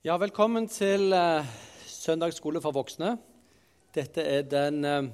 Ja, 0.00 0.14
velkommen 0.16 0.64
til 0.64 1.12
uh, 1.12 1.44
søndagsskole 1.84 2.62
for 2.64 2.72
voksne. 2.72 3.18
Dette 3.92 4.22
er 4.24 4.46
den, 4.48 4.78
uh, 4.80 5.10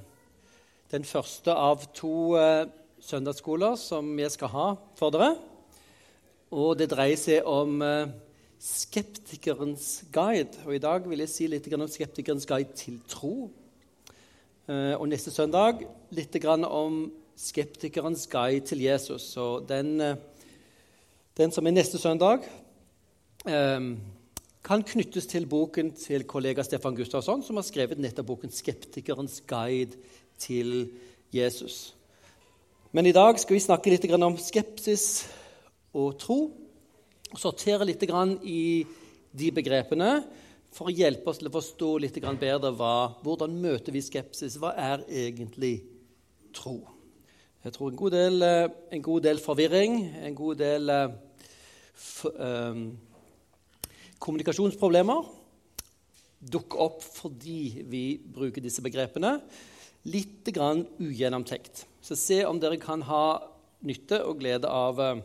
den 0.93 1.03
første 1.03 1.51
av 1.51 1.81
to 1.91 2.37
uh, 2.39 2.69
søndagsskoler 3.03 3.75
som 3.83 4.13
jeg 4.15 4.31
skal 4.31 4.53
ha 4.53 4.67
for 4.95 5.11
dere. 5.11 5.33
Og 6.55 6.77
det 6.79 6.87
dreier 6.93 7.19
seg 7.19 7.49
om 7.51 7.83
skeptikerens 8.63 10.05
guide. 10.15 10.55
Og 10.69 10.77
i 10.77 10.83
dag 10.85 11.09
vil 11.11 11.25
jeg 11.25 11.33
si 11.33 11.49
litt 11.51 11.67
om 11.75 11.83
skeptikerens 11.91 12.47
guide 12.47 12.79
til 12.79 13.01
tro. 13.11 13.51
og 14.69 15.09
neste 15.09 15.31
søndag 15.35 15.83
litt 16.11 16.39
om 16.47 17.11
skeptikerens 17.35 18.29
guide 18.31 18.67
til 18.67 18.87
Jesus. 18.87 19.37
Og 19.37 19.67
den, 19.69 19.99
den 21.37 21.51
som 21.51 21.67
er 21.67 21.75
neste 21.75 21.99
søndag 21.99 22.47
kan 24.67 24.83
knyttes 24.83 25.29
til 25.31 25.45
boken 25.47 25.93
til 25.95 26.25
kollega 26.27 26.65
Stefan 26.67 26.97
Gustavsson, 26.99 27.43
som 27.47 27.59
har 27.59 27.63
skrevet 27.67 28.01
nettopp 28.03 28.27
boken 28.33 28.51
'Skeptikerens 28.51 29.41
guide 29.47 29.95
til 30.39 30.91
Jesus'. 31.35 31.93
Men 32.93 33.07
i 33.07 33.13
dag 33.13 33.39
skal 33.39 33.55
vi 33.55 33.61
snakke 33.61 33.91
litt 33.91 34.11
om 34.11 34.37
skepsis 34.37 35.29
og 35.95 36.19
tro. 36.19 36.51
og 37.33 37.39
Sortere 37.39 37.85
litt 37.87 38.03
i 38.03 38.87
de 39.39 39.51
begrepene 39.53 40.25
for 40.73 40.87
å 40.87 40.95
hjelpe 40.95 41.31
oss 41.31 41.39
til 41.39 41.49
å 41.49 41.55
forstå 41.55 41.99
litt 41.99 42.21
bedre 42.41 42.73
hva, 42.73 43.15
hvordan 43.23 43.61
møter 43.61 43.93
vi 43.93 44.01
skepsis. 44.01 44.59
Hva 44.59 44.75
er 44.77 45.05
egentlig 45.09 45.83
tro? 46.53 46.81
Jeg 47.65 47.73
tror 47.73 47.91
en 47.91 47.97
god 47.97 48.11
del, 48.11 48.43
eh, 48.43 48.69
en 48.93 49.03
god 49.03 49.23
del 49.23 49.39
forvirring, 49.39 50.15
en 50.23 50.35
god 50.35 50.57
del 50.57 50.91
uh, 50.91 51.11
Kommunikasjonsproblemer 54.23 55.27
dukker 56.47 56.83
opp 56.87 57.05
fordi 57.05 57.85
vi 57.91 58.05
bruker 58.19 58.65
disse 58.65 58.85
begrepene. 58.85 59.39
Litt 60.07 60.47
grann 60.55 60.85
ugjennomtenkt. 61.03 61.85
Så 62.01 62.17
se 62.19 62.43
om 62.47 62.61
dere 62.63 62.79
kan 62.81 63.03
ha 63.09 63.27
nytte 63.87 64.23
og 64.25 64.41
glede 64.41 64.71
av 64.71 65.01
uh, 65.03 65.23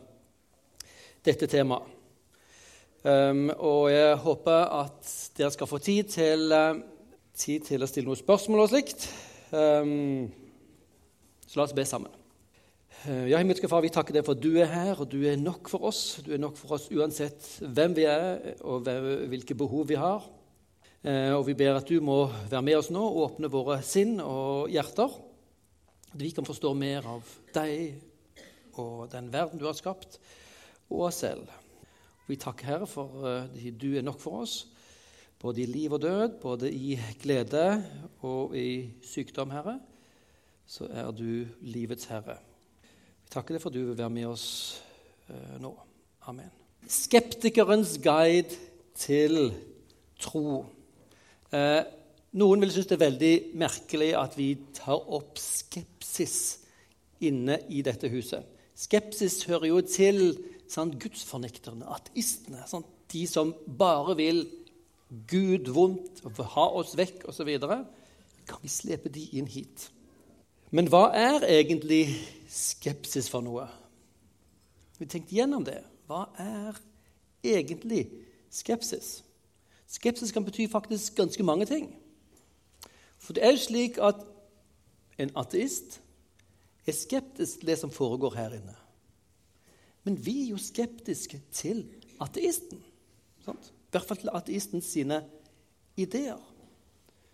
dette 1.25 1.49
temaet. 1.49 1.97
Um, 3.01 3.47
og 3.57 3.87
jeg 3.89 4.17
håper 4.21 4.73
at 4.77 5.11
dere 5.37 5.49
skal 5.55 5.69
få 5.69 5.79
tid 5.81 6.11
til, 6.13 6.51
uh, 6.53 6.77
tid 7.33 7.65
til 7.65 7.81
å 7.81 7.89
stille 7.89 8.09
noen 8.09 8.19
spørsmål 8.19 8.65
og 8.65 8.73
slikt. 8.73 9.07
Um, 9.49 10.29
så 11.47 11.59
la 11.59 11.65
oss 11.65 11.77
be 11.77 11.85
sammen. 11.89 12.20
Eh, 13.01 13.31
ja, 13.31 13.39
himmelske 13.41 13.65
Far, 13.65 13.81
vi 13.81 13.89
takker 13.89 14.13
deg 14.13 14.25
for 14.27 14.37
at 14.37 14.41
du 14.43 14.51
er 14.61 14.67
her, 14.69 14.99
og 15.01 15.07
du 15.09 15.23
er 15.25 15.39
nok 15.41 15.71
for 15.71 15.87
oss. 15.89 16.19
Du 16.21 16.35
er 16.35 16.41
nok 16.41 16.53
for 16.59 16.75
oss 16.75 16.83
uansett 16.93 17.47
hvem 17.65 17.95
vi 17.97 18.03
er, 18.05 18.51
og 18.61 18.85
hvilke 19.31 19.57
behov 19.57 19.87
vi 19.89 19.97
har. 19.97 20.27
Eh, 21.01 21.31
og 21.33 21.47
vi 21.47 21.55
ber 21.57 21.79
at 21.79 21.89
du 21.89 21.97
må 22.05 22.27
være 22.51 22.61
med 22.67 22.77
oss 22.77 22.91
nå 22.93 23.01
og 23.01 23.23
åpne 23.23 23.49
våre 23.49 23.79
sinn 23.81 24.19
og 24.21 24.69
hjerter. 24.69 25.15
At 26.11 26.19
vi 26.21 26.29
kan 26.35 26.45
forstå 26.45 26.75
mer 26.77 27.07
av 27.09 27.31
deg 27.55 27.97
og 28.77 29.09
den 29.09 29.31
verden 29.33 29.57
du 29.57 29.65
har 29.65 29.79
skapt, 29.79 30.19
og 30.91 31.07
oss 31.07 31.23
selv. 31.25 31.49
Vi 32.29 32.37
takker 32.37 32.69
Herre 32.69 32.91
for 32.91 33.25
at 33.25 33.57
eh, 33.57 33.73
du 33.73 33.95
er 33.95 34.05
nok 34.05 34.21
for 34.21 34.43
oss, 34.43 34.59
både 35.41 35.65
i 35.65 35.67
liv 35.73 35.97
og 35.97 36.05
død, 36.05 36.37
både 36.45 36.69
i 36.69 36.93
glede 37.25 37.65
og 38.21 38.53
i 38.53 38.91
sykdom, 39.01 39.57
Herre. 39.57 39.79
Så 40.69 40.85
er 40.85 41.09
du 41.09 41.49
livets 41.65 42.05
herre 42.13 42.37
takker 43.31 43.55
deg 43.55 43.63
for 43.63 43.71
at 43.71 43.77
du 43.77 43.85
vil 43.89 43.97
være 43.97 44.13
med 44.13 44.27
oss 44.29 44.47
uh, 45.31 45.57
nå. 45.61 45.71
Amen. 46.29 46.51
Skeptikerens 46.91 47.95
guide 48.03 48.57
til 48.97 49.51
tro. 50.21 50.63
Uh, 51.51 51.81
noen 52.37 52.63
vil 52.63 52.73
synes 52.73 52.89
det 52.89 52.97
er 52.97 53.05
veldig 53.05 53.35
merkelig 53.59 54.11
at 54.19 54.37
vi 54.39 54.53
tar 54.75 54.99
opp 54.99 55.39
skepsis 55.41 56.37
inne 57.23 57.59
i 57.69 57.83
dette 57.85 58.09
huset. 58.11 58.47
Skepsis 58.77 59.43
hører 59.49 59.69
jo 59.69 59.81
til 59.85 60.21
sant, 60.71 60.95
gudsfornekterne, 61.01 61.85
ateistene. 61.91 62.63
Sant, 62.69 62.87
de 63.11 63.25
som 63.27 63.53
bare 63.77 64.15
vil 64.19 64.45
Gud 65.27 65.67
vondt, 65.75 66.21
ha 66.23 66.67
oss 66.79 66.95
vekk 66.95 67.25
osv. 67.29 67.49
Kan 68.47 68.63
vi 68.63 68.71
slepe 68.71 69.11
de 69.11 69.25
inn 69.37 69.49
hit? 69.51 69.89
Men 70.71 70.87
hva 70.87 71.09
er 71.11 71.43
egentlig 71.51 72.05
skepsis 72.51 73.29
for 73.31 73.43
noe? 73.45 73.65
Vi 74.99 75.07
tenkte 75.09 75.35
gjennom 75.35 75.63
det. 75.65 75.79
Hva 76.09 76.27
er 76.41 76.77
egentlig 77.43 78.03
skepsis? 78.53 79.21
Skepsis 79.91 80.33
kan 80.35 80.45
bety 80.45 80.67
faktisk 80.71 81.15
ganske 81.17 81.43
mange 81.43 81.65
ting. 81.69 81.89
For 83.21 83.33
det 83.37 83.45
er 83.45 83.55
jo 83.55 83.63
slik 83.63 83.99
at 84.03 84.21
en 85.21 85.33
ateist 85.37 85.99
er 86.87 86.97
skeptisk 86.97 87.61
til 87.61 87.71
det 87.71 87.77
som 87.79 87.93
foregår 87.93 88.35
her 88.35 88.55
inne. 88.57 88.75
Men 90.03 90.17
vi 90.17 90.45
er 90.45 90.53
jo 90.55 90.61
skeptiske 90.61 91.41
til 91.53 91.83
ateisten. 92.21 92.81
Sant? 93.45 93.69
I 93.69 93.91
hvert 93.93 94.07
fall 94.07 94.21
til 94.23 94.33
ateisten 94.33 94.81
sine 94.81 95.21
ideer. 95.99 96.39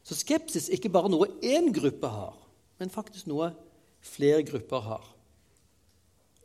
Så 0.04 0.16
skepsis 0.16 0.68
er 0.68 0.78
ikke 0.78 0.92
bare 0.92 1.12
noe 1.12 1.30
én 1.44 1.72
gruppe 1.76 2.10
har 2.12 2.36
men 2.78 2.94
faktisk 2.94 3.28
noe 3.30 3.52
flere 4.08 4.44
grupper 4.48 4.84
har. 4.86 5.06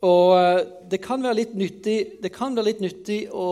Og 0.03 0.33
eh, 0.35 0.61
det 0.91 0.99
kan 1.03 1.23
være 1.23 1.39
litt 1.39 1.53
nyttig, 1.55 1.97
være 2.23 2.65
litt 2.67 2.81
nyttig 2.83 3.19
å 3.31 3.47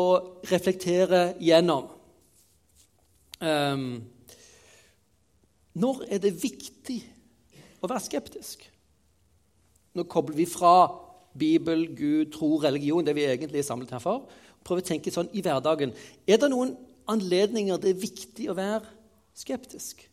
reflektere 0.51 1.31
gjennom. 1.39 1.87
Um, 3.41 4.03
når 5.73 6.03
er 6.11 6.19
det 6.21 6.35
viktig 6.43 6.99
å 7.81 7.89
være 7.89 8.03
skeptisk? 8.05 8.67
Nå 9.97 10.05
kobler 10.11 10.37
vi 10.37 10.45
fra 10.45 10.91
Bibel, 11.39 11.87
Gud, 11.95 12.33
tro, 12.35 12.57
religion, 12.61 13.05
det 13.05 13.15
vi 13.15 13.25
egentlig 13.25 13.63
er 13.63 13.67
samlet 13.67 13.95
her 13.95 14.03
for. 14.03 14.27
Prøver 14.67 14.83
å 14.83 14.89
tenke 14.91 15.13
sånn 15.13 15.31
i 15.33 15.41
hverdagen. 15.43 15.95
Er 16.27 16.39
det 16.41 16.51
noen 16.51 16.75
anledninger 17.09 17.79
det 17.81 17.95
er 17.95 18.03
viktig 18.03 18.49
å 18.51 18.57
være 18.59 18.83
skeptisk? 19.39 20.03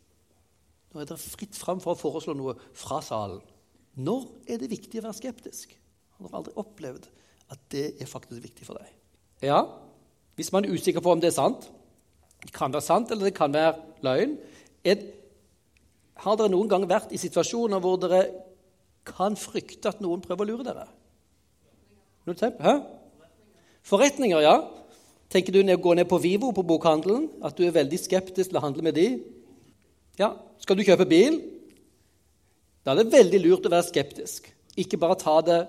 Nå 0.89 1.03
er 1.03 1.09
det 1.11 1.19
fritt 1.21 1.59
fram 1.59 1.83
for 1.83 1.93
å 1.93 1.99
foreslå 1.99 2.33
noe 2.33 2.55
fra 2.73 3.03
salen. 3.05 3.43
Når 3.97 4.25
er 4.47 4.61
det 4.61 4.69
viktig 4.71 4.99
å 5.01 5.07
være 5.07 5.17
skeptisk? 5.17 5.73
Har 6.17 6.27
dere 6.27 6.39
aldri 6.41 6.55
opplevd 6.59 7.07
at 7.49 7.61
det 7.73 7.85
er 8.01 8.09
faktisk 8.09 8.43
viktig 8.43 8.67
for 8.67 8.79
deg? 8.79 8.91
Ja, 9.45 9.63
hvis 10.35 10.51
man 10.53 10.65
er 10.65 10.75
usikker 10.75 11.03
på 11.03 11.11
om 11.11 11.21
det 11.21 11.31
er 11.31 11.37
sant 11.37 11.69
Det 12.43 12.53
kan 12.55 12.71
være 12.71 12.85
sant, 12.85 13.11
eller 13.11 13.27
det 13.27 13.35
kan 13.35 13.51
være 13.51 13.73
løgn. 14.05 14.37
Er, 14.87 15.01
har 16.23 16.37
dere 16.39 16.51
noen 16.53 16.69
gang 16.71 16.85
vært 16.87 17.11
i 17.11 17.19
situasjoner 17.19 17.81
hvor 17.83 17.97
dere 17.99 18.21
kan 19.07 19.35
frykte 19.39 19.91
at 19.91 19.99
noen 20.03 20.21
prøver 20.23 20.45
å 20.45 20.49
lure 20.53 20.67
dere? 20.67 20.85
Hæ? 22.29 22.75
Forretninger, 23.89 24.39
ja. 24.45 24.55
Tenker 25.29 25.53
du 25.53 25.59
å 25.61 25.77
gå 25.81 25.93
ned 25.97 26.07
på 26.09 26.21
Vivo, 26.21 26.53
på 26.55 26.63
bokhandelen, 26.65 27.27
at 27.43 27.57
du 27.57 27.65
er 27.65 27.75
veldig 27.75 27.99
skeptisk 28.01 28.49
til 28.49 28.59
å 28.59 28.63
handle 28.63 28.85
med 28.85 28.95
de? 28.97 29.07
Ja, 30.19 30.33
skal 30.61 30.79
du 30.79 30.85
kjøpe 30.87 31.09
bil? 31.09 31.41
Da 32.83 32.93
er 32.93 33.01
det 33.01 33.11
veldig 33.13 33.41
lurt 33.43 33.67
å 33.67 33.73
være 33.73 33.87
skeptisk. 33.89 34.47
Ikke 34.79 34.99
bare 35.01 35.19
ta 35.19 35.35
det 35.45 35.59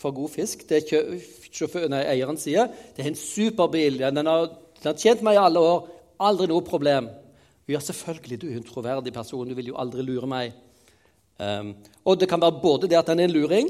for 0.00 0.14
god 0.16 0.32
fisk. 0.32 0.64
Det 0.68 0.84
sjåfør, 0.88 1.88
eieren 1.98 2.40
sier 2.40 2.70
det 2.96 3.04
er 3.04 3.10
en 3.10 3.20
superbil. 3.20 4.00
Den 4.02 4.30
har, 4.30 4.48
den 4.80 4.90
har 4.90 5.00
tjent 5.00 5.24
meg 5.26 5.36
i 5.36 5.42
alle 5.42 5.62
år. 5.62 5.88
Aldri 6.26 6.48
noe 6.50 6.64
problem. 6.64 7.10
Ja, 7.68 7.80
selvfølgelig, 7.82 8.38
du 8.40 8.46
er 8.48 8.60
en 8.60 8.66
troverdig 8.66 9.12
person. 9.12 9.48
Du 9.48 9.56
vil 9.58 9.72
jo 9.72 9.80
aldri 9.80 10.04
lure 10.06 10.28
meg. 10.30 10.54
Um, 11.36 11.74
og 12.06 12.16
det 12.20 12.28
kan 12.30 12.40
være 12.40 12.62
både 12.62 12.88
det 12.88 12.96
at 12.96 13.10
den 13.10 13.20
er 13.20 13.28
en 13.28 13.34
luring, 13.34 13.66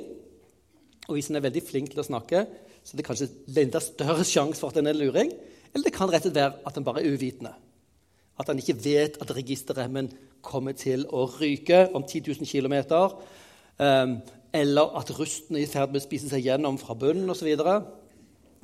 og 1.09 1.17
hvis 1.17 1.31
den 1.31 1.39
er 1.41 1.47
veldig 1.49 1.63
flink 1.67 1.91
til 1.91 1.99
å 1.99 2.07
snakke, 2.07 2.45
så 2.87 2.95
det 2.95 3.03
er 3.03 3.09
kanskje 3.09 3.63
enda 3.63 3.81
større 3.83 4.27
sjanse 4.27 4.61
for 4.61 4.71
at 4.71 4.79
den 4.79 4.91
er 4.91 4.95
en 4.95 5.01
luring. 5.01 5.33
Eller 5.73 5.89
det 5.89 5.95
kan 5.97 6.11
rett 6.11 6.23
og 6.23 6.31
slett 6.31 6.39
være 6.39 6.61
at 6.69 6.77
den 6.77 6.87
bare 6.87 7.03
er 7.03 7.17
uvitende. 7.17 7.55
At 8.39 8.53
han 8.53 8.61
ikke 8.61 8.77
vet 8.85 9.19
at 9.23 9.33
registerremmen 9.35 10.13
kommer 10.47 10.77
til 10.79 11.05
å 11.11 11.27
ryke 11.37 11.89
om 11.95 12.07
10 12.07 12.33
000 12.39 12.47
km. 12.47 12.77
Eller 14.57 14.97
at 14.97 15.11
rusten 15.19 15.59
er 15.59 15.67
i 15.67 15.71
ferd 15.71 15.93
med 15.93 16.01
å 16.01 16.07
spise 16.07 16.31
seg 16.31 16.47
gjennom 16.47 16.79
fra 16.81 16.97
bunnen 16.99 17.29
osv. 17.33 17.51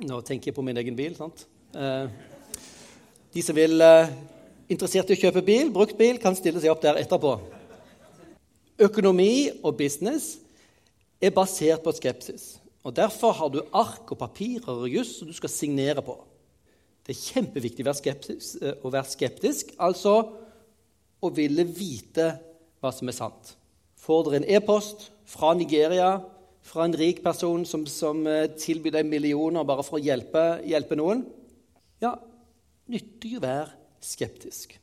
Nå 0.03 0.21
tenker 0.25 0.49
jeg 0.49 0.57
på 0.57 0.65
min 0.65 0.79
egen 0.81 0.97
bil. 0.97 1.15
sant? 1.17 1.45
Uh, 1.75 2.07
De 3.33 3.41
som 3.41 3.55
vil 3.55 3.81
uh, 3.81 4.09
interessert 4.71 5.11
i 5.11 5.17
å 5.17 5.21
kjøpe 5.21 5.43
bil, 5.45 5.69
brukt 5.73 5.97
bil, 5.99 6.19
kan 6.21 6.37
stille 6.37 6.61
seg 6.61 6.73
opp 6.73 6.81
der 6.83 6.99
etterpå. 7.01 7.35
Økonomi 8.81 9.51
og 9.61 9.77
business 9.77 10.37
er 11.21 11.33
basert 11.35 11.83
på 11.85 11.93
skepsis. 11.93 12.55
Og 12.83 12.95
Derfor 12.95 13.31
har 13.37 13.51
du 13.53 13.61
ark 13.71 14.11
og 14.11 14.19
papirer 14.19 14.73
og 14.73 14.89
juss 14.91 15.19
som 15.19 15.29
du 15.29 15.35
skal 15.35 15.51
signere 15.51 16.03
på. 16.03 16.17
Det 17.03 17.13
er 17.13 17.21
kjempeviktig 17.21 17.83
å 17.83 17.91
være 17.91 19.03
eh, 19.03 19.11
skeptisk 19.11 19.73
altså 19.77 20.15
å 21.23 21.31
ville 21.33 21.65
vite 21.67 22.33
hva 22.83 22.91
som 22.93 23.09
er 23.09 23.15
sant. 23.15 23.53
Får 24.03 24.27
dere 24.27 24.41
en 24.41 24.49
e-post 24.57 25.07
fra 25.29 25.53
Nigeria, 25.55 26.17
fra 26.63 26.85
en 26.87 26.95
rik 26.95 27.21
person 27.23 27.63
som, 27.67 27.85
som 27.87 28.25
eh, 28.27 28.49
tilbyr 28.59 28.97
deg 28.97 29.07
millioner 29.07 29.65
bare 29.67 29.83
for 29.87 29.99
å 29.99 30.03
hjelpe, 30.03 30.43
hjelpe 30.67 30.97
noen, 30.99 31.23
ja, 32.03 32.13
nyttig 32.91 33.37
å 33.37 33.43
være 33.43 33.71
skeptisk. 34.03 34.75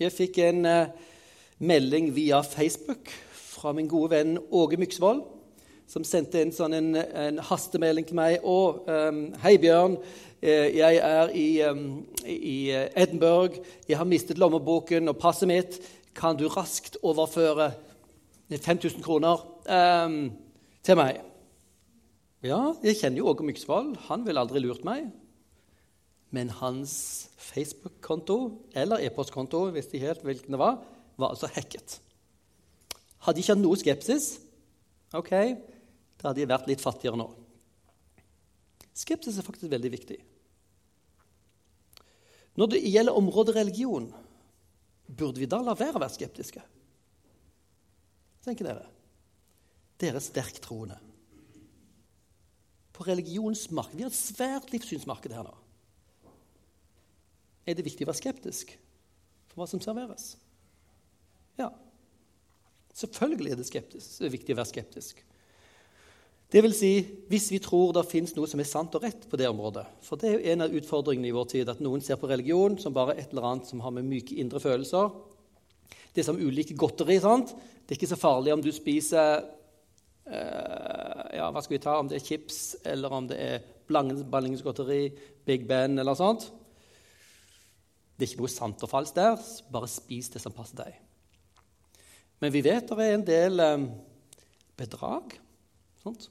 Jeg 0.00 0.12
fikk 0.12 0.40
en 0.42 0.64
uh, 0.66 0.92
melding 1.62 2.08
via 2.16 2.40
Facebook 2.42 3.12
fra 3.36 3.72
min 3.76 3.88
gode 3.88 4.16
venn 4.16 4.38
Åge 4.50 4.78
Myksvold, 4.80 5.22
som 5.90 6.04
sendte 6.06 6.40
inn 6.42 6.52
sånn 6.54 6.74
en, 6.76 6.92
en 6.96 7.40
hastemelding 7.44 8.06
til 8.08 8.18
meg. 8.18 8.38
Å, 8.42 8.58
um, 8.88 9.24
hei, 9.44 9.56
Bjørn. 9.62 9.98
Eh, 10.44 10.76
jeg 10.76 11.00
er 11.00 11.32
i, 11.36 11.48
um, 11.68 11.84
i, 12.28 12.70
Edinburgh. 12.72 13.60
Jeg 13.88 14.00
har 14.00 14.08
mistet 14.08 14.40
lommeboken 14.40 15.12
og 15.12 15.18
passet 15.20 15.48
mitt. 15.50 15.78
Kan 16.16 16.38
du 16.40 16.46
raskt 16.52 16.98
overføre 17.02 17.72
5000 18.52 19.02
kroner 19.04 19.40
um, 19.64 20.18
til 20.84 21.00
meg? 21.00 21.22
Ja, 22.44 22.74
jeg 22.84 22.98
kjenner 23.00 23.22
jo 23.22 23.30
Åge 23.32 23.46
Myksvold. 23.46 23.94
Han 24.10 24.26
ville 24.26 24.42
aldri 24.42 24.60
lurt 24.60 24.84
meg. 24.84 25.08
Men 26.34 26.50
hans 26.58 26.94
Facebook-konto 27.38 28.38
eller 28.74 29.04
e-postkonto, 29.06 29.68
hvis 29.72 29.92
de 29.92 30.02
helt 30.02 30.24
hvilken 30.26 30.56
det 30.56 30.60
var, 30.60 30.80
var 31.16 31.32
altså 31.32 31.48
hacket. 31.54 32.00
Hadde 33.24 33.38
de 33.38 33.44
ikke 33.44 33.54
hatt 33.54 33.62
noe 33.62 33.78
skepsis, 33.80 34.26
ok, 35.14 35.30
da 36.24 36.30
hadde 36.30 36.40
de 36.40 36.48
vært 36.48 36.68
litt 36.70 36.80
fattigere 36.80 37.18
nå. 37.20 37.26
Skepsis 38.96 39.36
er 39.36 39.44
faktisk 39.44 39.68
veldig 39.68 39.90
viktig. 39.92 40.16
Når 42.56 42.70
det 42.72 42.80
gjelder 42.80 43.18
området 43.18 43.52
religion, 43.58 44.06
burde 45.04 45.42
vi 45.42 45.48
da 45.50 45.58
la 45.60 45.74
være 45.76 45.98
å 45.98 46.00
være 46.00 46.14
skeptiske? 46.14 46.62
Tenker 48.46 48.70
dere? 48.70 48.86
Dere 50.00 50.16
er 50.16 50.24
sterktroende. 50.24 50.96
På 52.94 53.04
religionsmarkedet 53.04 53.98
Vi 53.98 54.06
har 54.06 54.14
et 54.14 54.16
svært 54.16 54.72
livssynsmarked 54.72 55.36
her 55.36 55.44
nå. 55.44 55.54
Er 57.68 57.76
det 57.76 57.84
viktig 57.84 58.08
å 58.08 58.12
være 58.14 58.22
skeptisk 58.22 58.72
for 59.50 59.60
hva 59.60 59.68
som 59.68 59.84
serveres? 59.84 60.38
Ja. 61.60 61.68
Selvfølgelig 62.96 63.52
er 63.52 63.60
det, 63.60 63.68
skeptisk, 63.68 64.20
det 64.22 64.30
er 64.30 64.36
viktig 64.38 64.56
å 64.56 64.62
være 64.62 64.72
skeptisk. 64.72 65.24
Det 66.54 66.60
vil 66.62 66.74
si, 66.76 66.92
hvis 67.26 67.48
vi 67.50 67.58
tror 67.58 67.90
det 67.96 68.04
fins 68.06 68.30
noe 68.36 68.46
som 68.46 68.60
er 68.62 68.68
sant 68.68 68.94
og 68.94 69.02
rett 69.02 69.24
på 69.26 69.38
det 69.40 69.48
området. 69.50 69.82
For 70.06 70.20
det 70.20 70.28
er 70.28 70.34
jo 70.36 70.52
en 70.52 70.62
av 70.62 70.74
utfordringene 70.78 71.26
i 71.26 71.34
vår 71.34 71.48
tid, 71.50 71.70
at 71.70 71.80
noen 71.82 72.02
ser 72.04 72.14
på 72.20 72.28
religion 72.30 72.76
som 72.78 72.94
bare 72.94 73.16
et 73.18 73.32
eller 73.32 73.48
annet 73.48 73.66
som 73.66 73.80
har 73.82 73.90
med 73.96 74.06
myke 74.06 74.36
indre 74.38 74.60
følelser. 74.62 75.08
Det 76.14 76.22
er 76.22 76.28
som 76.28 76.38
ulike 76.38 76.76
godteri. 76.78 77.16
sant? 77.18 77.50
Det 77.82 77.90
er 77.90 77.98
ikke 77.98 78.12
så 78.12 78.20
farlig 78.20 78.52
om 78.54 78.62
du 78.62 78.70
spiser 78.70 79.42
uh, 80.30 81.24
ja, 81.34 81.48
hva 81.50 81.62
skal 81.64 81.74
vi 81.74 81.80
ta, 81.82 81.96
om 81.98 82.12
det 82.12 82.20
er 82.20 82.28
chips, 82.28 82.60
eller 82.86 83.18
om 83.18 83.26
det 83.26 83.40
er 83.42 83.66
blandingsgodteri, 83.90 85.08
Big 85.44 85.66
Ben 85.66 85.98
eller 85.98 86.14
sånt. 86.14 86.46
Det 88.14 88.28
er 88.28 88.30
ikke 88.30 88.44
noe 88.44 88.54
sant 88.54 88.86
og 88.86 88.92
falskt 88.94 89.18
der. 89.18 89.42
Bare 89.74 89.90
spis 89.90 90.30
det 90.30 90.44
som 90.44 90.54
passer 90.54 90.84
deg. 90.84 91.02
Men 92.38 92.54
vi 92.54 92.62
vet 92.62 92.86
det 92.86 93.10
er 93.10 93.18
en 93.18 93.26
del 93.26 93.66
um, 93.74 93.90
bedrag. 94.78 95.34
Sant? 96.06 96.30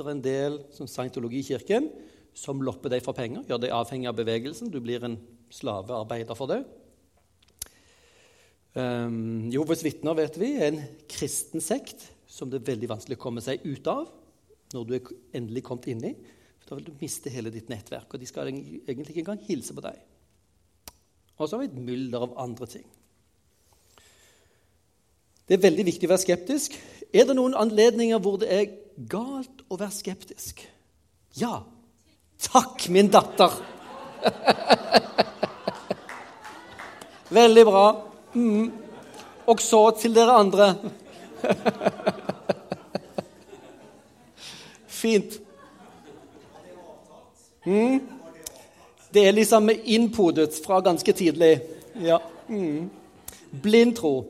Det 0.00 0.14
en 0.14 0.22
del 0.24 0.54
som 0.72 0.88
scientologikirken 0.88 1.90
som 2.36 2.62
lopper 2.64 2.92
deg 2.92 3.02
for 3.04 3.16
penger, 3.16 3.42
gjør 3.44 3.58
deg 3.60 3.74
avhengig 3.74 4.08
av 4.08 4.16
bevegelsen. 4.16 4.70
Du 4.72 4.78
blir 4.80 5.02
en 5.04 5.18
slavearbeider 5.52 6.38
for 6.38 6.48
det. 6.48 6.62
Um, 8.72 9.50
Jehovas 9.50 9.82
vitner 9.84 10.16
vet 10.16 10.38
vi, 10.40 10.54
er 10.56 10.70
en 10.70 10.84
kristen 11.10 11.60
sekt 11.60 12.06
som 12.30 12.48
det 12.48 12.60
er 12.60 12.70
veldig 12.70 12.88
vanskelig 12.92 13.18
å 13.18 13.22
komme 13.24 13.42
seg 13.44 13.64
ut 13.66 13.88
av 13.90 14.06
når 14.70 14.86
du 14.86 14.94
er 14.94 15.10
endelig 15.36 15.64
kommet 15.66 15.90
inn 15.90 16.04
i. 16.06 16.14
For 16.62 16.70
da 16.70 16.78
vil 16.78 16.88
du 16.88 17.02
miste 17.02 17.32
hele 17.34 17.52
ditt 17.52 17.68
nettverk, 17.68 18.08
og 18.08 18.22
de 18.22 18.28
skal 18.30 18.48
egentlig 18.48 19.10
ikke 19.10 19.24
engang 19.26 19.44
hilse 19.48 19.74
på 19.76 19.84
deg. 19.84 19.98
Og 21.36 21.44
så 21.48 21.56
har 21.56 21.64
vi 21.64 21.70
et 21.72 21.84
mylder 21.90 22.24
av 22.24 22.36
andre 22.40 22.68
ting. 22.70 22.86
Det 25.50 25.58
er 25.58 25.64
veldig 25.66 25.84
viktig 25.88 26.06
å 26.06 26.12
være 26.12 26.22
skeptisk. 26.22 26.76
Er 27.10 27.26
det 27.26 27.34
noen 27.34 27.56
anledninger 27.58 28.20
hvor 28.22 28.38
det 28.38 28.52
er 28.54 28.68
galt 29.08 29.64
å 29.68 29.78
være 29.80 29.94
skeptisk? 29.94 30.60
Ja. 31.38 31.62
Takk, 32.40 32.88
min 32.92 33.10
datter! 33.12 33.52
Veldig 37.30 37.64
bra. 37.68 37.84
Mm. 38.34 38.72
Og 39.46 39.60
så 39.62 39.90
til 40.00 40.14
dere 40.14 40.32
andre. 40.42 40.74
Fint. 45.00 45.38
Mm. 47.66 48.00
Det 49.10 49.26
er 49.26 49.32
liksom 49.32 49.70
innpodet 49.70 50.58
fra 50.66 50.80
ganske 50.84 51.12
tidlig. 51.12 51.60
Ja. 52.02 52.18
Mm. 52.48 52.90
Blind 53.62 53.96
tro. 53.96 54.26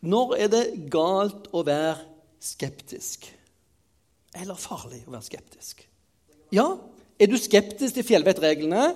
Når 0.00 0.36
er 0.36 0.52
det 0.52 0.64
galt 0.92 1.48
å 1.52 1.62
være 1.66 1.96
skeptisk? 2.42 3.35
Eller 4.36 4.58
farlig 4.60 5.02
å 5.06 5.14
være 5.14 5.26
skeptisk? 5.26 5.82
Ja, 6.54 6.66
er 7.18 7.30
du 7.30 7.36
skeptisk 7.40 7.96
til 7.96 8.06
fjellvettreglene, 8.06 8.90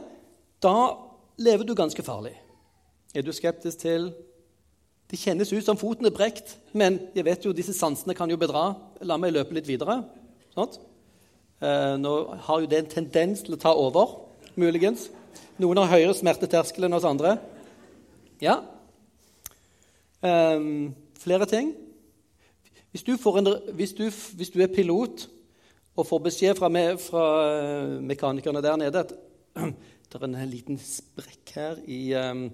da 0.61 0.75
lever 1.41 1.67
du 1.67 1.75
ganske 1.75 2.05
farlig. 2.05 2.35
Er 3.17 3.25
du 3.27 3.33
skeptisk 3.35 3.87
til 3.87 4.13
Det 5.11 5.19
kjennes 5.19 5.51
ut 5.51 5.65
som 5.67 5.75
foten 5.75 6.07
er 6.07 6.13
brekt, 6.15 6.53
men 6.71 7.01
jeg 7.17 7.25
vet 7.27 7.43
jo 7.43 7.51
disse 7.51 7.73
sansene 7.75 8.15
kan 8.15 8.31
jo 8.31 8.37
bedra. 8.39 8.77
La 9.03 9.17
meg 9.19 9.33
løpe 9.35 9.57
litt 9.57 9.67
videre. 9.67 9.97
Sånn. 10.55 10.77
Nå 11.99 12.13
har 12.47 12.61
jo 12.63 12.69
det 12.71 12.79
en 12.79 12.93
tendens 12.93 13.43
til 13.43 13.57
å 13.57 13.59
ta 13.59 13.73
over, 13.75 14.13
muligens. 14.55 15.09
Noen 15.59 15.83
har 15.83 15.91
høyere 15.97 16.15
smerteterskel 16.15 16.87
enn 16.87 16.95
oss 16.95 17.09
andre. 17.11 17.41
Ja, 18.39 18.61
Um, 20.21 20.95
flere 21.19 21.47
ting. 21.47 21.73
Hvis 22.91 23.05
du, 23.07 23.13
en, 23.15 23.49
hvis, 23.75 23.93
du, 23.93 24.11
hvis 24.37 24.51
du, 24.51 24.59
er 24.61 24.75
pilot 24.75 25.29
og 25.97 26.07
får 26.07 26.23
beskjed 26.27 26.59
fra, 26.59 26.69
me, 26.73 26.85
fra 26.99 27.25
eh, 27.47 27.97
mekanikerne 28.03 28.63
der 28.63 28.77
nede 28.81 29.05
at 29.05 29.15
det 30.11 30.19
er 30.19 30.27
en 30.27 30.37
liten 30.51 30.79
sprekk 30.83 31.53
her 31.55 31.79
i, 31.87 32.01
um, 32.19 32.49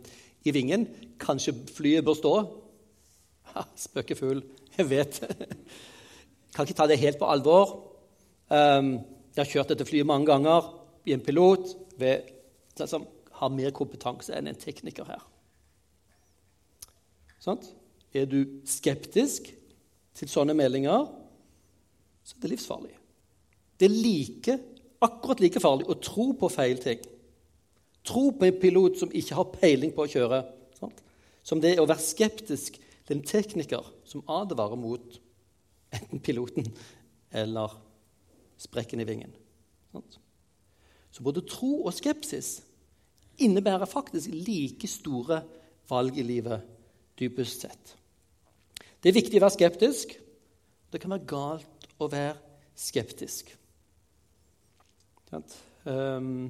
i 0.45 0.53
vingen, 0.53 0.85
kanskje 1.21 1.55
flyet 1.73 2.05
bør 2.05 2.19
stå 2.19 2.35
ha, 3.55 3.65
Spøkefugl. 3.81 4.43
Jeg 4.77 4.91
vet. 4.91 5.21
Kan 6.55 6.67
ikke 6.67 6.77
ta 6.77 6.87
det 6.89 7.01
helt 7.01 7.21
på 7.21 7.29
alvor. 7.33 7.73
Um, 8.53 8.99
jeg 9.33 9.43
har 9.43 9.51
kjørt 9.51 9.73
dette 9.73 9.87
flyet 9.89 10.09
mange 10.09 10.29
ganger 10.29 10.69
i 11.09 11.15
en 11.17 11.25
pilot 11.25 11.73
ved, 12.01 12.29
som 12.77 13.07
har 13.41 13.53
mer 13.53 13.73
kompetanse 13.77 14.37
enn 14.37 14.49
en 14.51 14.59
tekniker 14.61 15.09
her. 15.09 15.25
Sant? 17.41 17.69
Er 18.17 18.29
du 18.29 18.43
skeptisk 18.69 19.51
til 20.17 20.31
sånne 20.31 20.57
meldinger, 20.57 21.07
så 22.25 22.37
er 22.37 22.43
det 22.43 22.53
livsfarlig. 22.55 22.95
Det 23.77 23.89
er 23.89 23.95
like, 23.95 24.59
akkurat 25.05 25.43
like 25.45 25.61
farlig 25.61 25.89
å 25.93 25.99
tro 26.01 26.31
på 26.39 26.51
feil 26.53 26.81
ting. 26.83 27.03
Tro 28.07 28.31
på 28.33 28.47
en 28.47 28.61
pilot 28.61 29.01
som 29.01 29.13
ikke 29.13 29.37
har 29.37 29.53
peiling 29.53 29.93
på 29.95 30.07
å 30.07 30.11
kjøre, 30.11 30.43
sant? 30.79 31.03
som 31.47 31.61
det 31.63 31.75
er 31.75 31.83
å 31.83 31.89
være 31.89 32.03
skeptisk 32.03 32.79
til 33.07 33.17
en 33.17 33.27
tekniker 33.27 33.91
som 34.09 34.25
advarer 34.33 34.79
mot 34.81 35.19
enten 35.95 36.23
piloten 36.23 36.67
eller 37.31 37.77
sprekken 38.59 39.03
i 39.03 39.07
vingen. 39.07 39.35
Sant? 39.93 40.19
Så 41.13 41.25
både 41.25 41.45
tro 41.49 41.85
og 41.87 41.95
skepsis 41.97 42.59
innebærer 43.41 43.89
faktisk 43.89 44.33
like 44.33 44.89
store 44.91 45.43
valg 45.89 46.19
i 46.19 46.25
livet 46.27 46.65
dypest 47.21 47.63
sett. 47.65 47.95
Det 49.07 49.13
er 49.13 49.21
viktig 49.21 49.39
å 49.39 49.45
være 49.45 49.55
skeptisk. 49.55 50.13
Det 50.91 50.99
kan 50.99 51.13
være 51.15 51.29
galt 51.31 51.85
å 52.03 52.09
være 52.11 52.33
skeptisk. 52.75 53.53
Um, 55.87 56.49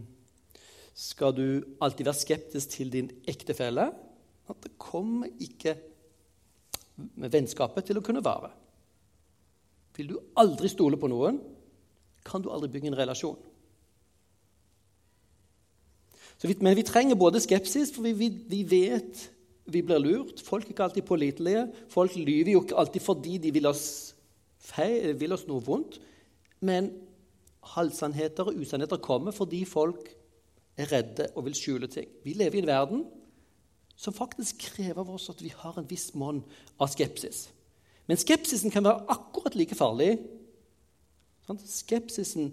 skal 0.97 1.35
du 1.37 1.45
alltid 1.85 2.09
være 2.09 2.17
skeptisk 2.17 2.73
til 2.79 2.95
din 2.95 3.11
ektefelle? 3.29 3.91
Det 4.49 4.73
kommer 4.81 5.29
ikke 5.37 5.75
vennskapet 7.29 7.91
til 7.91 8.01
å 8.01 8.05
kunne 8.09 8.25
vare. 8.25 8.49
Vil 10.01 10.15
du 10.15 10.17
aldri 10.41 10.73
stole 10.73 10.97
på 10.97 11.13
noen, 11.13 11.43
kan 12.25 12.41
du 12.41 12.49
aldri 12.49 12.73
bygge 12.73 12.95
en 12.95 13.01
relasjon. 13.03 13.37
Vi, 16.41 16.57
men 16.65 16.81
vi 16.81 16.89
trenger 16.89 17.21
både 17.21 17.45
skepsis, 17.45 17.93
for 17.93 18.09
vi, 18.09 18.17
vi, 18.17 18.33
vi, 18.49 18.65
vet 18.65 19.27
vi 19.67 19.83
blir 19.83 19.99
lurt. 20.03 20.41
Folk 20.43 20.67
er 20.67 20.75
ikke 20.75 20.87
alltid 20.87 21.07
pålitelige. 21.07 21.65
Folk 21.93 22.17
lyver 22.17 22.53
jo 22.53 22.63
ikke 22.63 22.79
alltid 22.79 23.03
fordi 23.03 23.39
de 23.43 23.53
vil 23.55 23.67
oss, 23.67 24.15
feil, 24.59 25.15
vil 25.19 25.35
oss 25.37 25.47
noe 25.49 25.65
vondt. 25.65 25.99
Men 26.65 26.93
halvsannheter 27.75 28.49
og 28.49 28.61
usannheter 28.63 29.03
kommer 29.03 29.35
fordi 29.35 29.65
folk 29.69 30.09
er 30.77 30.91
redde 30.93 31.29
og 31.35 31.47
vil 31.49 31.57
skjule 31.57 31.91
ting. 31.91 32.09
Vi 32.25 32.37
lever 32.37 32.61
i 32.61 32.65
en 32.65 32.71
verden 32.71 33.05
som 33.97 34.15
faktisk 34.15 34.61
krever 34.75 35.01
av 35.01 35.15
oss 35.17 35.31
at 35.33 35.41
vi 35.43 35.53
har 35.57 35.79
en 35.79 35.89
viss 35.89 36.11
monn 36.15 36.43
av 36.79 36.93
skepsis. 36.93 37.47
Men 38.07 38.21
skepsisen 38.21 38.71
kan 38.71 38.85
være 38.87 39.07
akkurat 39.11 39.57
like 39.59 39.75
farlig. 39.75 40.19
Skepsisen, 41.65 42.53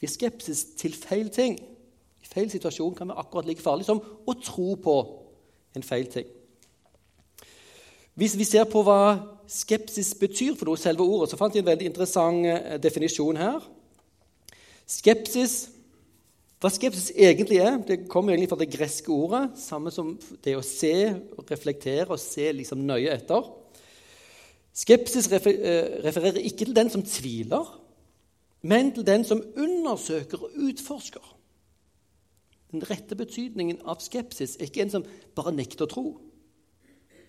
vi 0.00 0.08
er 0.08 0.10
skepsis 0.10 0.64
til 0.80 0.96
feil 0.96 1.30
ting 1.30 1.60
i 2.22 2.30
feil 2.30 2.50
situasjon 2.50 2.94
kan 2.94 3.10
være 3.10 3.24
akkurat 3.24 3.48
like 3.48 3.62
farlig 3.62 3.86
som 3.86 4.00
å 4.00 4.34
tro 4.38 4.74
på 4.82 4.96
en 5.76 5.86
feil 5.86 6.08
ting. 6.12 6.26
Hvis 8.14 8.36
vi 8.36 8.44
ser 8.44 8.64
på 8.68 8.82
hva 8.84 9.18
skepsis 9.48 10.12
betyr 10.20 10.56
for 10.58 10.76
selve 10.76 11.04
ordet, 11.04 11.30
så 11.30 11.38
fant 11.40 11.54
jeg 11.54 11.64
en 11.64 11.70
veldig 11.70 11.88
interessant 11.88 12.46
eh, 12.46 12.76
definisjon 12.82 13.40
her. 13.40 13.62
Skepsis 14.88 15.72
hva 16.62 16.70
skepsis 16.70 17.08
egentlig 17.18 17.56
er, 17.58 17.80
det 17.82 18.04
kommer 18.06 18.30
egentlig 18.30 18.52
fra 18.52 18.60
det 18.60 18.68
greske 18.70 19.10
ordet, 19.10 19.48
samme 19.58 19.90
som 19.90 20.12
det 20.44 20.52
å 20.54 20.62
se, 20.62 21.10
reflektere 21.48 22.06
og 22.14 22.20
se 22.22 22.52
liksom 22.54 22.84
nøye 22.86 23.10
etter. 23.10 23.48
Skepsis 24.70 25.26
eh, 25.34 25.98
refererer 26.04 26.38
ikke 26.38 26.68
til 26.68 26.76
den 26.76 26.92
som 26.92 27.02
tviler, 27.02 27.66
men 28.62 28.92
til 28.94 29.02
den 29.08 29.26
som 29.26 29.42
undersøker 29.58 30.46
og 30.46 30.54
utforsker. 30.68 31.24
Den 32.72 32.84
rette 32.88 33.16
betydningen 33.16 33.82
av 33.84 34.00
skepsis 34.00 34.56
er 34.56 34.68
ikke 34.68 34.86
en 34.86 34.92
som 34.94 35.04
bare 35.36 35.52
nekter 35.52 35.84
å 35.84 35.90
tro, 35.92 36.04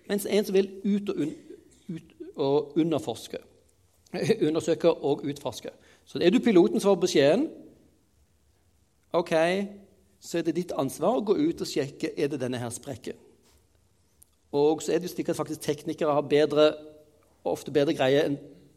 men 0.07 0.19
en 0.19 0.45
som 0.47 0.55
vil 0.55 0.69
ut 0.83 1.09
og, 1.11 1.19
un, 1.19 1.33
ut 1.91 2.13
og 2.35 2.77
underforske. 2.79 3.39
Undersøke 4.47 4.91
og 4.91 5.23
utforske. 5.27 5.71
Så 6.05 6.19
er 6.19 6.31
du 6.31 6.39
piloten 6.43 6.79
som 6.79 6.93
får 6.93 7.01
beskjeden 7.05 7.47
ok, 9.13 9.33
så 10.19 10.39
er 10.39 10.47
det 10.47 10.55
ditt 10.57 10.73
ansvar 10.79 11.19
å 11.19 11.25
gå 11.25 11.35
ut 11.37 11.61
og 11.61 11.69
sjekke 11.69 12.13
er 12.17 12.31
det 12.31 12.39
denne 12.41 12.59
her 12.59 12.71
sprekken. 12.73 13.19
Og 14.53 14.81
så 14.83 14.93
er 14.93 15.01
det 15.01 15.09
jo 15.09 15.15
slik 15.15 15.31
at 15.33 15.37
faktisk 15.37 15.61
teknikere 15.65 16.13
har 16.13 16.25
bedre, 16.29 16.71
ofte 17.45 17.73
bedre 17.73 17.95
greie 17.97 18.25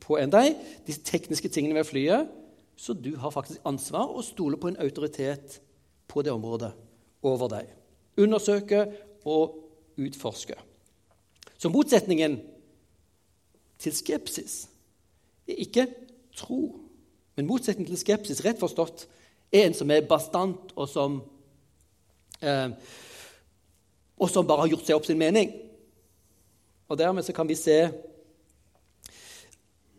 på 0.03 0.19
enn 0.21 0.33
deg, 0.33 0.57
disse 0.87 1.05
tekniske 1.05 1.51
tingene 1.53 1.79
ved 1.79 1.89
flyet. 1.89 2.29
Så 2.77 2.93
du 2.93 3.15
har 3.21 3.33
faktisk 3.33 3.65
ansvar 3.65 4.13
og 4.13 4.25
stoler 4.25 4.61
på 4.61 4.69
en 4.73 4.81
autoritet 4.81 5.61
på 6.09 6.23
det 6.23 6.33
området 6.33 6.73
over 7.23 7.51
deg. 7.53 7.71
Undersøke 8.17 8.87
og 9.25 9.57
utforske. 9.99 10.55
Så 11.59 11.69
motsetningen 11.73 12.41
til 13.79 13.95
skepsis 13.97 14.67
er 15.49 15.61
ikke 15.63 15.87
tro, 16.37 16.81
men 17.37 17.49
motsetningen 17.49 17.93
til 17.93 18.01
skepsis, 18.01 18.45
rett 18.45 18.61
forstått, 18.61 19.07
er 19.53 19.69
en 19.69 19.77
som 19.77 19.91
er 19.91 20.09
bastant, 20.09 20.73
og 20.77 20.89
som, 20.89 21.21
eh, 22.43 22.71
og 24.19 24.31
som 24.31 24.47
bare 24.47 24.65
har 24.65 24.73
gjort 24.75 24.87
seg 24.87 24.97
opp 24.97 25.07
sin 25.07 25.21
mening. 25.21 25.53
Og 26.89 26.99
Dermed 26.99 27.23
så 27.25 27.33
kan 27.33 27.49
vi 27.49 27.55
se 27.55 27.79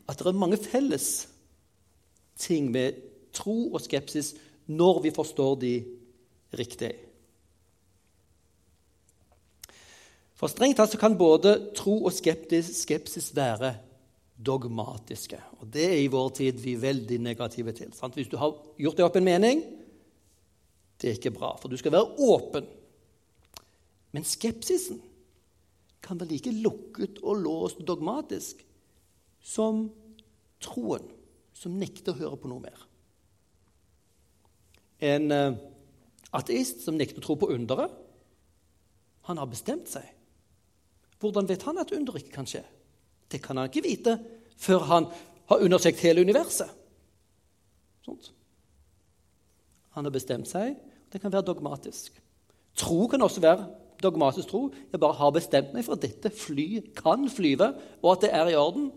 at 0.08 0.20
det 0.20 0.28
er 0.28 0.40
mange 0.40 0.58
felles 0.58 1.28
ting 2.38 2.72
med 2.72 2.96
tro 3.34 3.74
og 3.74 3.82
skepsis 3.82 4.36
når 4.68 5.02
vi 5.02 5.12
forstår 5.16 5.56
de 5.62 5.74
riktig. 6.56 6.94
For 10.38 10.52
strengt 10.52 10.78
tatt 10.78 10.94
kan 11.02 11.18
både 11.18 11.74
tro 11.76 12.04
og 12.06 12.14
skepsis 12.14 13.32
være 13.36 13.74
dogmatiske. 14.38 15.40
Og 15.60 15.74
Det 15.74 15.86
er 15.86 16.00
i 16.04 16.12
vår 16.14 16.30
tid 16.30 16.62
vi 16.62 16.76
veldig 16.78 17.18
negative 17.20 17.74
til. 17.74 17.94
Sant? 17.94 18.14
Hvis 18.14 18.30
du 18.30 18.38
har 18.38 18.54
gjort 18.78 18.98
deg 18.98 19.08
opp 19.08 19.18
en 19.18 19.26
mening 19.26 19.64
det 20.98 21.10
er 21.10 21.18
ikke 21.20 21.36
bra, 21.36 21.52
for 21.62 21.70
du 21.70 21.78
skal 21.78 21.94
være 21.94 22.16
åpen. 22.26 22.66
Men 24.16 24.26
skepsisen 24.26 25.02
kan 26.02 26.20
være 26.20 26.32
like 26.32 26.54
lukket 26.56 27.20
og 27.22 27.42
låst 27.44 27.84
dogmatisk 27.86 28.64
som 29.44 29.88
troen, 30.64 31.06
som 31.54 31.78
nekter 31.78 32.16
å 32.16 32.22
høre 32.22 32.40
på 32.42 32.50
noe 32.50 32.64
mer. 32.66 32.86
En 35.06 35.30
uh, 35.30 35.60
ateist 36.38 36.84
som 36.86 36.98
nekter 36.98 37.22
å 37.22 37.26
tro 37.26 37.38
på 37.40 37.50
underet, 37.54 37.94
han 39.28 39.40
har 39.42 39.50
bestemt 39.52 39.90
seg. 39.92 40.06
Hvordan 41.20 41.48
vet 41.50 41.66
han 41.68 41.82
at 41.82 41.92
under 41.92 42.16
ikke 42.20 42.36
kan 42.36 42.48
skje? 42.48 42.62
Det 43.28 43.42
kan 43.44 43.58
han 43.60 43.68
ikke 43.68 43.84
vite 43.84 44.16
før 44.58 44.86
han 44.88 45.10
har 45.50 45.64
undersøkt 45.64 46.04
hele 46.06 46.24
universet. 46.24 46.70
Sånt. 48.06 48.32
Han 49.98 50.08
har 50.08 50.14
bestemt 50.14 50.48
seg. 50.48 50.78
Det 51.12 51.20
kan 51.22 51.34
være 51.34 51.48
dogmatisk. 51.50 52.16
Tro 52.78 53.08
kan 53.12 53.22
også 53.26 53.42
være 53.44 53.68
dogmatisk 54.04 54.52
tro. 54.52 54.68
Jeg 54.92 55.02
bare 55.02 55.18
har 55.18 55.34
bestemt 55.36 55.74
meg 55.74 55.86
for 55.86 55.98
at 55.98 56.06
dette 56.06 56.32
fly 56.32 56.68
kan 56.96 57.28
flyve, 57.32 57.72
og 58.04 58.12
at 58.14 58.26
det 58.26 58.34
er 58.36 58.52
i 58.52 58.58
orden. 58.60 58.92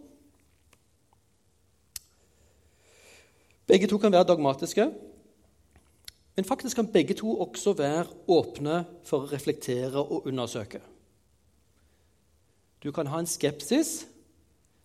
Begge 3.71 3.89
to 3.89 3.99
kan 3.99 4.13
være 4.13 4.29
dogmatiske. 4.29 4.91
Men 6.37 6.45
faktisk 6.45 6.77
kan 6.77 6.93
begge 6.93 7.15
to 7.15 7.41
også 7.41 7.73
være 7.79 8.07
åpne 8.29 8.85
for 9.05 9.25
å 9.25 9.31
reflektere 9.33 9.99
og 10.01 10.27
undersøke. 10.31 10.81
Du 12.81 12.93
kan 12.93 13.07
ha 13.07 13.19
en 13.21 13.29
skepsis 13.29 14.07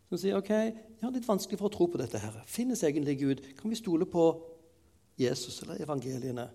som 0.10 0.20
sier 0.20 0.38
ok, 0.38 0.50
jeg 0.50 1.04
har 1.04 1.14
litt 1.14 1.28
vanskelig 1.28 1.60
for 1.60 1.70
å 1.70 1.74
tro 1.74 1.88
på 1.92 2.00
dette. 2.00 2.20
her. 2.20 2.44
Finnes 2.46 2.84
egentlig 2.84 3.18
Gud? 3.20 3.42
Kan 3.58 3.70
vi 3.70 3.76
stole 3.76 4.06
på 4.06 4.26
Jesus 5.18 5.62
eller 5.62 5.82
evangeliene? 5.82 6.50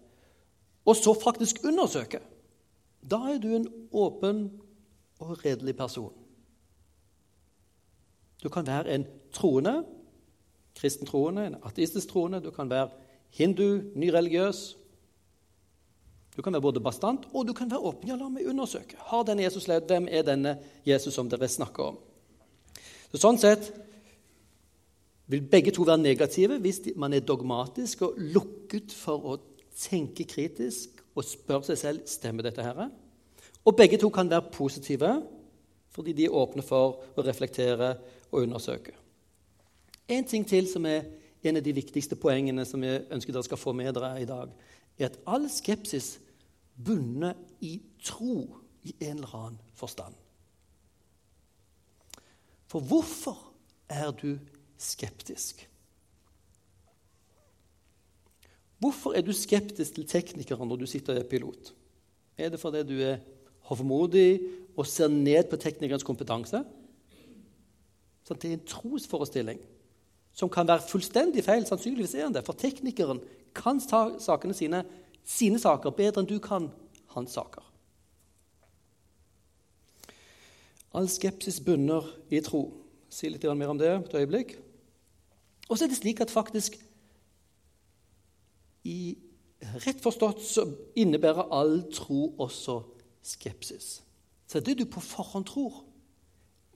Og 0.85 0.97
så 0.97 1.15
faktisk 1.15 1.65
undersøke. 1.65 2.21
Da 3.11 3.17
er 3.33 3.39
du 3.39 3.55
en 3.55 3.69
åpen 3.93 4.61
og 5.21 5.45
redelig 5.45 5.77
person. 5.77 6.13
Du 8.43 8.49
kan 8.49 8.67
være 8.67 8.95
en 8.95 9.07
troende, 9.33 9.85
kristen 10.75 11.07
troende, 11.07 11.47
en 11.47 11.57
ateistisk 11.63 12.09
troende. 12.09 12.41
Du 12.41 12.51
kan 12.51 12.71
være 12.71 12.89
hindu, 13.31 13.83
nyreligiøs. 13.95 14.77
Du 16.37 16.43
kan 16.43 16.55
være 16.55 16.63
både 16.63 16.83
bastant 16.83 17.27
og 17.33 17.47
du 17.47 17.53
kan 17.57 17.71
være 17.71 17.83
åpen. 17.91 18.09
Ja, 18.09 18.17
la 18.17 18.29
meg 18.31 18.49
undersøke. 18.49 18.99
Har 19.11 19.27
denne 19.27 19.45
Jesus 19.45 19.67
levd? 19.69 19.91
Hvem 19.91 20.09
er 20.11 20.27
denne 20.27 20.57
Jesus 20.87 21.15
som 21.15 21.29
dere 21.31 21.49
snakker 21.51 21.93
om? 21.93 22.01
Så 23.11 23.19
Sånn 23.19 23.41
sett 23.43 23.73
vil 25.31 25.43
begge 25.47 25.75
to 25.75 25.85
være 25.87 26.03
negative 26.03 26.59
hvis 26.63 26.83
man 26.99 27.15
er 27.15 27.27
dogmatisk 27.27 28.07
og 28.07 28.19
lukket 28.35 28.95
for 28.95 29.27
å 29.33 29.37
tenke 29.81 30.27
kritisk 30.29 31.03
og 31.15 31.27
spørre 31.27 31.71
seg 31.71 31.79
selv 31.81 32.09
stemmer 32.11 32.47
dette 32.47 32.65
her. 32.65 32.89
Og 33.67 33.77
begge 33.77 33.99
to 34.01 34.11
kan 34.15 34.31
være 34.31 34.51
positive 34.55 35.13
fordi 35.91 36.15
de 36.15 36.29
er 36.29 36.35
åpne 36.39 36.63
for 36.63 37.01
å 37.19 37.23
reflektere 37.27 37.97
og 38.31 38.45
undersøke. 38.45 38.95
En 40.11 40.27
ting 40.27 40.47
til 40.47 40.69
som 40.71 40.87
er 40.87 41.07
en 41.43 41.59
av 41.59 41.65
de 41.65 41.75
viktigste 41.75 42.19
poengene 42.21 42.65
som 42.69 42.83
jeg 42.85 43.07
ønsker 43.11 43.35
dere 43.35 43.47
skal 43.47 43.61
få 43.61 43.75
med 43.75 43.95
dere 43.97 44.13
i 44.21 44.29
dag, 44.29 44.51
er 45.05 45.13
at 45.13 45.21
all 45.27 45.49
skepsis 45.51 46.19
bunner 46.85 47.37
i 47.61 47.79
tro 48.03 48.45
i 48.83 48.95
en 49.01 49.21
eller 49.21 49.35
annen 49.37 49.61
forstand. 49.77 50.15
For 52.71 52.81
hvorfor 52.81 53.37
er 53.91 54.13
du 54.15 54.39
skeptisk? 54.79 55.67
Hvorfor 58.81 59.13
er 59.13 59.25
du 59.27 59.33
skeptisk 59.37 59.99
til 59.99 60.07
teknikere 60.09 60.67
når 60.67 60.81
du 60.81 60.87
sitter 60.89 61.19
og 61.19 61.21
er 61.21 61.29
pilot? 61.29 61.75
Er 62.39 62.49
det 62.49 62.61
fordi 62.61 62.85
du 62.89 62.97
er 63.05 63.19
hovmodig 63.69 64.41
og 64.77 64.87
ser 64.89 65.11
ned 65.13 65.51
på 65.51 65.59
teknikernes 65.61 66.07
kompetanse? 66.07 66.63
Så 68.25 68.35
det 68.35 68.49
er 68.49 68.57
en 68.57 68.65
trosforestilling 68.67 69.61
som 70.33 70.49
kan 70.49 70.69
være 70.69 70.87
fullstendig 70.89 71.45
feil. 71.45 71.67
Sannsynligvis 71.67 72.15
er 72.15 72.29
den 72.29 72.39
det, 72.39 72.45
for 72.47 72.57
teknikeren 72.57 73.21
kan 73.55 73.81
sakene 73.81 74.55
sine, 74.55 74.85
sine 75.25 75.59
saker 75.59 75.95
bedre 75.95 76.23
enn 76.23 76.31
du 76.31 76.39
kan 76.43 76.71
hans 77.15 77.35
saker. 77.37 77.65
All 80.95 81.09
skepsis 81.09 81.61
bunner 81.63 82.07
i 82.31 82.41
tro. 82.43 82.65
Si 83.11 83.29
litt 83.31 83.45
mer 83.55 83.73
om 83.73 83.79
det 83.79 83.91
et 83.91 84.15
øyeblikk. 84.15 84.57
Og 85.69 85.79
så 85.79 85.85
er 85.85 85.91
det 85.91 86.01
slik 86.01 86.21
at 86.21 86.31
faktisk 86.31 86.79
i 88.85 89.19
Rett 89.61 90.01
forstått 90.01 90.41
så 90.41 90.63
innebærer 90.97 91.51
all 91.53 91.83
tro 91.93 92.31
også 92.41 92.79
skepsis. 93.23 93.99
Så 94.49 94.63
det 94.65 94.79
du 94.79 94.87
på 94.89 95.03
forhånd 95.05 95.45
tror, 95.51 95.83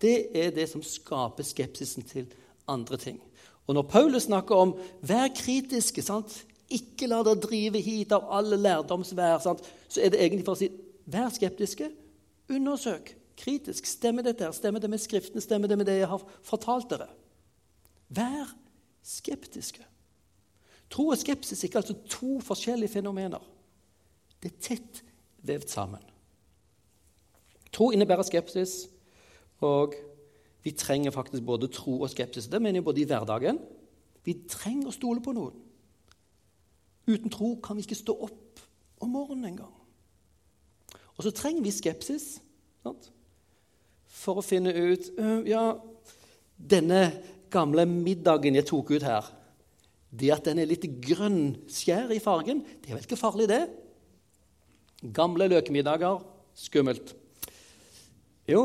det 0.04 0.28
er 0.36 0.50
det 0.52 0.66
som 0.68 0.82
skaper 0.84 1.46
skepsisen 1.48 2.04
til 2.04 2.28
andre 2.68 2.98
ting. 3.00 3.22
Og 3.66 3.74
når 3.74 3.88
Paulus 3.88 4.22
snakker 4.28 4.54
om 4.54 4.74
'vær 5.00 5.28
kritiske', 5.32 6.02
sant? 6.02 6.44
Ikke 6.72 7.08
la 7.10 7.20
dere 7.26 7.40
drive 7.42 7.80
hit 7.84 8.12
av 8.16 8.30
alle 8.32 8.56
lærdomsvær. 8.56 9.42
Sant? 9.44 9.64
Så 9.88 10.00
er 10.00 10.14
det 10.14 10.22
egentlig 10.22 10.46
for 10.46 10.56
å 10.56 10.62
si 10.62 10.70
vær 11.10 11.28
skeptiske. 11.34 11.90
Undersøk 12.52 13.14
kritisk. 13.36 13.86
Stemmer 13.86 14.24
dette? 14.24 14.44
her? 14.44 14.52
Stemmer 14.52 14.80
det 14.80 14.90
med 14.90 15.02
Skriftene? 15.02 15.42
Stemmer 15.44 15.68
det 15.68 15.78
med 15.78 15.88
det 15.88 15.98
jeg 16.00 16.10
har 16.10 16.22
fortalt 16.42 16.90
dere? 16.92 17.08
Vær 18.14 18.54
skeptiske. 19.04 19.84
Tro 20.92 21.08
og 21.10 21.18
skepsis 21.18 21.62
er 21.62 21.68
ikke 21.68 21.80
altså 21.80 21.96
to 22.10 22.38
forskjellige 22.44 22.92
fenomener. 22.92 23.42
Det 24.42 24.52
er 24.52 24.60
tett 24.62 25.00
vevd 25.44 25.70
sammen. 25.72 26.02
Tro 27.74 27.90
innebærer 27.90 28.22
skepsis, 28.22 28.84
og 29.64 29.96
vi 30.62 30.70
trenger 30.78 31.10
faktisk 31.10 31.42
både 31.42 31.68
tro 31.72 31.96
og 32.04 32.10
skepsis. 32.12 32.46
Det 32.46 32.60
mener 32.62 32.78
jeg 32.78 32.86
både 32.86 33.02
i 33.02 33.08
hverdagen. 33.08 33.58
Vi 34.24 34.36
trenger 34.48 34.92
å 34.92 34.94
stole 34.94 35.24
på 35.24 35.34
noen. 35.34 35.63
Uten 37.06 37.32
tro 37.32 37.54
kan 37.62 37.76
vi 37.76 37.84
ikke 37.84 37.98
stå 37.98 38.14
opp 38.26 38.62
om 39.04 39.12
morgenen 39.12 39.50
engang. 39.52 39.72
Og 41.14 41.26
så 41.26 41.32
trenger 41.34 41.64
vi 41.64 41.74
skepsis 41.74 42.38
sant? 42.84 43.10
for 44.24 44.40
å 44.40 44.44
finne 44.46 44.72
ut 44.72 45.10
Ja, 45.48 45.74
denne 46.56 47.00
gamle 47.52 47.84
middagen 47.90 48.56
jeg 48.56 48.68
tok 48.70 48.94
ut 48.94 49.06
her 49.06 49.26
Det 50.14 50.30
at 50.32 50.46
den 50.46 50.62
er 50.62 50.70
litt 50.70 50.86
grønn 51.02 51.56
skjær 51.70 52.12
i 52.14 52.22
fargen, 52.22 52.62
det 52.80 52.90
er 52.90 52.98
vel 52.98 53.06
ikke 53.06 53.18
farlig, 53.18 53.48
det? 53.50 53.64
Gamle 55.14 55.48
løkemiddager 55.50 56.22
skummelt. 56.54 57.10
Jo, 58.46 58.62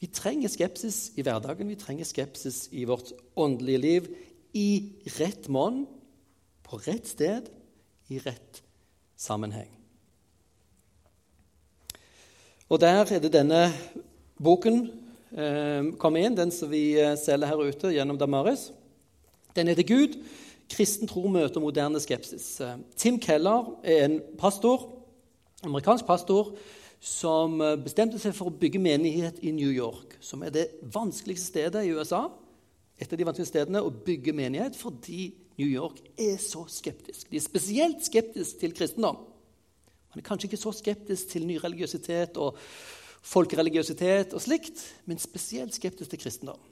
vi 0.00 0.08
trenger 0.08 0.48
skepsis 0.48 1.10
i 1.20 1.24
hverdagen, 1.26 1.68
vi 1.68 1.76
trenger 1.78 2.08
skepsis 2.08 2.64
i 2.72 2.86
vårt 2.88 3.12
åndelige 3.36 3.82
liv. 3.84 4.08
I 4.56 4.70
rett 5.18 5.50
monn, 5.52 5.84
på 6.70 6.78
rett 6.86 7.08
sted, 7.10 7.50
i 8.10 8.18
rett 8.22 8.62
sammenheng. 9.18 9.70
Og 12.70 12.78
der 12.78 13.02
er 13.02 13.22
det 13.22 13.32
denne 13.34 13.64
boken 14.38 14.84
eh, 15.34 15.90
kommer 15.98 16.22
inn, 16.22 16.38
den 16.38 16.52
som 16.54 16.70
vi 16.70 16.94
eh, 16.98 17.16
selger 17.18 17.50
her 17.50 17.64
ute 17.66 17.90
gjennom 17.94 18.18
Damaris. 18.18 18.68
Den 19.56 19.70
heter 19.70 19.86
Gud. 19.86 20.14
Kristen 20.70 21.10
tro 21.10 21.26
møter 21.26 21.62
moderne 21.62 21.98
skepsis. 22.02 22.60
Eh, 22.62 22.76
Tim 22.94 23.18
Keller 23.22 23.72
er 23.82 24.04
en 24.06 24.20
pastor, 24.38 24.86
amerikansk 25.66 26.06
pastor 26.06 26.54
som 27.02 27.58
eh, 27.64 27.78
bestemte 27.82 28.20
seg 28.22 28.36
for 28.36 28.52
å 28.52 28.58
bygge 28.62 28.82
menighet 28.82 29.42
i 29.42 29.50
New 29.56 29.72
York, 29.74 30.14
som 30.22 30.46
er 30.46 30.54
det 30.54 30.68
vanskeligste 30.94 31.50
stedet 31.50 31.84
i 31.86 31.94
USA. 31.96 32.28
Et 33.00 33.10
av 33.10 33.18
de 33.18 33.26
vanskeligste 33.26 33.56
stedene 33.56 33.82
å 33.82 33.90
bygge 33.90 34.36
menighet 34.36 34.78
fordi 34.78 35.32
New 35.60 35.68
York 35.68 36.00
er 36.16 36.38
så 36.40 36.64
skeptisk. 36.72 37.28
De 37.28 37.36
er 37.36 37.44
spesielt 37.44 38.04
skeptiske 38.06 38.62
til 38.62 38.72
kristendom. 38.76 39.18
Man 40.10 40.22
er 40.22 40.26
kanskje 40.26 40.48
ikke 40.48 40.60
så 40.60 40.72
skeptisk 40.74 41.28
til 41.34 41.44
nyreligiøsitet 41.46 42.38
og 42.40 42.56
folkereligiøsitet 43.20 44.32
og 44.34 44.40
slikt, 44.42 44.80
men 45.04 45.20
spesielt 45.20 45.76
skeptisk 45.76 46.10
til 46.10 46.22
kristendom. 46.22 46.62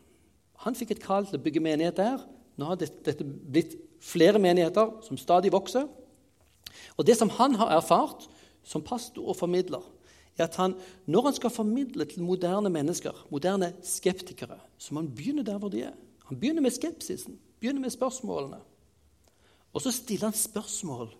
Han 0.65 0.75
fikk 0.75 0.97
et 0.97 1.05
kall 1.05 1.29
til 1.29 1.39
å 1.39 1.45
bygge 1.45 1.63
menighet 1.63 2.01
der. 2.01 2.25
Nå 2.59 2.71
har 2.71 2.81
dette 2.81 3.23
blitt 3.23 3.77
flere 4.03 4.41
menigheter 4.43 4.97
som 5.07 5.21
stadig 5.21 5.53
vokser. 5.55 5.87
Og 6.97 7.07
det 7.07 7.19
som 7.19 7.31
han 7.37 7.55
har 7.61 7.77
erfart 7.77 8.27
som 8.67 8.83
pastor 8.85 9.29
og 9.29 9.39
formidler, 9.39 9.85
er 10.39 10.47
at 10.47 10.57
han, 10.59 10.75
når 11.07 11.29
han 11.29 11.37
skal 11.37 11.51
formidle 11.51 12.07
til 12.09 12.23
moderne 12.27 12.71
mennesker, 12.71 13.27
moderne 13.31 13.73
skeptikere, 13.83 14.59
så 14.79 14.95
må 14.95 15.03
han 15.03 15.13
begynne 15.15 15.47
der 15.47 15.59
hvor 15.59 15.71
de 15.73 15.85
er. 15.87 15.95
Han 16.31 16.41
begynner 16.41 16.63
med 16.63 16.75
skepsisen, 16.75 17.39
begynner 17.61 17.83
med 17.83 17.95
spørsmålene. 17.95 18.61
Og 19.75 19.85
så 19.85 19.93
stiller 19.93 20.31
han 20.31 20.37
spørsmål 20.37 21.11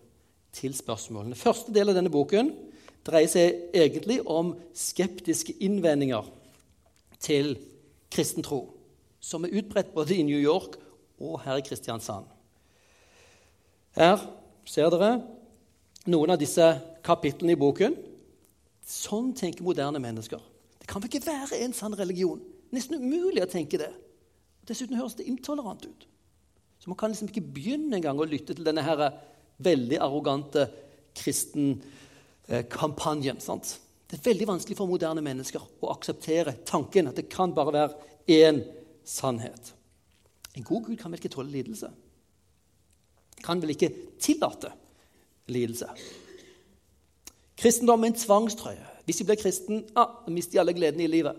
til 0.55 0.73
spørsmålene. 0.73 1.37
Første 1.37 1.73
del 1.73 1.91
av 1.91 1.97
denne 1.99 2.11
boken 2.13 2.51
dreier 3.05 3.29
seg 3.31 3.75
egentlig 3.75 4.19
om 4.27 4.55
skeptiske 4.75 5.55
innvendinger 5.63 6.27
til 7.21 7.55
kristen 8.11 8.43
tro, 8.43 8.63
som 9.19 9.45
er 9.45 9.55
utbredt 9.59 9.93
både 9.93 10.17
i 10.17 10.25
New 10.25 10.39
York 10.39 10.79
og 11.19 11.41
her 11.45 11.59
i 11.59 11.65
Kristiansand. 11.65 12.25
Her 13.97 14.21
ser 14.69 14.89
dere 14.93 15.17
noen 16.09 16.33
av 16.33 16.39
disse 16.41 16.65
kapitlene 17.05 17.55
i 17.55 17.59
boken. 17.59 17.95
Sånn 18.89 19.33
tenker 19.37 19.65
moderne 19.65 20.01
mennesker. 20.01 20.41
Det 20.79 20.87
kan 20.89 21.03
vel 21.03 21.11
ikke 21.11 21.27
være 21.27 21.59
en 21.63 21.75
sann 21.75 21.97
religion? 21.97 22.39
Nesten 22.73 23.01
umulig 23.01 23.43
å 23.43 23.49
tenke 23.49 23.79
det. 23.81 23.91
Dessuten 24.69 24.97
høres 24.97 25.17
det 25.17 25.27
intolerant 25.29 25.85
ut. 25.85 26.07
Så 26.79 26.89
man 26.89 26.97
kan 26.97 27.09
liksom 27.11 27.27
ikke 27.29 27.51
begynne 27.53 27.95
engang 27.97 28.19
å 28.19 28.25
lytte 28.27 28.53
til 28.55 28.65
denne 28.67 28.83
her 28.85 29.13
veldig 29.59 29.97
arrogante 29.99 30.69
kristenkampanjen. 31.19 33.39
Sant? 33.43 33.79
Det 34.09 34.17
er 34.17 34.29
veldig 34.31 34.47
vanskelig 34.49 34.77
for 34.79 34.87
moderne 34.89 35.21
mennesker 35.21 35.61
å 35.61 35.91
akseptere 35.93 36.51
tanken 36.65 37.07
at 37.11 37.17
det 37.19 37.31
kan 37.31 37.55
bare 37.55 37.75
være 37.75 37.95
én 38.31 38.57
sannhet. 39.05 39.73
En 40.55 40.65
god 40.65 40.83
gud 40.87 40.97
kan 40.97 41.11
vel 41.11 41.19
ikke 41.21 41.35
tåle 41.35 41.53
lidelse? 41.53 41.89
Kan 43.43 43.61
vel 43.61 43.71
ikke 43.75 43.95
tillate 44.21 44.69
lidelse? 45.51 45.87
Kristendom 47.59 48.03
er 48.03 48.07
en 48.13 48.17
tvangstrøye. 48.17 48.85
Hvis 49.05 49.17
de 49.19 49.25
blir 49.27 49.41
kristen, 49.41 49.75
ah, 49.97 50.09
mister 50.31 50.53
de 50.55 50.61
alle 50.63 50.77
gledene 50.77 51.03
i 51.03 51.11
livet. 51.11 51.35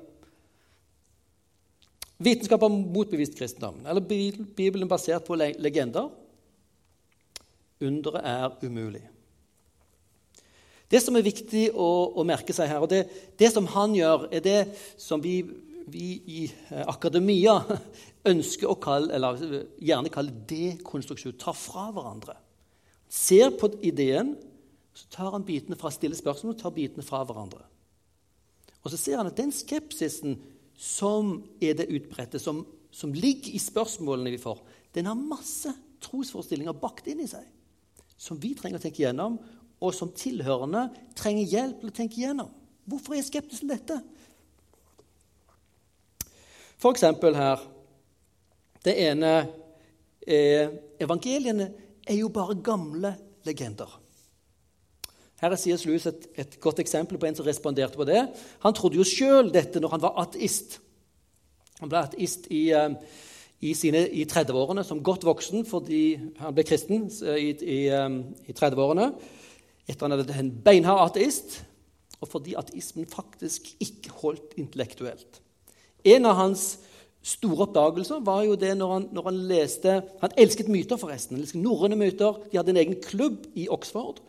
Vitenskap 2.21 2.61
har 2.61 2.73
motbevist 2.73 3.39
kristendommen, 3.39 3.87
eller 3.89 4.05
Bibelen 4.05 4.89
basert 4.89 5.25
på 5.25 5.39
legender. 5.39 6.11
Underet 7.81 8.27
er 8.29 8.59
umulig. 8.67 9.07
Det 10.91 11.01
som 11.01 11.17
er 11.17 11.25
viktig 11.25 11.69
å, 11.73 11.89
å 12.19 12.27
merke 12.27 12.53
seg 12.53 12.69
her, 12.69 12.83
og 12.83 12.91
det, 12.91 13.05
det, 13.39 13.49
som 13.55 13.69
han 13.73 13.95
gjør, 13.97 14.27
er 14.35 14.45
det 14.45 14.59
som 15.01 15.23
vi, 15.23 15.39
vi 15.89 16.09
i 16.19 16.43
eh, 16.51 16.83
akademia 16.91 17.61
ønsker 18.33 18.69
å 18.69 18.77
kalle, 18.83 19.15
eller 19.17 19.41
gjerne 19.79 20.13
kalle 20.13 20.35
dekonstruksjon. 20.51 21.39
Ta 21.41 21.55
fra 21.57 21.89
hverandre. 21.95 22.37
Ser 23.11 23.55
på 23.57 23.71
ideen 23.87 24.35
så 24.93 25.07
tar 25.15 25.33
han 25.33 25.47
bitene 25.47 25.79
fra 25.79 25.93
stille 25.95 26.19
spørsmål 26.19 26.57
og 26.57 26.61
tar 26.61 26.75
bitene 26.75 27.07
fra 27.07 27.23
hverandre. 27.25 27.63
Og 28.83 28.93
så 28.93 28.99
ser 28.99 29.21
han 29.21 29.31
at 29.31 29.39
den 29.39 29.53
skepsisen 29.55 30.37
som 30.81 31.35
er 31.61 31.77
det 31.77 31.91
utbredte, 31.93 32.41
som, 32.41 32.63
som 32.91 33.13
ligger 33.13 33.53
i 33.53 33.61
spørsmålene 33.61 34.33
vi 34.33 34.41
får, 34.41 34.63
den 34.97 35.11
har 35.11 35.19
masse 35.19 35.73
trosforestillinger 36.01 36.79
bakt 36.81 37.11
inn 37.13 37.21
i 37.21 37.29
seg 37.29 37.45
som 38.21 38.37
vi 38.41 38.53
trenger 38.57 38.77
å 38.77 38.83
tenke 38.83 39.01
gjennom, 39.01 39.39
og 39.81 39.95
som 39.97 40.11
tilhørende 40.13 40.91
trenger 41.17 41.49
hjelp 41.49 41.79
til 41.81 41.89
å 41.89 41.97
tenke 41.97 42.21
gjennom. 42.21 42.51
Hvorfor 42.85 43.17
er 43.17 43.25
skeptisk 43.25 43.63
til 43.63 43.73
dette? 43.73 43.97
For 46.81 46.93
eksempel 46.93 47.37
her 47.37 47.61
Det 48.81 48.95
ene 48.97 49.33
er 50.25 50.71
Evangeliene 51.01 51.67
er 52.09 52.17
jo 52.17 52.29
bare 52.33 52.57
gamle 52.65 53.11
legender. 53.45 53.89
Her 55.41 55.55
er 55.55 55.57
C.S. 55.57 55.87
Lewis 55.89 56.05
et, 56.07 56.27
et, 56.37 56.59
godt 56.61 56.83
eksempel 56.83 57.17
på 57.19 57.27
en 57.27 57.37
som 57.39 57.47
responderte 57.47 57.97
på 57.97 58.05
det. 58.05 58.27
Han 58.61 58.77
trodde 58.77 58.99
jo 59.01 59.07
sjøl 59.09 59.49
dette 59.53 59.81
når 59.81 59.95
han 59.95 60.03
var 60.05 60.19
ateist. 60.21 60.77
Han 61.81 61.89
ble 61.89 62.03
ateist 62.05 62.51
i, 62.53 62.67
eh, 62.77 62.93
i, 63.65 63.73
sine, 63.77 64.05
i 64.13 64.27
30-årene 64.29 64.85
som 64.85 65.01
godt 65.05 65.25
voksen 65.25 65.65
fordi 65.69 66.03
han 66.43 66.57
ble 66.57 66.67
kristen 66.69 67.09
i, 67.09 67.55
i, 67.57 67.81
eh, 67.89 68.19
i 68.53 68.57
30-årene. 68.57 69.09
Etter 69.89 70.05
han 70.05 70.15
hadde 70.15 70.29
vært 70.29 70.45
en 70.45 70.55
beinhard 70.67 71.07
ateist, 71.09 71.63
og 72.21 72.29
fordi 72.29 72.53
ateismen 72.61 73.09
faktisk 73.09 73.73
ikke 73.81 74.13
holdt 74.21 74.59
intellektuelt. 74.61 75.41
En 76.05 76.29
av 76.29 76.37
hans 76.37 76.67
store 77.25 77.65
oppdagelser 77.65 78.21
var 78.25 78.45
jo 78.45 78.61
det 78.61 78.75
når 78.77 78.93
han, 78.93 79.07
når 79.13 79.27
han 79.29 79.41
leste 79.49 79.97
Han 80.21 80.37
elsket 80.41 80.69
myter, 80.69 81.01
forresten. 81.01 81.41
Norrøne 81.61 81.97
myter. 81.97 82.37
De 82.53 82.61
hadde 82.61 82.77
en 82.77 82.81
egen 82.81 83.01
klubb 83.01 83.49
i 83.57 83.67
Oxford 83.73 84.21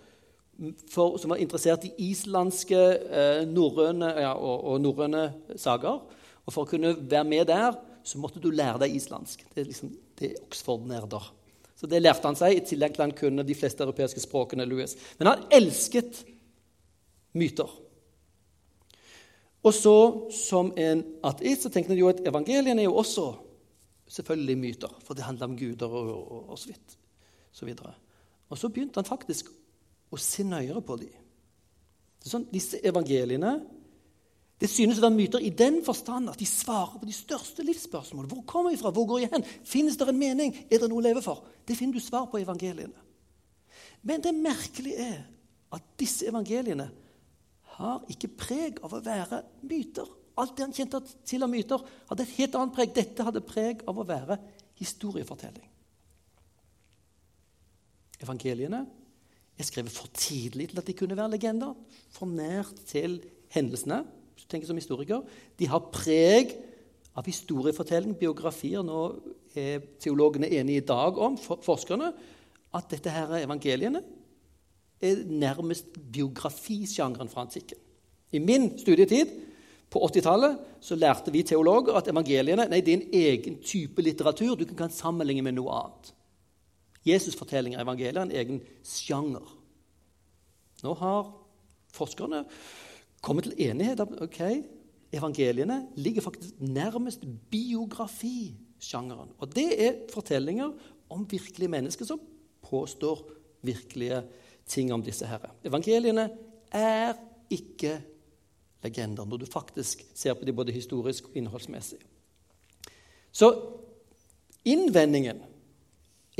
for, 0.92 1.18
som 1.18 1.34
var 1.34 1.42
interessert 1.42 1.86
i 1.88 1.94
islandske 2.12 2.80
eh, 2.80 3.44
norrøne, 3.50 4.12
ja, 4.22 4.34
og, 4.36 4.66
og 4.72 4.82
norrøne 4.84 5.24
sager. 5.60 6.02
Og 6.46 6.54
For 6.54 6.66
å 6.66 6.70
kunne 6.70 6.96
være 7.00 7.28
med 7.28 7.48
der 7.50 7.78
så 8.04 8.18
måtte 8.22 8.42
du 8.42 8.50
lære 8.54 8.82
deg 8.82 8.96
islandsk. 8.98 9.46
Det 9.54 9.62
er 9.62 9.70
liksom, 9.70 9.94
det 10.18 10.32
er 10.32 10.42
Oxford-nerder. 10.48 11.30
Så 11.78 11.90
Det 11.90 12.02
lærte 12.02 12.28
han 12.28 12.38
seg, 12.38 12.56
i 12.56 12.66
tillegg 12.66 12.96
til 12.96 13.06
han 13.06 13.16
kunne 13.18 13.46
de 13.46 13.58
fleste 13.58 13.86
europeiske 13.86 14.22
språkene. 14.22 14.68
Louis. 14.70 14.94
Men 15.18 15.32
han 15.32 15.46
elsket 15.54 16.24
myter. 17.38 17.70
Og 19.62 19.74
så, 19.78 19.96
som 20.34 20.72
en 20.78 21.04
ateist, 21.26 21.66
så 21.66 21.72
tenkte 21.74 21.94
han 21.94 22.02
jo 22.02 22.10
at 22.10 22.22
evangeliene 22.26 22.82
er 22.82 22.90
jo 22.90 22.98
også 23.02 23.28
selvfølgelig 24.10 24.58
myter. 24.58 24.94
For 25.06 25.18
det 25.18 25.26
handler 25.26 25.50
om 25.50 25.58
guder 25.58 25.98
og, 26.02 26.12
og, 26.22 26.44
og 26.54 26.62
så 26.62 26.74
vidt. 26.74 26.98
Så 27.52 27.68
videre. 27.68 27.94
og 28.50 28.58
så 28.58 28.70
begynte 28.70 29.00
han 29.00 29.06
faktisk 29.06 29.50
og 30.12 30.20
se 30.20 30.44
nøyere 30.48 30.84
på 30.86 30.98
dem. 31.02 31.14
Sånn, 32.22 32.50
disse 32.54 32.78
evangeliene 32.86 33.56
Det 34.62 34.68
synes 34.70 35.00
å 35.00 35.02
være 35.08 35.16
myter 35.16 35.42
i 35.42 35.50
den 35.58 35.80
forstand 35.82 36.30
at 36.30 36.38
de 36.38 36.46
svarer 36.46 37.00
på 37.02 37.08
de 37.10 37.16
største 37.18 37.64
livsspørsmål. 37.66 38.28
Hvor 38.30 38.44
kommer 38.46 38.70
vi 38.70 38.78
fra? 38.78 38.92
Hvor 38.94 39.08
går 39.10 39.24
jeg 39.24 39.32
hen? 39.32 39.46
Finnes 39.66 39.98
det 39.98 40.06
en 40.06 40.20
mening? 40.20 40.54
Er 40.70 40.84
det 40.84 40.90
noe 40.92 41.02
å 41.02 41.06
leve 41.08 41.24
for? 41.26 41.48
Det 41.66 41.74
finner 41.80 41.98
du 41.98 42.04
svar 42.06 42.28
på 42.30 42.38
i 42.38 42.44
evangeliene. 42.46 43.08
Men 44.06 44.22
det 44.22 44.36
merkelige 44.38 45.08
er 45.08 45.24
at 45.74 45.88
disse 45.98 46.30
evangeliene 46.30 46.92
har 47.80 48.06
ikke 48.14 48.30
preg 48.38 48.78
av 48.86 48.94
å 48.94 49.02
være 49.02 49.42
myter. 49.66 50.14
Alt 50.38 50.54
det 50.60 50.68
han 50.68 50.78
kjente 50.78 51.02
til 51.26 51.42
av 51.42 51.50
myter, 51.50 51.82
hadde 52.12 52.28
et 52.28 52.38
helt 52.38 52.62
annet 52.62 52.78
preg. 52.78 52.94
Dette 53.02 53.26
hadde 53.26 53.42
preg 53.42 53.82
av 53.90 53.98
å 53.98 54.06
være 54.06 54.38
historiefortelling. 54.78 55.66
Evangeliene 58.22 58.86
er 59.60 59.68
skrevet 59.68 59.94
for 59.94 60.10
tidlig 60.16 60.70
til 60.72 60.82
at 60.82 60.88
de 60.88 60.96
kunne 60.98 61.18
være 61.18 61.34
legender. 61.36 61.76
For 62.14 62.30
nært 62.30 62.74
til 62.90 63.20
hendelsene. 63.54 64.04
Hvis 64.34 64.46
du 64.46 64.52
tenker 64.54 64.70
som 64.70 64.80
historiker. 64.80 65.22
De 65.60 65.68
har 65.70 65.90
preg 65.94 66.56
av 67.18 67.28
historiefortelling, 67.28 68.16
biografier. 68.20 68.84
Nå 68.86 69.04
er 69.58 69.84
teologene 70.02 70.50
enige 70.50 70.82
i 70.82 70.88
dag 70.88 71.20
om, 71.20 71.38
forskerne, 71.38 72.12
at 72.72 72.92
dette 72.94 73.12
her 73.12 73.36
evangeliene 73.42 74.02
er 75.02 75.24
nærmest 75.28 75.98
biografisjangeren 76.14 77.30
fra 77.30 77.44
antikken. 77.46 77.80
I 78.32 78.40
min 78.40 78.70
studietid 78.80 79.34
på 79.92 80.00
80-tallet 80.08 80.60
så 80.80 80.96
lærte 80.96 81.34
vi 81.34 81.44
teologer 81.44 81.98
at 82.00 82.08
evangeliene 82.08 82.70
nei, 82.72 82.80
det 82.80 82.94
er 82.94 83.02
en 83.02 83.16
egen 83.26 83.58
type 83.66 84.04
litteratur 84.06 84.56
du 84.56 84.64
kan 84.78 84.94
sammenligne 84.94 85.44
med 85.44 85.58
noe 85.58 85.74
annet. 85.82 86.14
Jesus-fortellinger 87.08 87.80
i 87.80 87.84
evangeliet 87.84 88.18
er 88.18 88.28
en 88.28 88.36
egen 88.44 88.62
sjanger. 88.86 89.46
Nå 90.82 90.94
har 90.98 91.32
forskerne 91.94 92.44
kommet 93.22 93.48
til 93.48 93.70
enighet 93.70 94.00
om 94.04 94.14
ok, 94.22 94.42
evangeliene 95.14 95.88
ligger 95.96 96.26
faktisk 96.26 96.62
nærmest 96.62 97.26
biografisjangeren. 97.52 99.34
Og 99.38 99.56
det 99.56 99.68
er 99.86 100.00
fortellinger 100.14 100.72
om 101.12 101.26
virkelige 101.30 101.72
mennesker 101.72 102.08
som 102.08 102.22
påstår 102.62 103.26
virkelige 103.62 104.24
ting 104.66 104.94
om 104.94 105.04
disse 105.04 105.28
herre. 105.28 105.52
Evangeliene 105.66 106.30
er 106.72 107.14
ikke 107.52 108.00
legender, 108.84 109.26
når 109.26 109.38
du 109.38 109.46
faktisk 109.46 110.06
ser 110.16 110.34
på 110.34 110.46
dem 110.46 110.56
både 110.56 110.74
historisk 110.74 111.28
og 111.30 111.38
innholdsmessig. 111.38 112.00
Så 113.32 113.52
innvendingen 114.66 115.44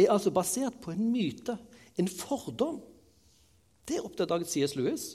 er 0.06 0.14
altså 0.14 0.34
basert 0.34 0.80
på 0.84 0.94
en 0.94 1.12
myte, 1.12 1.58
en 2.00 2.08
fordom. 2.08 2.80
Det 3.88 4.00
oppdaget 4.04 4.50
C.S. 4.50 4.76
Lewis. 4.78 5.12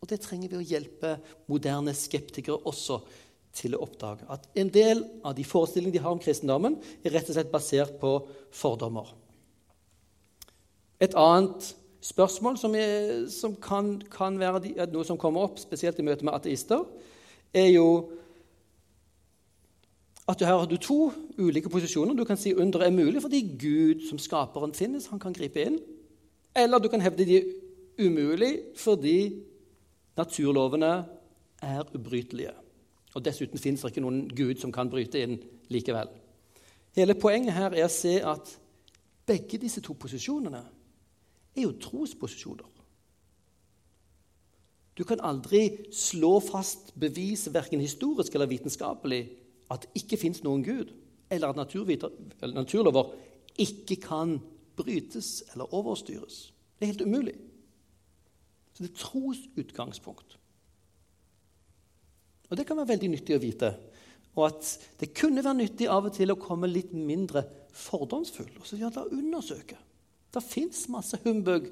Og 0.00 0.08
det 0.08 0.20
trenger 0.24 0.52
vi 0.52 0.60
å 0.60 0.64
hjelpe 0.64 1.16
moderne 1.50 1.94
skeptikere 1.96 2.60
også 2.68 3.00
til 3.56 3.74
å 3.76 3.82
oppdage. 3.84 4.26
At 4.32 4.46
en 4.58 4.70
del 4.72 5.02
av 5.26 5.34
de 5.36 5.44
forestillingene 5.46 5.98
de 5.98 6.04
har 6.04 6.14
om 6.14 6.22
kristendommen, 6.22 6.78
er 7.04 7.14
rett 7.16 7.28
og 7.28 7.36
slett 7.36 7.52
basert 7.52 7.98
på 8.00 8.14
fordommer. 8.54 9.10
Et 11.00 11.14
annet 11.16 11.72
spørsmål 12.04 12.56
som, 12.60 12.74
er, 12.76 13.26
som 13.32 13.56
kan, 13.60 13.98
kan, 14.12 14.38
være 14.40 14.88
noe 14.92 15.04
som 15.08 15.18
kommer 15.20 15.48
opp, 15.48 15.60
spesielt 15.60 15.98
i 16.00 16.06
møte 16.06 16.24
med 16.24 16.36
ateister, 16.36 16.84
er 17.52 17.70
jo 17.72 17.86
at 20.28 20.38
du 20.38 20.44
her 20.44 20.58
har 20.58 20.66
du 20.66 20.76
to 20.76 21.12
ulike 21.38 21.68
posisjoner. 21.68 22.14
Du 22.14 22.24
kan 22.24 22.36
si 22.36 22.54
under 22.54 22.84
er 22.84 22.90
mulig 22.94 23.22
fordi 23.22 23.40
Gud 23.58 24.08
som 24.08 24.18
skaperen 24.18 24.74
finnes. 24.74 25.06
Han 25.10 25.18
kan 25.18 25.32
gripe 25.32 25.64
inn. 25.64 25.78
Eller 26.56 26.78
du 26.78 26.88
kan 26.88 27.00
hevde 27.00 27.26
de 27.26 27.36
er 27.36 27.48
umulig 28.06 28.58
fordi 28.76 29.42
naturlovene 30.16 30.92
er 31.62 31.84
ubrytelige. 31.94 32.52
Og 33.14 33.24
Dessuten 33.24 33.58
fins 33.58 33.82
det 33.82 33.90
ikke 33.90 34.04
noen 34.04 34.26
Gud 34.28 34.60
som 34.60 34.72
kan 34.72 34.90
bryte 34.90 35.22
inn 35.22 35.38
likevel. 35.72 36.10
Hele 36.96 37.14
poenget 37.14 37.54
her 37.54 37.74
er 37.74 37.86
å 37.86 37.92
se 37.92 38.18
at 38.22 38.50
begge 39.26 39.58
disse 39.62 39.82
to 39.82 39.94
posisjonene 39.94 40.62
er 41.54 41.62
jo 41.62 41.76
trosposisjoner. 41.82 42.66
Du 44.98 45.04
kan 45.06 45.22
aldri 45.24 45.88
slå 45.94 46.34
fast 46.44 46.90
bevis, 46.98 47.46
verken 47.54 47.80
historisk 47.80 48.34
eller 48.34 48.50
vitenskapelig, 48.50 49.22
at 49.70 49.84
det 49.84 50.02
ikke 50.02 50.18
fins 50.20 50.42
noen 50.42 50.64
Gud, 50.66 50.90
eller 51.30 51.52
at 51.52 51.60
naturlover 52.54 53.12
ikke 53.60 53.96
kan 54.02 54.38
brytes 54.78 55.44
eller 55.52 55.74
overstyres. 55.74 56.50
Det 56.78 56.86
er 56.86 56.92
helt 56.92 57.06
umulig. 57.06 57.36
Så 58.72 58.84
det 58.84 58.90
er 58.90 58.98
tros 58.98 59.42
utgangspunkt. 59.60 60.38
Og 62.50 62.56
Det 62.56 62.66
kan 62.66 62.76
være 62.80 62.96
veldig 62.96 63.10
nyttig 63.12 63.36
å 63.36 63.42
vite. 63.42 63.70
Og 64.34 64.46
at 64.46 64.70
det 64.98 65.12
kunne 65.14 65.44
være 65.44 65.58
nyttig 65.60 65.86
av 65.90 66.08
og 66.08 66.14
til 66.14 66.32
å 66.32 66.38
komme 66.40 66.70
litt 66.70 66.92
mindre 66.94 67.44
fordomsfull. 67.74 68.50
Og 68.58 68.66
så 68.66 68.78
ja, 68.80 68.90
la 68.94 69.06
undersøke. 69.06 69.78
Det 70.30 70.42
fins 70.42 70.86
masse 70.90 71.18
humbug 71.24 71.68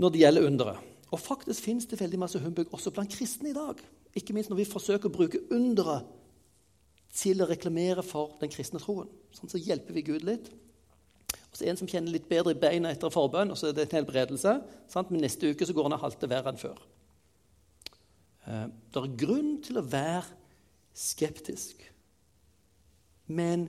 når 0.00 0.12
det 0.12 0.22
gjelder 0.24 0.48
underet. 0.48 0.88
Og 1.12 1.20
faktisk 1.20 1.64
fins 1.68 1.86
det 1.88 2.00
veldig 2.00 2.20
masse 2.20 2.40
humbug 2.40 2.72
også 2.72 2.92
blant 2.92 3.12
kristne 3.12 3.50
i 3.52 3.56
dag. 3.56 3.80
Ikke 4.16 4.32
minst 4.36 4.50
når 4.52 4.62
vi 4.62 4.68
forsøker 4.68 5.08
å 5.08 5.14
bruke 5.14 5.40
underet 5.52 6.08
til 7.12 7.42
å 7.42 7.48
reklamere 7.48 8.04
for 8.06 8.36
den 8.40 8.52
kristne 8.52 8.80
troen. 8.80 9.10
Sånn 9.36 9.50
så 9.52 9.60
hjelper 9.60 9.96
vi 9.96 10.04
Gud 10.06 10.24
litt. 10.26 10.48
Og 11.52 11.58
så 11.58 11.62
er 11.62 11.66
det 11.66 11.72
en 11.74 11.82
som 11.82 11.90
kjenner 11.90 12.14
litt 12.14 12.28
bedre 12.30 12.54
i 12.54 12.60
beina 12.60 12.92
etter 12.92 13.12
forbønn, 13.12 13.52
og 13.52 13.58
så 13.60 13.68
er 13.68 13.76
det 13.76 13.84
en 13.86 13.98
helbredelse. 13.98 14.54
Sant? 14.92 15.12
Men 15.12 15.24
neste 15.26 15.52
uke 15.52 15.68
så 15.68 15.76
går 15.76 15.90
han 15.90 15.98
og 15.98 16.04
halter 16.06 16.30
verre 16.32 16.52
enn 16.52 16.60
før. 16.60 16.80
Eh, 18.48 18.66
det 18.72 19.02
er 19.02 19.16
grunn 19.20 19.58
til 19.64 19.80
å 19.80 19.84
være 19.84 20.24
skeptisk. 20.96 21.84
Men 23.28 23.68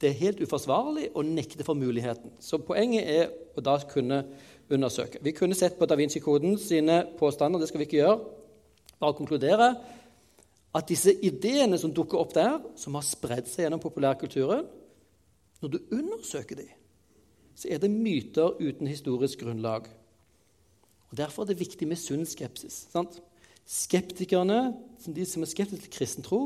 det 0.00 0.10
er 0.10 0.22
helt 0.22 0.40
uforsvarlig 0.44 1.10
å 1.16 1.22
nekte 1.24 1.64
for 1.66 1.76
muligheten. 1.78 2.32
Så 2.42 2.58
poenget 2.64 3.08
er 3.08 3.28
å 3.56 3.64
da 3.64 3.76
kunne 3.88 4.24
undersøke. 4.72 5.20
Vi 5.24 5.32
kunne 5.36 5.56
sett 5.56 5.76
på 5.78 5.86
Da 5.88 5.96
Vinci-koden 5.96 6.56
sine 6.60 7.02
påstander. 7.18 7.60
Det 7.60 7.68
skal 7.68 7.82
vi 7.82 7.88
ikke 7.88 8.00
gjøre. 8.00 8.18
Bare 9.00 9.16
konkludere 9.16 9.68
at 10.74 10.88
disse 10.90 11.12
ideene 11.22 11.78
som 11.78 11.92
dukker 11.94 12.18
opp 12.18 12.32
der, 12.34 12.56
som 12.78 12.96
har 12.98 13.06
spredd 13.06 13.46
seg 13.50 13.66
gjennom 13.66 13.82
populærkulturen 13.82 14.66
Når 15.62 15.70
du 15.70 15.78
undersøker 15.96 16.58
dem, 16.58 16.72
så 17.54 17.70
er 17.70 17.78
det 17.80 17.88
myter 17.90 18.58
uten 18.60 18.86
historisk 18.90 19.40
grunnlag. 19.40 19.86
Og 21.08 21.16
Derfor 21.16 21.42
er 21.42 21.52
det 21.52 21.60
viktig 21.60 21.86
med 21.88 21.96
sunn 21.96 22.26
skepsis. 22.26 22.88
Sant? 22.92 23.20
Skeptikerne, 23.64 24.74
de 25.06 25.24
som 25.24 25.42
er 25.42 25.48
skeptiske 25.48 25.86
til 25.86 25.94
kristen 25.94 26.26
tro, 26.26 26.40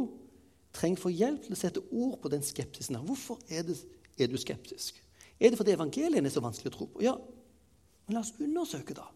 trenger 0.76 1.02
få 1.02 1.10
hjelp 1.10 1.46
til 1.46 1.56
å 1.56 1.58
sette 1.58 1.82
ord 1.90 2.18
på 2.22 2.30
den 2.30 2.44
skepsisen. 2.46 3.00
Hvorfor 3.08 3.40
er, 3.48 3.64
det, 3.66 3.78
er, 4.20 4.28
du 4.30 4.38
skeptisk? 4.38 5.00
Er 5.40 5.50
det 5.50 5.58
fordi 5.58 5.74
evangeliene 5.74 6.28
er 6.28 6.34
så 6.34 6.44
vanskelig 6.44 6.70
å 6.70 6.76
tro 6.76 6.86
på? 6.92 7.02
Ja, 7.02 7.16
men 8.06 8.18
la 8.18 8.22
oss 8.22 8.36
undersøke, 8.38 8.94
da. 8.94 9.08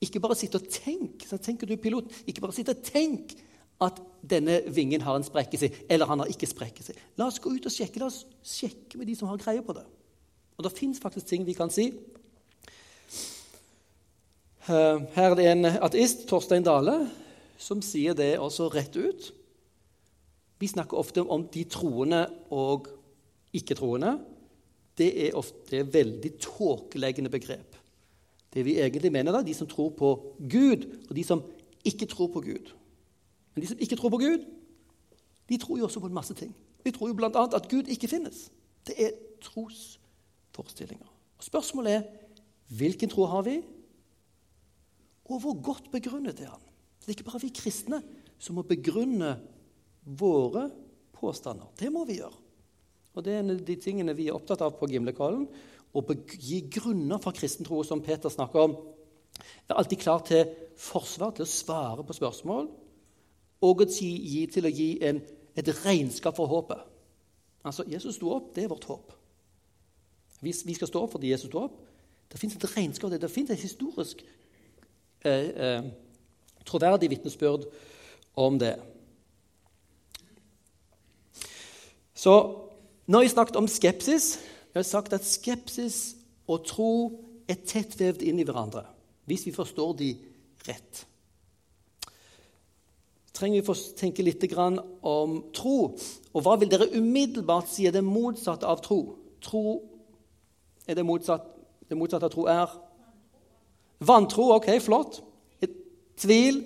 Ikke 0.00 0.20
bare 0.22 0.36
sitte 0.38 0.60
og 0.60 0.68
tenk. 0.72 1.26
Så 1.28 1.38
tenker 1.42 1.68
du 1.68 1.76
pilot, 1.80 2.08
ikke 2.26 2.42
bare 2.44 2.56
sitte 2.56 2.74
og 2.76 2.84
tenk 2.86 3.34
at 3.80 4.00
denne 4.30 4.58
vingen 4.68 5.00
har 5.04 5.16
en 5.16 5.24
sprekk 5.24 5.56
i 5.56 5.60
seg, 5.62 5.76
eller 5.88 6.08
han 6.10 6.20
har 6.20 6.30
ikke 6.32 6.48
sprekk 6.48 6.82
i 6.82 6.86
seg. 6.90 7.00
La 7.16 7.30
oss 7.30 7.40
gå 7.40 7.52
ut 7.52 7.68
og 7.68 7.72
sjekke. 7.72 8.00
La 8.02 8.10
oss 8.10 8.24
sjekke 8.44 9.00
med 9.00 9.08
de 9.08 9.16
som 9.16 9.30
har 9.30 9.40
greie 9.40 9.64
på 9.64 9.76
det. 9.76 9.86
Og 10.58 10.66
det 10.66 10.76
fins 10.76 11.00
faktisk 11.00 11.30
ting 11.30 11.46
vi 11.48 11.56
kan 11.56 11.72
si. 11.72 11.88
Eh, 14.68 14.98
her 15.16 15.30
er 15.30 15.36
det 15.38 15.46
en 15.48 15.70
ateist, 15.72 16.26
Torstein 16.28 16.64
Dale, 16.66 16.98
som 17.60 17.80
sier 17.84 18.16
det 18.16 18.34
også 18.40 18.68
rett 18.72 18.96
ut. 19.00 19.30
Vi 20.60 20.68
snakker 20.68 21.00
ofte 21.00 21.24
om 21.24 21.46
de 21.48 21.64
troende 21.64 22.26
og 22.52 22.90
ikke-troende. 23.56 24.18
Det 25.00 25.08
er 25.26 25.38
ofte 25.40 25.80
veldig 25.88 26.34
tåkeleggende 26.44 27.32
begrep. 27.32 27.78
Det 28.50 28.64
vi 28.66 28.78
egentlig 28.82 29.12
mener, 29.12 29.32
da, 29.32 29.42
de 29.46 29.54
som 29.54 29.68
tror 29.70 29.92
på 29.94 30.14
Gud, 30.50 30.86
og 31.08 31.16
de 31.16 31.24
som 31.24 31.42
ikke 31.86 32.06
tror 32.10 32.32
på 32.34 32.42
Gud. 32.44 32.72
Men 33.54 33.62
de 33.62 33.70
som 33.70 33.78
ikke 33.78 33.96
tror 33.96 34.10
på 34.10 34.18
Gud, 34.22 34.46
de 35.48 35.58
tror 35.58 35.78
jo 35.78 35.86
også 35.86 36.00
på 36.00 36.10
en 36.10 36.16
masse 36.16 36.34
ting. 36.34 36.54
De 36.84 36.90
tror 36.90 37.10
jo 37.10 37.14
bl.a. 37.14 37.28
at 37.30 37.68
Gud 37.70 37.90
ikke 37.90 38.08
finnes. 38.08 38.48
Det 38.86 38.96
er 38.98 39.14
trosforestillinger. 39.44 41.06
Og 41.38 41.44
Spørsmålet 41.44 41.94
er 41.94 42.02
hvilken 42.68 43.10
tro 43.10 43.26
har 43.26 43.42
vi, 43.46 43.60
og 45.30 45.40
hvor 45.40 45.54
godt 45.62 45.90
begrunnet 45.92 46.40
er 46.42 46.50
han? 46.50 46.62
Det 47.00 47.08
er 47.08 47.16
ikke 47.16 47.30
bare 47.30 47.42
vi 47.42 47.52
kristne 47.54 48.00
som 48.40 48.56
må 48.58 48.64
begrunne 48.66 49.36
våre 50.02 50.68
påstander. 51.14 51.70
Det 51.78 51.90
må 51.92 52.04
vi 52.08 52.18
gjøre. 52.18 52.38
Og 53.14 53.24
Det 53.24 53.34
er 53.34 53.42
en 53.42 53.54
av 53.54 53.62
de 53.66 53.76
tingene 53.76 54.14
vi 54.16 54.28
er 54.30 54.36
opptatt 54.36 54.62
av 54.64 54.76
på 54.78 54.88
Gimlekollen 54.90 55.46
og 55.94 56.10
gi 56.30 56.60
grunner 56.70 57.18
for 57.22 57.34
kristen 57.34 57.66
tro, 57.66 57.82
som 57.82 58.02
Peter 58.02 58.30
snakker 58.30 58.60
om. 58.62 58.76
Være 59.68 59.78
alltid 59.78 59.98
klar 59.98 60.22
til 60.26 60.50
forsvar, 60.78 61.34
til 61.34 61.46
å 61.46 61.50
svare 61.50 62.04
på 62.06 62.16
spørsmål, 62.16 62.68
og 63.60 63.82
gi, 63.84 64.10
gi, 64.24 64.44
til 64.48 64.66
å 64.66 64.72
gi 64.72 64.90
en, 65.04 65.20
et 65.58 65.72
regnskap 65.84 66.36
for 66.38 66.48
håpet. 66.50 66.86
Altså, 67.64 67.84
Jesus 67.90 68.16
sto 68.16 68.30
opp, 68.32 68.54
det 68.54 68.64
er 68.64 68.72
vårt 68.72 68.86
håp. 68.88 69.12
Vi, 70.40 70.54
vi 70.64 70.76
skal 70.76 70.88
stå 70.88 71.02
opp 71.04 71.16
fordi 71.16 71.32
Jesus 71.34 71.50
sto 71.50 71.66
opp, 71.66 71.74
det 72.30 72.38
fins 72.40 72.54
et 72.56 72.70
regnskap, 72.76 73.10
det 73.12 73.30
fins 73.30 73.50
et 73.50 73.60
historisk 73.60 74.22
eh, 75.26 75.50
eh, 75.50 75.90
troverdig 76.64 77.10
vitnesbyrd 77.10 77.66
om 78.40 78.56
det. 78.60 78.76
Så 82.14 82.34
nå 83.06 83.18
har 83.18 83.26
vi 83.26 83.32
snakket 83.32 83.58
om 83.58 83.68
skepsis. 83.68 84.38
Vi 84.70 84.78
har 84.78 84.86
sagt 84.86 85.12
at 85.16 85.26
skepsis 85.26 86.16
og 86.50 86.64
tro 86.66 86.92
er 87.50 87.58
tett 87.66 87.96
vevd 87.98 88.22
inn 88.26 88.40
i 88.40 88.46
hverandre 88.46 88.86
hvis 89.30 89.44
vi 89.46 89.54
forstår 89.54 89.92
de 89.98 90.10
rett. 90.66 91.04
trenger 93.32 93.62
vi 93.62 93.70
å 93.70 93.74
tenke 93.96 94.24
litt 94.26 94.42
om 94.52 95.36
tro. 95.54 95.94
Og 96.34 96.42
hva 96.42 96.56
vil 96.58 96.68
dere 96.68 96.90
umiddelbart 96.92 97.70
si 97.70 97.86
er 97.86 97.94
det 97.94 98.02
motsatte 98.04 98.66
av 98.66 98.82
tro? 98.82 99.16
Tro 99.40 99.80
er 100.86 100.98
det 100.98 101.06
motsatte 101.06 101.60
det 101.90 101.98
motsatte 101.98 102.28
av 102.28 102.30
tro 102.30 102.46
er 102.46 102.70
Vantro. 104.00 104.46
Ok, 104.54 104.68
flott. 104.80 105.20
Et 105.60 105.72
tvil. 106.16 106.62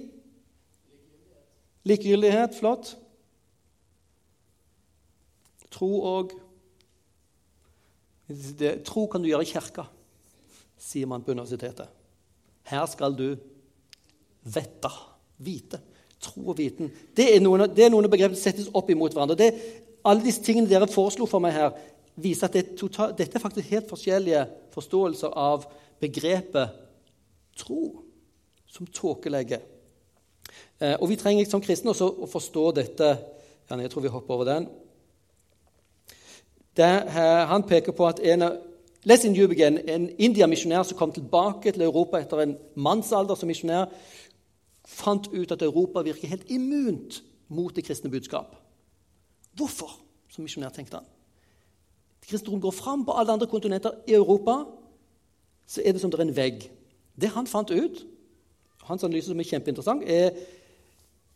Likegyldighet. 1.88 2.54
Flott. 2.58 2.92
Tro 5.74 5.88
og 6.04 6.34
Tro 8.86 9.06
kan 9.10 9.22
du 9.22 9.28
gjøre 9.28 9.44
i 9.44 9.50
kirka, 9.50 9.84
sier 10.80 11.08
man 11.10 11.24
på 11.24 11.34
universitetet. 11.34 11.90
Her 12.64 12.86
skal 12.88 13.16
du 13.16 13.34
vette, 14.44 14.90
vite. 15.44 15.80
Tro 16.24 16.46
og 16.54 16.56
viten. 16.56 16.88
Det 17.16 17.26
er 17.34 17.42
noen, 17.44 17.66
det 17.68 17.84
er 17.84 17.92
noen 17.92 18.08
begrep 18.08 18.32
som 18.32 18.46
settes 18.46 18.70
opp 18.72 18.88
imot 18.92 19.12
hverandre. 19.12 19.36
Det, 19.36 19.50
alle 20.04 20.24
disse 20.24 20.44
tingene 20.44 20.70
dere 20.70 20.88
foreslo 20.88 21.28
for 21.28 21.44
meg 21.44 21.52
her, 21.56 21.74
viser 22.14 22.48
at 22.48 22.56
det 22.56 22.62
er 22.62 22.78
total, 22.78 23.12
dette 23.18 23.36
er 23.36 23.42
faktisk 23.42 23.72
helt 23.74 23.90
forskjellige 23.90 24.44
forståelser 24.72 25.34
av 25.36 25.66
begrepet 26.00 26.80
tro, 27.58 27.82
som 28.70 28.88
tåkelegger. 28.88 29.62
Eh, 30.80 30.96
og 30.96 31.08
vi 31.10 31.18
trenger 31.18 31.48
som 31.48 31.62
kristne 31.62 31.92
også 31.92 32.08
å 32.24 32.30
forstå 32.30 32.64
dette. 32.80 33.10
Jeg 33.70 33.90
tror 33.92 34.04
vi 34.04 34.12
hopper 34.12 34.36
over 34.36 34.48
den. 34.48 34.66
Der, 36.76 37.08
han 37.46 37.62
peker 37.62 37.92
på 37.92 38.06
at 38.06 38.20
en 38.22 38.42
av 38.42 38.56
Les 39.04 39.24
in 39.24 39.34
Jubigen, 39.36 39.78
en 39.88 40.08
India-misjonær 40.18 40.82
som 40.88 40.96
kom 40.96 41.10
tilbake 41.12 41.72
til 41.72 41.82
Europa 41.84 42.16
etter 42.22 42.40
en 42.40 42.54
mannsalder 42.80 43.36
som 43.36 43.50
misjonær, 43.52 43.90
fant 44.88 45.28
ut 45.28 45.52
at 45.52 45.62
Europa 45.62 46.00
virker 46.06 46.30
helt 46.30 46.48
immunt 46.48 47.20
mot 47.52 47.76
det 47.76 47.84
kristne 47.84 48.10
budskap. 48.10 48.56
Hvorfor? 49.52 49.90
Som 50.32 50.48
misjonær 50.48 50.72
tenkte 50.72 51.02
han. 51.02 51.10
Kristendommen 52.24 52.62
går 52.64 52.72
fram 52.72 53.04
på 53.04 53.12
alle 53.12 53.32
andre 53.32 53.46
kontinenter. 53.46 53.92
I 54.08 54.16
Europa 54.16 54.64
så 55.66 55.82
er 55.84 55.92
det 55.92 56.00
som 56.00 56.10
det 56.10 56.20
er 56.20 56.24
en 56.24 56.36
vegg. 56.36 56.70
Det 57.20 57.28
han 57.28 57.46
fant 57.46 57.70
ut, 57.70 58.06
hans 58.88 59.04
analyse 59.04 59.28
som 59.28 59.40
er 59.40 59.48
kjempeinteressant, 59.48 60.02
er, 60.08 60.32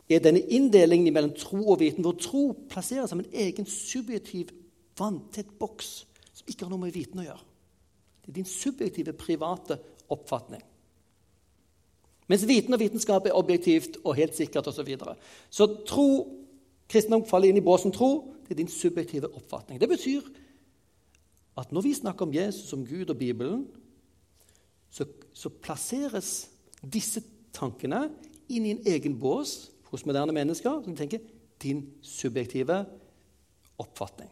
er 0.09 0.25
denne 0.25 0.41
inndelingen 0.41 1.13
mellom 1.13 1.37
tro 1.37 1.61
og 1.69 1.81
viten, 1.81 2.05
hvor 2.05 2.17
tro 2.17 2.57
plasseres 2.71 3.13
som 3.13 3.21
en 3.21 3.29
egen 3.33 3.67
subjektiv, 3.67 4.49
vanntett 4.99 5.55
boks 5.59 5.93
som 6.33 6.51
ikke 6.51 6.67
har 6.67 6.73
noe 6.73 6.87
med 6.87 6.95
viten 6.95 7.21
å 7.23 7.27
gjøre. 7.27 7.47
Det 8.23 8.33
er 8.33 8.41
din 8.41 8.49
subjektive, 8.49 9.15
private 9.17 9.79
oppfatning. 10.13 10.63
Mens 12.29 12.45
viten 12.49 12.77
og 12.77 12.83
vitenskap 12.83 13.27
er 13.27 13.37
objektivt 13.37 13.97
og 14.05 14.19
helt 14.19 14.37
sikkert 14.37 14.69
osv. 14.69 14.83
Så, 14.83 14.85
videre. 14.85 15.15
så 15.51 15.67
tro, 15.89 16.09
kristendom 16.89 17.25
faller 17.29 17.49
inn 17.49 17.61
i 17.61 17.65
båsen 17.65 17.95
tro. 17.95 18.35
Det 18.45 18.53
er 18.53 18.61
din 18.61 18.73
subjektive 18.73 19.31
oppfatning. 19.33 19.81
Det 19.81 19.89
betyr 19.89 20.29
at 21.59 21.73
når 21.73 21.87
vi 21.89 21.95
snakker 21.97 22.27
om 22.27 22.35
Jesus 22.35 22.69
som 22.69 22.85
Gud 22.87 23.11
og 23.11 23.19
Bibelen, 23.19 23.67
så, 24.91 25.09
så 25.33 25.51
plasseres 25.51 26.49
disse 26.85 27.25
tankene 27.57 28.07
inn 28.49 28.67
i 28.69 28.77
en 28.77 28.87
egen 28.87 29.17
bås 29.21 29.71
hos 29.91 30.05
moderne 30.07 30.37
mennesker 30.37 30.83
som 30.85 30.97
tenker 30.97 31.25
din 31.63 31.87
subjektive 32.05 32.85
oppfatning. 33.81 34.31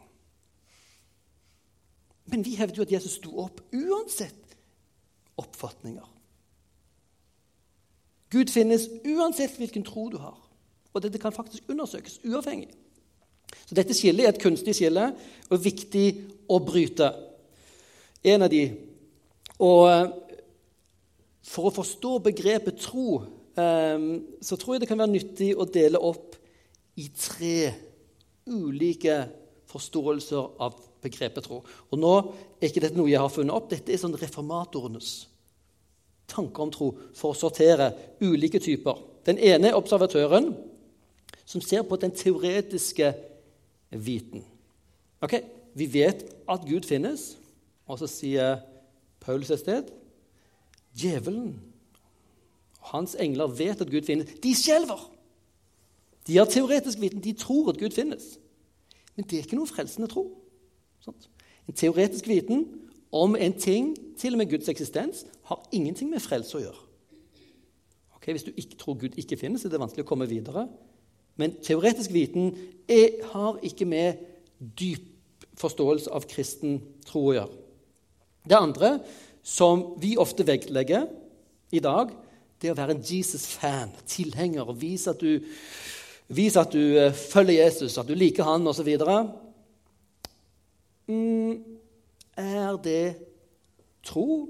Men 2.27 2.43
vi 2.45 2.55
hevder 2.59 2.81
jo 2.81 2.87
at 2.87 2.91
Jesus 2.91 3.17
sto 3.21 3.31
opp 3.43 3.61
uansett 3.75 4.57
oppfatninger. 5.37 6.05
Gud 8.29 8.51
finnes 8.51 8.89
uansett 9.07 9.55
hvilken 9.55 9.85
tro 9.87 10.09
du 10.11 10.17
har. 10.19 10.35
Og 10.93 11.03
dette 11.03 11.21
kan 11.21 11.35
faktisk 11.35 11.69
undersøkes 11.71 12.19
uavhengig. 12.25 12.73
Så 13.67 13.75
dette 13.77 13.95
skillet 13.95 14.25
er 14.25 14.33
et 14.33 14.41
kunstig 14.41 14.75
skille 14.75 15.11
og 15.47 15.63
viktig 15.63 16.07
å 16.51 16.59
bryte. 16.63 17.11
En 18.27 18.43
av 18.43 18.51
de. 18.51 18.63
Og 19.63 19.83
eh, 19.91 20.09
for 21.47 21.69
å 21.69 21.75
forstå 21.75 22.17
begrepet 22.27 22.81
tro 22.83 23.21
eh, 23.55 24.07
så 24.41 24.59
tror 24.59 24.75
jeg 24.75 24.83
det 24.83 24.89
kan 24.91 24.99
være 24.99 25.13
nyttig 25.13 25.53
å 25.55 25.69
dele 25.69 26.01
opp 26.01 26.35
i 26.97 27.07
tre 27.13 27.59
ulike 28.49 29.21
forståelser 29.69 30.59
av 30.63 30.75
begrepet 31.03 31.45
tro. 31.47 31.61
Og 31.63 31.99
nå 31.99 32.13
er 32.59 32.69
ikke 32.69 32.83
dette 32.83 32.97
noe 32.97 33.11
jeg 33.11 33.21
har 33.21 33.33
funnet 33.33 33.55
opp. 33.55 33.69
Dette 33.71 33.93
er 33.93 34.01
sånn 34.01 34.17
reformatorenes 34.17 35.27
tanke 36.27 36.59
om 36.61 36.71
tro 36.73 36.89
for 37.15 37.31
å 37.31 37.37
sortere 37.37 37.91
ulike 38.19 38.59
typer. 38.63 38.99
Den 39.27 39.39
ene 39.39 39.71
er 39.71 39.77
observatøren, 39.79 40.51
som 41.47 41.63
ser 41.63 41.85
på 41.87 41.95
den 41.99 42.11
teoretiske 42.15 43.13
viten. 43.91 44.43
Ok, 45.23 45.39
Vi 45.77 45.85
vet 45.93 46.23
at 46.49 46.63
Gud 46.65 46.87
finnes, 46.89 47.35
og 47.85 47.99
så 47.99 48.07
sier 48.09 48.63
Paulus 49.21 49.51
et 49.53 49.59
sted 49.61 49.91
Djevelen 50.97 51.51
og 52.81 52.87
hans 52.95 53.13
engler 53.19 53.51
vet 53.53 53.81
at 53.81 53.91
Gud 53.91 54.07
finnes. 54.07 54.31
De 54.41 54.55
skjelver! 54.57 55.03
De 56.27 56.37
har 56.37 56.49
teoretisk 56.49 56.97
viten. 56.99 57.21
De 57.21 57.33
tror 57.37 57.69
at 57.69 57.77
Gud 57.77 57.93
finnes. 57.93 58.39
Men 59.15 59.27
det 59.29 59.37
er 59.37 59.45
ikke 59.45 59.59
noe 59.59 59.69
frelsende 59.69 60.09
tro. 60.09 60.25
En 61.67 61.75
teoretisk 61.75 62.27
viten 62.29 62.65
om 63.11 63.35
en 63.35 63.55
ting, 63.59 63.93
til 64.17 64.35
og 64.35 64.41
med 64.41 64.51
Guds 64.51 64.69
eksistens, 64.71 65.25
har 65.47 65.63
ingenting 65.71 66.11
med 66.11 66.23
frelse 66.23 66.57
å 66.57 66.63
gjøre. 66.63 66.83
Okay, 68.17 68.33
hvis 68.35 68.47
du 68.47 68.51
ikke 68.55 68.79
tror 68.79 68.97
Gud 68.99 69.17
ikke 69.19 69.39
finnes, 69.39 69.63
er 69.63 69.71
det 69.71 69.79
vanskelig 69.79 70.03
å 70.03 70.09
komme 70.09 70.27
videre. 70.27 70.65
Men 71.37 71.53
teoretisk 71.63 72.11
viten 72.11 72.49
er, 72.89 73.21
har 73.31 73.59
ikke 73.63 73.85
med 73.87 74.23
dyp 74.57 75.45
forståelse 75.57 76.11
av 76.13 76.25
kristen 76.29 76.79
tro 77.07 77.29
å 77.29 77.35
gjøre. 77.37 77.63
Det 78.47 78.57
andre, 78.57 78.91
som 79.43 79.93
vi 80.01 80.15
ofte 80.19 80.45
vektlegger 80.47 81.07
i 81.75 81.81
dag, 81.83 82.11
det 82.57 82.69
er 82.69 82.73
å 82.73 82.79
være 82.79 82.97
en 82.97 83.03
Jesus-fan, 83.05 83.93
tilhenger, 84.09 84.65
og 84.65 84.79
vise 84.81 85.11
at 85.13 85.21
du, 85.21 85.43
vise 86.33 86.61
at 86.61 86.73
du 86.73 86.97
uh, 86.97 87.11
følger 87.13 87.61
Jesus, 87.61 87.97
at 87.99 88.09
du 88.09 88.15
liker 88.17 88.47
han 88.47 88.65
osv. 88.67 88.89
Mm, 91.07 91.79
er 92.37 92.77
det 92.83 93.17
tro? 94.05 94.47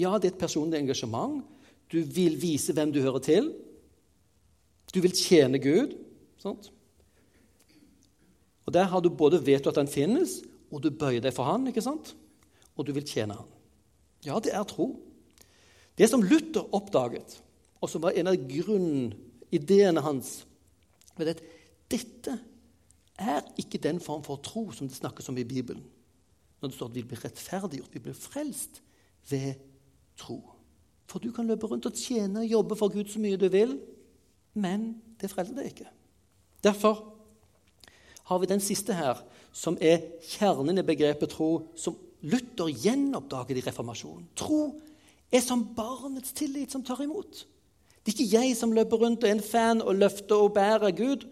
Ja, 0.00 0.16
det 0.16 0.30
er 0.30 0.34
et 0.34 0.40
personlig 0.40 0.80
engasjement. 0.80 1.44
Du 1.90 2.00
vil 2.00 2.38
vise 2.40 2.72
hvem 2.72 2.92
du 2.92 3.00
hører 3.02 3.22
til. 3.24 3.50
Du 4.94 5.00
vil 5.02 5.14
tjene 5.14 5.60
Gud. 5.62 5.96
Sant? 6.40 6.70
Og 8.66 8.72
Der 8.72 8.86
har 8.86 9.00
du 9.00 9.10
både 9.10 9.40
vet 9.44 9.64
du 9.64 9.70
at 9.70 9.80
han 9.80 9.90
finnes, 9.90 10.40
og 10.70 10.82
du 10.82 10.90
bøyer 10.94 11.20
deg 11.20 11.34
for 11.34 11.48
han, 11.48 11.66
ikke 11.66 11.82
sant? 11.82 12.14
Og 12.78 12.86
du 12.86 12.92
vil 12.94 13.06
tjene 13.06 13.34
han. 13.34 13.48
Ja, 14.24 14.38
det 14.38 14.52
er 14.54 14.64
tro. 14.68 14.92
Det 15.98 16.08
som 16.08 16.22
Luther 16.22 16.68
oppdaget, 16.76 17.40
og 17.80 17.90
som 17.90 18.04
var 18.04 18.14
en 18.16 18.30
av 18.30 18.38
grunnideene 18.38 20.04
hans, 20.04 20.44
var 21.18 21.32
at 21.34 21.42
dette 21.90 22.36
er 23.20 23.44
ikke 23.60 23.80
den 23.82 24.00
form 24.00 24.22
for 24.24 24.40
tro 24.44 24.70
som 24.72 24.88
det 24.88 24.96
snakkes 24.96 25.28
om 25.28 25.38
i 25.38 25.44
Bibelen. 25.44 25.84
Når 26.60 26.68
det 26.68 26.76
står 26.76 26.90
at 26.90 26.96
vi 26.96 27.04
blir 27.08 27.24
rettferdiggjort, 27.24 27.94
vi 27.94 28.02
blir 28.04 28.16
frelst 28.16 28.82
ved 29.30 29.54
tro. 30.20 30.40
For 31.08 31.18
du 31.18 31.32
kan 31.32 31.48
løpe 31.48 31.66
rundt 31.66 31.88
og 31.88 31.96
tjene 31.96 32.44
og 32.44 32.50
jobbe 32.50 32.76
for 32.78 32.92
Gud 32.92 33.08
så 33.10 33.22
mye 33.22 33.38
du 33.40 33.48
vil, 33.52 33.78
men 34.54 34.92
det 35.20 35.30
frelser 35.32 35.56
deg 35.56 35.72
ikke. 35.72 35.88
Derfor 36.64 37.00
har 38.30 38.38
vi 38.38 38.50
den 38.50 38.62
siste 38.62 38.94
her, 38.94 39.18
som 39.52 39.78
er 39.82 40.04
kjernen 40.22 40.78
i 40.78 40.86
begrepet 40.86 41.32
tro, 41.32 41.70
som 41.74 41.96
Luther 42.22 42.68
gjenoppdaget 42.68 43.58
i 43.58 43.64
reformasjonen. 43.64 44.28
Tro 44.36 44.80
er 45.32 45.42
som 45.42 45.64
barnets 45.74 46.34
tillit 46.36 46.70
som 46.70 46.84
tar 46.84 47.00
imot. 47.02 47.46
Det 48.04 48.12
er 48.12 48.16
ikke 48.16 48.36
jeg 48.36 48.56
som 48.56 48.72
løper 48.76 49.00
rundt 49.00 49.24
og 49.24 49.30
er 49.30 49.38
en 49.38 49.44
fan 49.44 49.82
og 49.82 49.98
løfter 49.98 50.44
og 50.44 50.54
bærer 50.56 50.94
Gud 50.96 51.26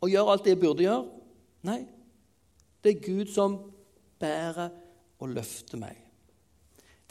og 0.00 0.10
gjør 0.10 0.32
alt 0.32 0.44
det 0.44 0.54
jeg 0.54 0.60
burde 0.62 0.84
gjøre. 0.84 1.06
Nei, 1.68 1.80
det 2.84 2.92
er 2.92 3.06
Gud 3.06 3.32
som 3.34 3.58
bærer 4.20 4.70
og 5.18 5.32
løfter 5.34 5.80
meg. 5.80 5.96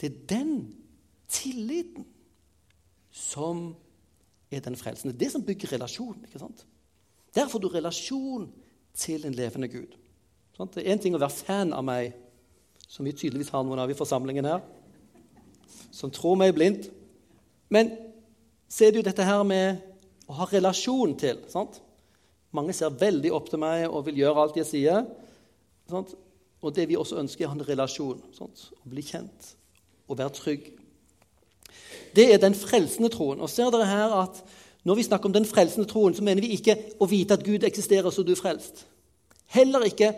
Det 0.00 0.08
er 0.08 0.22
den 0.30 0.52
tilliten 1.28 2.06
som 3.12 3.74
er 4.50 4.60
den 4.64 4.76
frelsende. 4.76 5.12
Det 5.12 5.20
er 5.20 5.26
det 5.26 5.32
som 5.32 5.44
bygger 5.44 5.72
relasjon. 5.72 6.24
ikke 6.24 6.38
sant? 6.38 6.66
Der 7.34 7.48
får 7.48 7.58
du 7.58 7.68
relasjon 7.68 8.52
til 8.94 9.26
en 9.26 9.34
levende 9.34 9.68
Gud. 9.68 9.96
Det 10.58 10.82
er 10.82 10.94
én 10.94 10.98
ting 10.98 11.14
å 11.14 11.20
være 11.20 11.30
fan 11.30 11.72
av 11.72 11.84
meg, 11.86 12.14
som 12.88 13.06
vi 13.06 13.12
tydeligvis 13.12 13.52
har 13.54 13.62
noen 13.62 13.78
av 13.78 13.90
i 13.90 13.94
forsamlingen 13.94 14.48
her, 14.48 14.62
som 15.92 16.10
tror 16.10 16.38
meg 16.40 16.54
blindt. 16.56 16.88
Men 17.70 17.92
så 18.68 18.86
er 18.86 18.90
det 18.90 19.02
jo 19.02 19.06
dette 19.06 19.26
her 19.26 19.44
med 19.46 19.78
å 20.26 20.40
ha 20.40 20.48
relasjon 20.50 21.14
til. 21.20 21.44
sant? 21.52 21.78
Mange 22.56 22.72
ser 22.72 22.94
veldig 22.96 23.32
opp 23.36 23.50
til 23.50 23.60
meg 23.60 23.86
og 23.88 24.06
vil 24.06 24.22
gjøre 24.22 24.44
alt 24.44 24.56
jeg 24.56 24.68
sier. 24.68 25.04
Sant? 25.90 26.14
Og 26.62 26.74
det 26.74 26.88
vi 26.88 26.96
også 26.98 27.20
ønsker, 27.20 27.44
er 27.44 27.50
å 27.50 27.52
ha 27.52 27.58
en 27.58 27.68
relasjon. 27.68 28.22
Sant? 28.36 28.68
Å 28.82 28.90
bli 28.90 29.04
kjent 29.04 29.52
og 30.08 30.18
være 30.18 30.34
trygg. 30.36 30.70
Det 32.16 32.24
er 32.32 32.40
den 32.42 32.56
frelsende 32.56 33.10
troen. 33.12 33.42
Og 33.44 33.50
ser 33.52 33.70
dere 33.74 33.90
her 33.90 34.16
at 34.22 34.42
Når 34.86 34.94
vi 34.94 35.02
snakker 35.02 35.26
om 35.26 35.32
den 35.34 35.44
frelsende 35.44 35.88
troen, 35.90 36.14
så 36.14 36.22
mener 36.24 36.40
vi 36.40 36.54
ikke 36.54 36.76
å 37.02 37.06
vite 37.10 37.34
at 37.34 37.42
Gud 37.44 37.64
eksisterer, 37.66 38.08
så 38.14 38.22
du 38.22 38.30
er 38.32 38.38
frelst. 38.38 38.86
Heller 39.46 39.84
ikke 39.84 40.14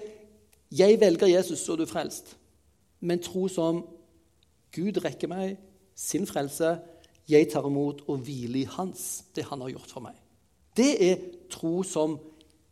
'jeg 0.70 1.00
velger 1.00 1.26
Jesus, 1.26 1.58
så 1.58 1.76
du 1.76 1.82
er 1.82 1.86
frelst', 1.86 2.36
men 3.00 3.18
tro 3.18 3.48
som 3.48 3.84
Gud 4.70 5.04
rekker 5.04 5.28
meg 5.28 5.56
sin 5.96 6.26
frelse, 6.26 6.78
jeg 7.28 7.50
tar 7.50 7.66
imot 7.66 8.02
og 8.08 8.18
hviler 8.18 8.60
i 8.60 8.68
Hans, 8.70 9.24
det 9.34 9.44
Han 9.44 9.60
har 9.60 9.68
gjort 9.68 9.90
for 9.90 10.00
meg. 10.00 10.14
Det 10.76 11.10
er 11.10 11.16
tro 11.50 11.82
som 11.82 12.18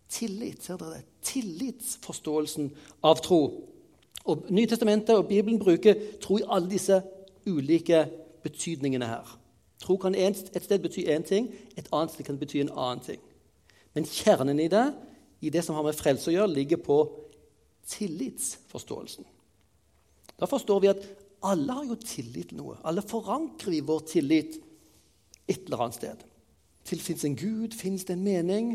tillit. 0.08 0.62
Ser 0.64 0.78
dere 0.80 0.98
det? 0.98 1.04
Tillitsforståelsen 1.28 2.70
av 3.04 3.20
tro. 3.24 3.42
Og 4.28 4.48
Nytestamentet 4.52 5.16
og 5.16 5.28
Bibelen 5.28 5.60
bruker 5.60 5.96
tro 6.22 6.38
i 6.38 6.46
alle 6.48 6.70
disse 6.70 7.00
ulike 7.46 8.04
betydningene 8.42 9.08
her. 9.08 9.38
Tro 9.80 9.96
kan 9.96 10.14
et 10.14 10.36
sted 10.36 10.82
bety 10.82 11.06
én 11.06 11.24
ting, 11.26 11.52
et 11.76 11.88
annet 11.92 12.12
sted 12.12 12.26
kan 12.26 12.38
bety 12.38 12.60
en 12.60 12.74
annen 12.74 13.04
ting. 13.04 13.20
Men 13.94 14.04
kjernen 14.04 14.60
i 14.60 14.68
det, 14.68 14.86
i 15.40 15.50
det 15.50 15.62
som 15.64 15.78
har 15.78 15.86
med 15.86 15.96
frelse 15.96 16.30
å 16.30 16.34
gjøre, 16.34 16.54
ligger 16.54 16.80
på 16.82 16.98
tillitsforståelsen. 17.88 19.24
Da 20.38 20.46
forstår 20.46 20.80
vi 20.82 20.90
at 20.90 21.06
alle 21.46 21.72
har 21.72 21.86
jo 21.86 21.96
tillit 22.02 22.50
til 22.50 22.58
noe. 22.60 22.76
Alle 22.86 23.02
forankrer 23.06 23.72
vi 23.74 23.84
vår 23.86 24.02
tillit 24.10 24.58
et 25.48 25.64
eller 25.64 25.84
annet 25.86 25.98
sted. 25.98 26.24
Til 26.88 27.00
fins 27.04 27.24
en 27.28 27.36
Gud, 27.36 27.74
fins 27.76 28.06
det 28.08 28.16
en 28.16 28.24
mening? 28.24 28.72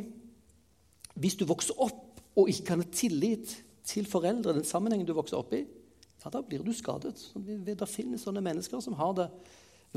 Hvis 1.17 1.37
du 1.39 1.47
vokser 1.49 1.77
opp 1.81 2.21
og 2.37 2.49
ikke 2.49 2.67
kan 2.67 2.83
ha 2.83 2.89
tillit 2.93 3.55
til 3.85 4.05
foreldre, 4.09 4.53
den 4.53 4.65
sammenhengen 4.65 5.07
du 5.07 5.15
vokser 5.17 5.39
opp 5.39 5.53
i, 5.53 5.63
ja, 6.23 6.29
da 6.29 6.41
blir 6.45 6.63
du 6.63 6.71
skadet. 6.73 7.17
Det 7.35 7.89
finnes 7.89 8.23
sånne 8.23 8.43
mennesker 8.45 8.81
som 8.81 8.95
har 8.99 9.15
det 9.17 9.27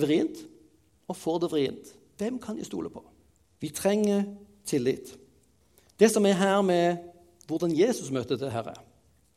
vrient 0.01 0.41
og 1.07 1.17
får 1.17 1.43
det 1.45 1.53
vrient. 1.53 1.93
Hvem 2.19 2.41
kan 2.43 2.57
de 2.57 2.65
stole 2.65 2.91
på? 2.91 3.05
Vi 3.61 3.71
trenger 3.71 4.25
tillit. 4.67 5.13
Det 6.01 6.11
som 6.13 6.27
er 6.27 6.41
her 6.41 6.61
med 6.67 7.05
hvordan 7.47 7.73
Jesus 7.77 8.11
møter 8.11 8.37
det 8.37 8.51
Herre, 8.53 8.75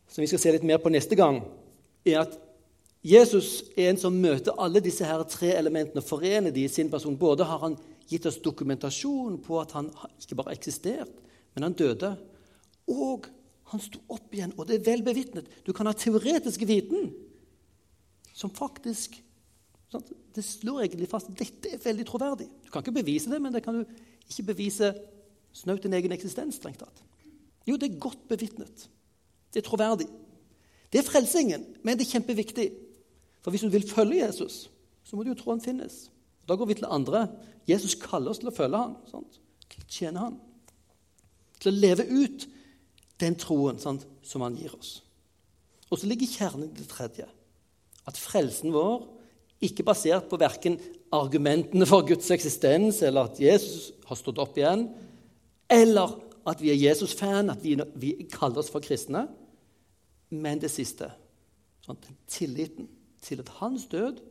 som 0.10 0.24
vi 0.24 0.28
skal 0.28 0.42
se 0.42 0.56
litt 0.56 0.66
mer 0.66 0.80
på 0.82 0.90
neste 0.92 1.16
gang, 1.16 1.44
er 2.08 2.24
at 2.24 2.40
Jesus 3.06 3.62
er 3.78 3.92
en 3.92 4.00
som 4.00 4.16
møter 4.16 4.58
alle 4.60 4.82
disse 4.84 5.06
her 5.08 5.22
tre 5.30 5.54
elementene, 5.56 6.02
forener 6.04 6.52
de 6.52 6.66
i 6.66 6.72
sin 6.72 6.90
person. 6.92 7.16
Både 7.18 7.46
har 7.48 7.62
han 7.62 7.78
gitt 8.10 8.26
oss 8.26 8.40
dokumentasjon 8.42 9.38
på 9.46 9.60
at 9.62 9.76
han 9.78 9.90
ikke 10.20 10.38
bare 10.40 10.56
eksisterte, 10.58 11.10
eksistert, 11.10 11.26
men 11.56 11.68
han 11.68 11.78
døde. 11.78 12.14
Og 12.90 13.28
han 13.70 13.82
sto 13.84 14.02
opp 14.10 14.34
igjen, 14.34 14.54
og 14.58 14.68
det 14.68 14.80
er 14.80 14.86
vel 14.88 15.04
bevitnet. 15.06 15.50
Du 15.66 15.74
kan 15.78 15.90
ha 15.90 15.94
teoretisk 15.94 16.66
viten 16.68 17.12
som 18.34 18.52
faktisk? 18.54 19.20
Det 20.36 20.46
slår 20.46 20.86
egentlig 20.86 21.10
fast 21.10 21.32
dette 21.38 21.74
er 21.74 21.82
veldig 21.84 22.06
troverdig. 22.08 22.48
Du 22.66 22.72
kan 22.72 22.84
ikke 22.84 23.00
bevise 23.02 23.30
det, 23.32 23.42
men 23.42 23.54
det 23.54 23.64
kan 23.66 23.80
du 23.80 23.84
ikke 24.30 24.52
bevise 24.54 24.94
snaut 25.54 25.84
din 25.84 25.94
egen 25.98 26.14
eksistens. 26.14 26.56
strengt 26.56 26.80
tatt. 26.80 27.04
Jo, 27.68 27.78
det 27.78 27.92
er 27.92 28.02
godt 28.02 28.28
bevitnet. 28.30 28.90
Det 29.54 29.62
er 29.62 29.68
troverdig. 29.68 30.08
Det 30.94 31.02
er 31.02 31.06
frelsingen, 31.06 31.66
men 31.84 31.98
det 31.98 32.08
er 32.08 32.14
kjempeviktig. 32.18 32.70
For 33.42 33.52
hvis 33.52 33.62
du 33.62 33.70
vil 33.70 33.90
følge 33.90 34.26
Jesus, 34.26 34.70
så 35.04 35.16
må 35.16 35.24
du 35.24 35.34
jo 35.34 35.38
tro 35.38 35.52
han 35.52 35.62
finnes. 35.62 36.10
Da 36.50 36.58
går 36.58 36.72
vi 36.72 36.80
til 36.80 36.90
andre. 36.90 37.28
Jesus 37.70 37.94
kaller 38.02 38.34
oss 38.34 38.42
til 38.42 38.50
å 38.50 38.56
følge 38.56 38.82
han, 38.82 38.96
sant? 39.12 39.38
til 39.70 39.84
å 39.84 39.92
tjene 39.94 40.24
han. 40.24 40.40
Til 41.62 41.72
å 41.72 41.78
leve 41.78 42.08
ut 42.10 42.48
den 43.22 43.36
troen 43.38 43.78
sant, 43.82 44.08
som 44.26 44.42
han 44.46 44.58
gir 44.58 44.74
oss. 44.74 45.00
Og 45.90 46.00
så 46.00 46.10
ligger 46.10 46.30
kjernen 46.30 46.70
i 46.70 46.80
det 46.80 46.88
tredje. 46.90 47.28
At 48.10 48.18
frelsen 48.18 48.74
vår 48.74 49.06
ikke 49.66 49.86
basert 49.86 50.30
på 50.32 50.40
verken 50.40 50.78
argumentene 51.14 51.86
for 51.90 52.06
Guds 52.08 52.30
eksistens 52.32 53.02
eller 53.06 53.30
at 53.30 53.42
Jesus 53.42 53.90
har 54.08 54.18
stått 54.18 54.40
opp 54.42 54.58
igjen, 54.58 54.88
eller 55.70 56.16
at 56.50 56.62
vi 56.64 56.72
er 56.72 56.80
Jesus-fan, 56.80 57.52
at 57.52 57.62
vi, 57.62 57.76
vi, 58.00 58.14
kaller 58.32 58.62
oss 58.62 58.72
for 58.74 58.82
kristne. 58.82 59.28
Men 60.30 60.62
det 60.62 60.72
siste 60.74 61.12
sånn, 61.86 62.00
tilliten 62.30 62.88
til 63.26 63.42
at 63.44 63.52
hans 63.60 63.86
død 63.92 64.22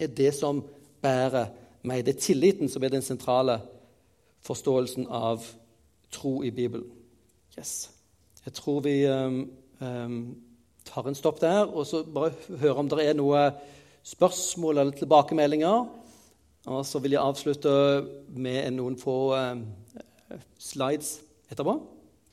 er 0.00 0.12
det 0.16 0.32
som 0.36 0.64
bærer 1.02 1.50
meg. 1.82 2.04
Det 2.06 2.14
er 2.14 2.20
tilliten 2.20 2.68
som 2.68 2.84
er 2.84 2.92
den 2.92 3.04
sentrale 3.04 3.60
forståelsen 4.46 5.06
av 5.06 5.44
tro 6.12 6.40
i 6.44 6.50
Bibelen. 6.50 6.86
Yes. 7.58 7.90
Jeg 8.44 8.56
tror 8.56 8.80
vi 8.80 9.04
um, 9.08 9.42
um, 9.80 10.36
tar 10.84 11.08
en 11.08 11.18
stopp 11.18 11.40
der, 11.40 11.66
og 11.66 11.86
så 11.86 12.02
bare 12.04 12.32
høre 12.60 12.78
om 12.80 12.88
det 12.88 13.04
er 13.04 13.18
noe 13.18 13.50
spørsmål 14.06 14.80
eller 14.80 14.96
tilbakemeldinger. 14.96 15.84
Og 16.70 16.86
så 16.86 17.00
vil 17.00 17.16
jeg 17.16 17.24
avslutte 17.24 17.72
med 18.28 18.70
noen 18.76 18.96
få 19.00 19.18
um, 19.36 19.64
slides 20.60 21.18
etterpå. 21.50 21.76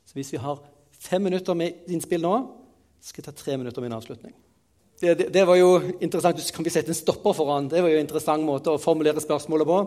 Så 0.08 0.16
hvis 0.16 0.32
vi 0.34 0.42
har 0.42 0.64
fem 0.92 1.22
minutter 1.22 1.58
med 1.58 1.88
innspill 1.92 2.24
nå, 2.24 2.36
skal 3.04 3.22
jeg 3.22 3.30
ta 3.30 3.36
tre 3.36 3.58
minutter 3.60 3.84
med 3.84 3.92
en 3.92 4.00
avslutning. 4.00 4.36
Det, 4.98 5.14
det, 5.14 5.34
det, 5.34 5.44
var 5.46 5.56
jo 5.60 5.76
interessant. 6.02 6.40
Kan 6.54 6.66
vi 6.66 6.74
sette 6.74 6.90
en 6.90 6.98
stopper 6.98 7.36
foran? 7.38 7.68
Det 7.70 7.84
var 7.86 7.92
jo 7.92 8.00
en 8.00 8.06
interessant 8.08 8.42
måte 8.46 8.74
å 8.74 8.82
formulere 8.82 9.22
spørsmålet 9.22 9.70
på. 9.70 9.82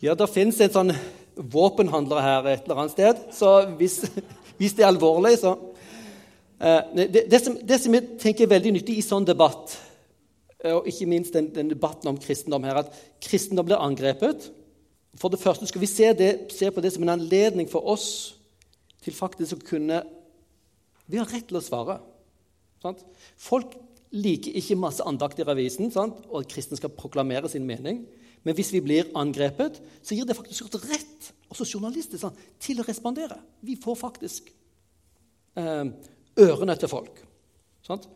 Ja, 0.00 0.14
det 0.16 0.28
fins 0.32 0.60
en 0.64 0.72
sånn 0.72 0.92
våpenhandler 1.36 2.24
her 2.24 2.48
et 2.48 2.64
eller 2.64 2.80
annet 2.80 2.94
sted, 2.94 3.20
så 3.36 3.52
hvis, 3.78 4.00
hvis 4.58 4.74
det 4.76 4.86
er 4.86 4.90
alvorlig, 4.90 5.36
så 5.40 5.52
eh, 6.58 6.80
det, 6.96 7.26
det, 7.30 7.40
som, 7.44 7.58
det, 7.60 7.78
som, 7.80 7.94
jeg 7.96 8.18
tenker 8.20 8.46
er 8.46 8.54
veldig 8.54 8.72
nyttig 8.78 8.96
i 8.98 9.04
sånn 9.04 9.28
debatt, 9.28 9.76
eh, 10.62 10.74
og 10.74 10.88
ikke 10.88 11.08
minst 11.12 11.36
den, 11.36 11.52
den, 11.54 11.70
debatten 11.72 12.10
om 12.10 12.20
kristendom 12.20 12.64
her, 12.68 12.82
at 12.82 12.98
kristendom 13.22 13.68
blir 13.68 13.80
angrepet 13.80 14.50
For 15.20 15.32
det 15.32 15.40
første 15.40 15.68
skal 15.68 15.84
vi 15.84 15.92
se, 15.92 16.08
det, 16.16 16.32
se 16.56 16.72
på 16.72 16.80
det 16.80 16.92
som 16.94 17.04
en 17.04 17.14
anledning 17.14 17.68
for 17.68 17.84
oss 17.92 18.08
til 19.04 19.16
faktisk 19.16 19.60
å 19.60 19.66
kunne 19.74 20.02
Vi 21.04 21.20
har 21.20 21.28
rett 21.28 21.50
til 21.50 21.58
å 21.60 21.64
svare. 21.64 21.98
Sant? 22.82 23.02
Folk 23.36 23.76
liker 24.12 24.56
ikke 24.58 24.76
masse 24.76 25.04
andakt 25.08 25.40
i 25.40 25.46
avisen, 25.46 25.90
sant? 25.92 26.24
og 26.28 26.48
kristne 26.50 26.76
skal 26.78 26.92
proklamere 26.92 27.48
sin 27.48 27.66
mening. 27.66 28.04
Men 28.42 28.56
hvis 28.58 28.72
vi 28.74 28.82
blir 28.84 29.10
angrepet, 29.16 29.78
så 30.02 30.16
gir 30.16 30.26
det 30.26 30.36
faktisk 30.36 30.66
oss 30.66 30.88
rett, 30.90 31.30
også 31.52 31.68
journalister, 31.68 32.20
sant? 32.20 32.38
til 32.60 32.82
å 32.82 32.86
respondere. 32.86 33.38
Vi 33.64 33.78
får 33.80 33.98
faktisk 34.00 34.50
eh, 35.56 35.86
ørene 36.42 36.76
til 36.78 36.90
folk. 36.90 37.22
Sant? 37.86 38.08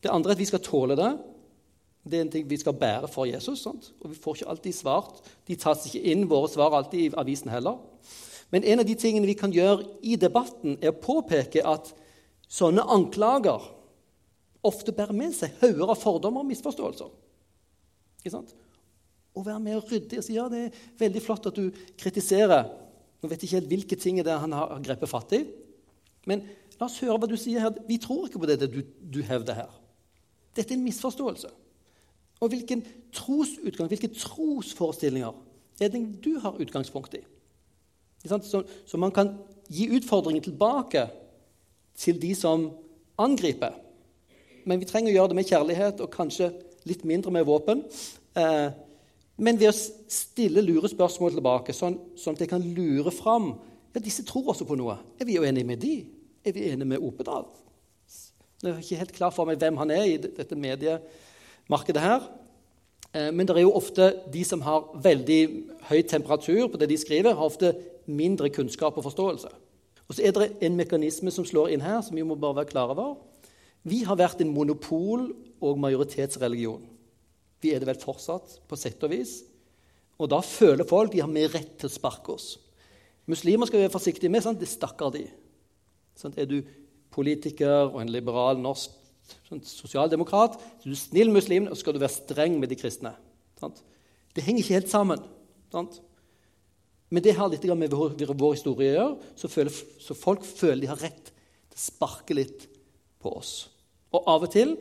Det 0.00 0.12
andre 0.12 0.32
er 0.32 0.38
at 0.38 0.42
vi 0.42 0.48
skal 0.48 0.64
tåle 0.64 0.96
det. 0.98 1.10
Det 2.04 2.18
er 2.18 2.24
en 2.24 2.32
ting 2.32 2.46
vi 2.48 2.58
skal 2.60 2.76
bære 2.76 3.08
for 3.12 3.28
Jesus. 3.28 3.62
Sant? 3.64 3.92
Og 4.00 4.12
vi 4.12 4.20
får 4.20 4.40
ikke 4.40 4.52
alltid 4.54 4.76
svart. 4.76 5.24
De 5.48 5.56
tas 5.60 5.86
ikke 5.86 6.04
inn, 6.12 6.28
våre 6.28 6.50
svar 6.52 6.76
alltid 6.76 7.00
i 7.06 7.16
avisen 7.20 7.52
heller. 7.52 7.80
Men 8.50 8.64
en 8.66 8.82
av 8.82 8.88
de 8.88 8.96
tingene 8.98 9.28
vi 9.28 9.38
kan 9.38 9.52
gjøre 9.54 9.86
i 10.02 10.16
debatten, 10.18 10.78
er 10.82 10.92
å 10.92 11.00
påpeke 11.00 11.62
at 11.66 11.92
sånne 12.50 12.82
anklager 12.90 13.68
ofte 14.66 14.92
bærer 14.92 15.16
med 15.16 15.32
seg 15.36 15.54
hauger 15.62 15.92
av 15.92 16.00
fordommer 16.00 16.44
og 16.44 16.50
misforståelser. 16.50 17.12
Ikke 18.20 18.34
sant? 18.34 18.52
og 19.34 19.46
være 19.46 19.60
med 19.62 19.78
og 19.78 19.90
rydde 19.90 20.18
og 20.18 20.26
si 20.26 20.36
ja, 20.36 20.46
det 20.50 20.62
er 20.66 20.78
veldig 21.00 21.22
flott 21.22 21.48
at 21.50 21.58
du 21.58 21.70
kritiserer. 22.00 22.66
Nå 23.20 23.28
vet 23.28 23.42
jeg 23.42 23.48
ikke 23.48 23.58
helt 23.58 23.72
hvilke 23.72 23.98
ting 24.00 24.20
det 24.20 24.32
er 24.32 24.42
han 24.42 24.54
har 24.56 24.80
grepet 24.84 25.10
fatt 25.10 25.34
i. 25.36 25.44
Men 26.28 26.42
la 26.80 26.88
oss 26.88 26.98
høre 27.02 27.18
hva 27.20 27.28
du 27.30 27.36
sier 27.40 27.62
her. 27.62 27.76
Vi 27.86 28.00
tror 28.02 28.26
ikke 28.26 28.42
på 28.42 28.48
det 28.50 28.70
du, 28.72 28.80
du 28.82 29.20
hevder 29.26 29.62
her. 29.62 29.74
Dette 30.56 30.74
er 30.74 30.78
en 30.78 30.86
misforståelse. 30.86 31.50
Og 32.40 32.52
hvilken 32.52 32.82
trosutgang, 33.14 33.90
hvilke 33.92 34.10
trosforestillinger 34.16 35.36
er 35.80 35.92
det 35.92 36.00
du 36.24 36.32
har 36.42 36.58
utgangspunkt 36.60 37.14
i? 37.20 37.22
Så, 38.24 38.64
så 38.88 39.00
man 39.00 39.12
kan 39.14 39.34
gi 39.70 39.86
utfordringen 39.96 40.44
tilbake 40.44 41.06
til 41.96 42.18
de 42.20 42.34
som 42.36 42.66
angriper. 43.20 43.76
Men 44.64 44.80
vi 44.80 44.88
trenger 44.88 45.12
å 45.12 45.16
gjøre 45.16 45.32
det 45.32 45.38
med 45.40 45.48
kjærlighet 45.48 46.02
og 46.04 46.12
kanskje 46.14 46.50
litt 46.88 47.04
mindre 47.08 47.32
med 47.34 47.46
våpen. 47.48 47.82
Eh, 48.38 48.68
men 49.40 49.58
ved 49.60 49.70
å 49.72 49.76
stille 50.12 50.62
lure 50.64 50.90
spørsmål 50.92 51.36
tilbake, 51.36 51.74
sånn, 51.76 51.96
sånn 52.20 52.36
at 52.36 52.44
jeg 52.44 52.52
kan 52.52 52.64
lure 52.76 53.12
fram 53.14 53.54
ja, 53.90 54.02
disse 54.02 54.24
tror 54.26 54.52
også 54.52 54.66
på 54.68 54.76
noe. 54.78 54.98
Er 55.18 55.26
vi 55.26 55.38
jo 55.38 55.46
enige 55.46 55.66
med 55.66 55.80
de? 55.82 55.94
Er 56.44 56.54
vi 56.54 56.68
enige 56.68 56.92
med 56.92 57.02
Opedal? 57.02 57.48
Jeg 58.60 58.74
er 58.74 58.82
ikke 58.82 59.00
helt 59.00 59.16
klar 59.16 59.32
for 59.32 59.48
meg 59.48 59.58
hvem 59.60 59.78
han 59.80 59.92
er 59.94 60.04
i 60.04 60.18
dette 60.20 60.58
mediemarkedet 60.58 62.04
her. 62.04 62.28
Eh, 63.14 63.30
men 63.32 63.48
det 63.48 63.56
er 63.56 63.64
jo 63.64 63.74
ofte 63.78 64.12
de 64.32 64.44
som 64.46 64.62
har 64.66 64.92
veldig 65.02 65.40
høy 65.88 66.02
temperatur 66.04 66.68
på 66.68 66.80
det 66.80 66.90
de 66.92 67.00
skriver, 67.00 67.34
har 67.34 67.50
ofte 67.50 67.72
mindre 68.10 68.52
kunnskap 68.52 68.98
og 68.98 69.06
forståelse. 69.08 69.50
Og 70.10 70.16
så 70.16 70.26
er 70.26 70.34
det 70.34 70.50
en 70.66 70.76
mekanisme 70.76 71.30
som 71.30 71.46
slår 71.46 71.72
inn 71.72 71.84
her, 71.84 72.00
som 72.02 72.16
vi 72.18 72.26
må 72.26 72.34
bare 72.34 72.60
være 72.60 72.70
klar 72.72 72.92
over. 72.92 73.16
Vi 73.88 74.02
har 74.04 74.18
vært 74.20 74.42
en 74.44 74.52
monopol- 74.52 75.30
og 75.60 75.78
majoritetsreligion. 75.80 76.82
Vi 77.60 77.74
er 77.74 77.80
det 77.80 77.88
vel 77.88 78.00
fortsatt, 78.00 78.60
på 78.68 78.78
sett 78.80 79.02
og 79.04 79.12
vis. 79.12 79.42
Og 80.20 80.28
da 80.32 80.40
føler 80.44 80.88
folk 80.88 81.12
de 81.12 81.20
har 81.20 81.32
mer 81.32 81.52
rett 81.52 81.76
til 81.80 81.88
å 81.88 81.92
sparke 81.92 82.32
oss. 82.32 82.54
Muslimer 83.28 83.68
skal 83.68 83.80
vi 83.80 83.86
være 83.86 83.94
forsiktige 83.94 84.32
med. 84.32 84.44
Sant? 84.44 84.60
Det 84.60 84.68
stakkar 84.68 85.12
de. 85.14 85.26
Sant? 86.18 86.38
Er 86.40 86.48
du 86.48 86.60
politiker 87.12 87.90
og 87.90 88.00
en 88.02 88.12
liberal 88.12 88.60
norsk 88.60 88.96
sånn, 89.48 89.62
sosialdemokrat, 89.66 90.56
er 90.82 90.92
du 90.92 90.96
snill 90.98 91.30
muslim, 91.32 91.68
og 91.70 91.78
skal 91.78 91.94
du 91.94 92.00
være 92.02 92.16
streng 92.16 92.58
med 92.60 92.72
de 92.72 92.78
kristne. 92.78 93.14
Sant? 93.60 93.82
Det 94.34 94.44
henger 94.46 94.64
ikke 94.64 94.78
helt 94.78 94.92
sammen. 94.92 95.22
Sant? 95.72 96.00
Men 97.10 97.24
det 97.26 97.34
har 97.38 97.50
litt 97.50 97.66
med 97.74 97.94
vår, 97.94 98.14
vår 98.14 98.54
historie 98.54 98.92
å 98.92 98.96
gjøre, 98.96 99.30
så, 99.38 99.50
føler, 99.50 99.78
så 100.02 100.16
folk 100.18 100.46
føler 100.46 100.84
de 100.84 100.90
har 100.92 101.02
rett 101.02 101.30
til 101.30 101.78
å 101.78 101.82
sparke 101.82 102.36
litt 102.38 102.68
på 103.20 103.32
oss. 103.36 103.68
Og 104.12 104.26
av 104.26 104.46
og 104.46 104.52
til 104.52 104.74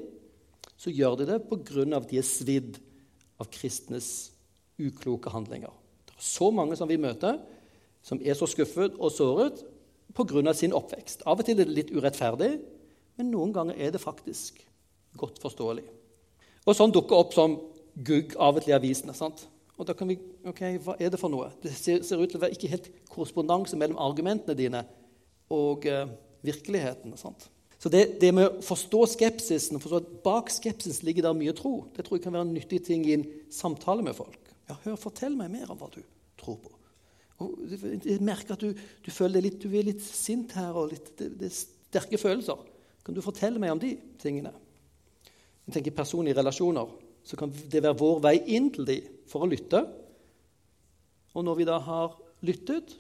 så 0.79 0.91
gjør 0.93 1.19
de 1.19 1.27
det 1.27 1.41
pga. 1.49 1.97
at 1.97 2.09
de 2.09 2.17
er 2.17 2.25
svidd 2.25 2.79
av 3.39 3.49
kristnes 3.51 4.31
ukloke 4.79 5.29
handlinger. 5.29 5.71
Det 6.07 6.15
er 6.15 6.23
så 6.23 6.51
mange 6.51 6.75
som 6.75 6.87
vi 6.87 6.97
møter, 6.97 7.39
som 8.01 8.19
er 8.23 8.33
så 8.33 8.47
skuffet 8.47 8.95
og 8.97 9.11
såret 9.11 9.63
pga. 10.15 10.53
sin 10.53 10.73
oppvekst. 10.73 11.23
Av 11.25 11.39
og 11.39 11.45
til 11.45 11.59
er 11.59 11.65
det 11.65 11.75
litt 11.75 11.91
urettferdig, 11.91 12.59
men 13.17 13.31
noen 13.31 13.53
ganger 13.53 13.75
er 13.75 13.91
det 13.91 14.01
faktisk 14.01 14.65
godt 15.17 15.39
forståelig. 15.39 15.83
Og 16.65 16.75
sånn 16.75 16.91
dukker 16.91 17.17
opp 17.17 17.33
som 17.33 17.57
gugg 17.95 18.35
av 18.37 18.55
og 18.55 18.63
til 18.63 18.71
i 18.71 18.77
avisene. 18.77 19.13
sant? 19.13 19.47
Og 19.77 19.87
da 19.87 19.93
kan 19.93 20.07
vi, 20.07 20.17
ok, 20.45 20.61
Hva 20.83 20.95
er 20.99 21.09
det 21.09 21.19
for 21.19 21.29
noe? 21.29 21.51
Det 21.61 21.71
ser, 21.71 22.03
ser 22.03 22.19
ut 22.19 22.29
til 22.29 22.37
å 22.39 22.43
være 22.43 22.55
ikke 22.55 22.71
helt 22.71 22.89
korrespondanse 23.09 23.77
mellom 23.79 23.97
argumentene 23.97 24.55
dine 24.55 24.83
og 25.49 25.85
eh, 25.85 26.07
virkeligheten. 26.43 27.15
sant? 27.17 27.49
Så 27.79 27.89
det, 27.91 28.19
det, 28.19 28.33
med 28.35 28.49
å 28.49 28.63
forstå 28.65 29.05
skepsisen 29.13 29.77
og 29.77 29.83
forstå 29.85 30.01
at 30.01 30.09
bak 30.25 30.49
skepsisen 30.51 31.07
ligger 31.07 31.29
der 31.29 31.37
mye 31.37 31.53
tro, 31.55 31.85
det 31.95 32.03
tror 32.03 32.17
jeg 32.17 32.25
kan 32.25 32.35
være 32.35 32.49
en 32.49 32.57
nyttig 32.57 32.81
ting 32.89 33.05
i 33.07 33.15
en 33.15 33.23
samtale 33.53 34.03
med 34.03 34.17
folk. 34.17 34.51
Ja, 34.67 34.75
hør, 34.83 34.97
Fortell 34.99 35.37
meg 35.39 35.53
mer 35.53 35.71
om 35.71 35.79
hva 35.79 35.87
du 35.93 36.01
tror 36.39 36.59
på. 36.59 36.73
Og 37.39 37.71
jeg 37.71 38.19
merker 38.19 38.57
at 38.57 38.63
du, 38.65 38.73
du 38.75 39.11
føler 39.15 39.45
litt, 39.45 39.61
du 39.63 39.71
er 39.71 39.87
litt 39.87 40.03
sint 40.03 40.51
her, 40.59 40.75
og 40.75 40.91
litt, 40.91 41.13
det, 41.21 41.31
det, 41.39 41.47
er 41.47 41.55
sterke 41.55 42.19
følelser. 42.19 42.59
Kan 43.05 43.15
du 43.15 43.23
fortelle 43.23 43.61
meg 43.63 43.71
om 43.71 43.79
de 43.79 43.93
tingene? 44.19 44.51
Jeg 45.69 45.77
tenker 45.77 45.95
Personlige 45.95 46.35
relasjoner. 46.41 46.91
Så 47.23 47.39
kan 47.39 47.51
det 47.51 47.83
være 47.83 47.97
vår 47.99 48.19
vei 48.25 48.35
inn 48.57 48.67
til 48.75 48.87
de 48.87 48.99
for 49.29 49.45
å 49.45 49.49
lytte. 49.49 49.85
Og 51.31 51.45
når 51.47 51.61
vi 51.61 51.67
da 51.69 51.79
har 51.85 52.17
lyttet, 52.43 52.91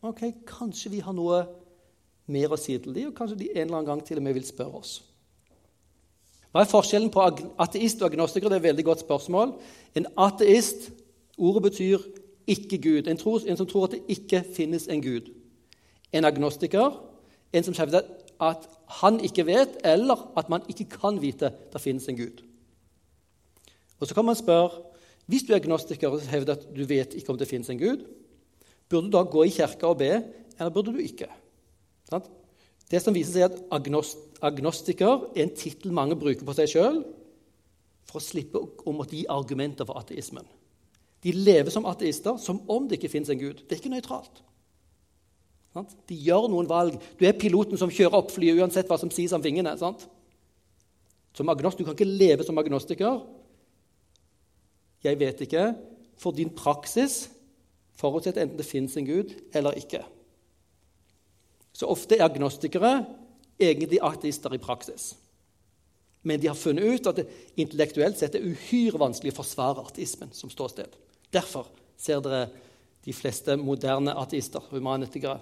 ok, 0.00 0.24
kanskje 0.48 0.94
vi 0.94 1.04
har 1.04 1.16
noe 1.16 1.42
mer 2.30 2.54
å 2.54 2.58
si 2.60 2.76
til 2.78 2.94
dem, 2.94 3.10
og 3.10 3.16
kanskje 3.18 3.38
de 3.42 3.50
en 3.52 3.66
eller 3.66 3.80
annen 3.80 3.90
gang 3.90 4.04
til 4.06 4.20
og 4.20 4.26
med 4.26 4.36
vil 4.38 4.46
spørre 4.46 4.80
oss. 4.80 4.94
Hva 6.50 6.64
er 6.64 6.70
forskjellen 6.70 7.12
på 7.14 7.22
ateist 7.62 8.00
og 8.02 8.10
agnostiker? 8.10 8.50
Det 8.50 8.58
er 8.58 8.64
et 8.64 8.70
veldig 8.70 8.86
godt 8.88 9.04
spørsmål. 9.04 9.52
En 9.98 10.08
ateist 10.18 10.88
ordet 11.38 11.62
betyr 11.68 12.08
ikke 12.50 12.80
Gud. 12.82 13.06
En, 13.06 13.20
tros, 13.20 13.44
en 13.46 13.58
som 13.58 13.68
tror 13.70 13.86
at 13.86 13.94
det 13.94 14.02
ikke 14.16 14.42
finnes 14.56 14.88
en 14.90 15.02
Gud. 15.04 15.30
En 16.10 16.26
agnostiker 16.26 16.96
en 17.52 17.66
som 17.66 17.74
hevder 17.74 18.06
at 18.40 18.68
han 19.00 19.18
ikke 19.24 19.46
vet, 19.46 19.80
eller 19.84 20.22
at 20.38 20.48
man 20.48 20.64
ikke 20.70 20.88
kan 20.92 21.18
vite 21.22 21.52
det 21.72 21.82
finnes 21.82 22.08
en 22.08 22.18
Gud. 22.18 22.42
Og 24.00 24.06
Så 24.06 24.14
kan 24.14 24.24
man 24.24 24.38
spørre 24.38 24.86
hvis 25.26 25.44
du 25.46 25.52
er 25.52 25.60
agnostiker 25.60 26.10
og 26.10 26.20
hevder 26.26 26.56
at 26.56 26.64
du 26.74 26.84
vet 26.84 27.14
ikke 27.14 27.30
om 27.30 27.38
det 27.38 27.48
finnes 27.48 27.70
en 27.70 27.78
Gud, 27.78 28.02
burde 28.88 29.06
du 29.06 29.12
da 29.14 29.22
gå 29.22 29.44
i 29.46 29.52
kirka 29.54 29.86
og 29.86 29.98
be, 29.98 30.24
eller 30.58 30.70
burde 30.74 30.92
du 30.92 30.98
ikke? 30.98 31.28
Det 32.90 33.00
som 33.02 33.14
viser 33.14 33.36
seg 33.36 33.46
at 33.46 33.58
agnostiker 34.50 35.28
er 35.34 35.44
en 35.44 35.54
tittel 35.54 35.94
mange 35.94 36.18
bruker 36.18 36.46
på 36.46 36.56
seg 36.58 36.72
sjøl 36.72 37.02
for 38.10 38.18
å 38.18 38.24
slippe 38.24 38.58
å 38.60 38.94
måtte 38.94 39.14
gi 39.18 39.28
argumenter 39.30 39.86
for 39.86 40.00
ateismen. 40.00 40.46
De 41.22 41.34
lever 41.36 41.70
som 41.70 41.86
ateister 41.86 42.38
som 42.40 42.62
om 42.72 42.88
det 42.88 42.98
ikke 42.98 43.12
fins 43.12 43.30
en 43.30 43.38
gud. 43.38 43.62
Det 43.66 43.76
er 43.76 43.82
ikke 43.82 43.92
nøytralt. 43.92 44.40
De 46.10 46.16
gjør 46.18 46.48
noen 46.50 46.68
valg. 46.70 46.96
Du 47.20 47.26
er 47.28 47.36
piloten 47.38 47.78
som 47.78 47.92
kjører 47.92 48.18
opp 48.18 48.32
flyet 48.34 48.58
uansett 48.58 48.88
hva 48.90 48.98
som 48.98 49.12
sies 49.14 49.34
om 49.36 49.44
vingene. 49.44 49.76
Sant? 49.78 50.08
Som 51.36 51.52
agnost, 51.52 51.78
Du 51.78 51.84
kan 51.84 51.94
ikke 51.94 52.08
leve 52.08 52.44
som 52.44 52.58
agnostiker. 52.58 53.20
Jeg 55.04 55.18
vet 55.20 55.40
ikke. 55.46 55.74
For 56.18 56.32
din 56.32 56.50
praksis 56.50 57.28
forutsetter 58.00 58.42
enten 58.42 58.58
det 58.58 58.66
fins 58.66 58.96
en 58.96 59.06
gud 59.06 59.36
eller 59.54 59.78
ikke. 59.78 60.02
Så 61.80 61.88
ofte 61.88 62.18
er 62.18 62.26
agnostikere 62.26 62.98
egentlig 63.60 64.02
ateister 64.04 64.52
i 64.52 64.60
praksis. 64.60 65.14
Men 66.22 66.40
de 66.40 66.50
har 66.50 66.58
funnet 66.58 66.84
ut 66.84 67.06
at 67.08 67.22
det 67.22 67.28
intellektuelt 67.60 68.18
sett 68.20 68.36
er 68.36 68.44
uhyre 68.44 69.00
vanskelig 69.00 69.32
å 69.32 69.38
forsvare 69.38 69.86
ateismen 69.88 70.34
som 70.36 70.52
ståsted. 70.52 70.92
Derfor 71.32 71.70
ser 71.96 72.20
dere 72.20 72.50
de 73.06 73.14
fleste 73.16 73.56
moderne 73.56 74.12
ateister, 74.20 74.64
humanetikere, 74.74 75.38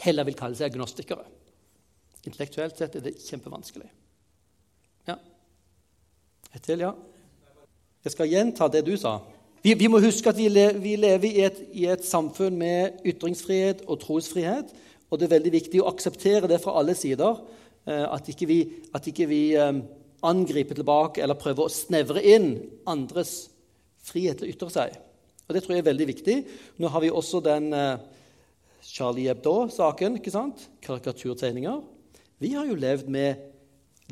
heller 0.00 0.24
vil 0.24 0.38
kalle 0.38 0.56
seg 0.56 0.72
agnostikere. 0.72 1.26
Intellektuelt 2.24 2.78
sett 2.78 2.96
er 2.96 3.04
det 3.04 3.18
kjempevanskelig. 3.20 3.90
Ja. 5.10 5.18
Et 6.54 6.64
til, 6.64 6.86
ja. 6.86 6.94
Jeg 8.02 8.14
skal 8.14 8.32
gjenta 8.32 8.70
det 8.72 8.86
du 8.86 8.94
sa. 8.96 9.18
Vi, 9.62 9.74
vi 9.78 9.90
må 9.90 10.00
huske 10.02 10.32
at 10.32 10.38
vi, 10.40 10.48
le, 10.50 10.70
vi 10.80 10.96
lever 10.96 11.28
i 11.28 11.44
et, 11.44 11.60
i 11.76 11.84
et 11.92 12.06
samfunn 12.06 12.56
med 12.58 13.04
ytringsfrihet 13.06 13.84
og 13.86 14.00
trosfrihet. 14.02 14.72
Og 15.12 15.20
det 15.20 15.28
er 15.28 15.34
veldig 15.34 15.52
viktig 15.52 15.82
å 15.82 15.90
akseptere 15.90 16.48
det 16.48 16.58
fra 16.62 16.74
alle 16.80 16.96
sider. 16.96 17.36
Eh, 17.84 18.06
at 18.08 18.28
ikke 18.32 18.48
vi, 18.48 18.58
at 18.96 19.06
ikke 19.10 19.28
vi 19.28 19.42
eh, 19.60 19.82
angriper 20.24 20.78
tilbake 20.78 21.22
eller 21.22 21.38
prøver 21.38 21.66
å 21.66 21.72
snevre 21.72 22.22
inn 22.24 22.54
andres 22.88 23.50
frihet 24.02 24.40
til 24.40 24.48
å 24.48 24.54
ytre 24.54 24.70
seg. 24.72 24.96
Og 25.46 25.54
Det 25.54 25.62
tror 25.64 25.76
jeg 25.76 25.84
er 25.84 25.90
veldig 25.90 26.08
viktig. 26.08 26.36
Nå 26.80 26.90
har 26.94 27.04
vi 27.04 27.12
også 27.12 27.42
den 27.44 27.68
eh, 27.76 28.00
Charlie 28.88 29.28
Hebdo-saken. 29.28 30.16
ikke 30.18 30.32
sant? 30.34 30.64
Karikaturtegninger. 30.82 31.82
Vi 32.42 32.54
har 32.56 32.66
jo 32.66 32.78
levd 32.78 33.12
med 33.12 33.50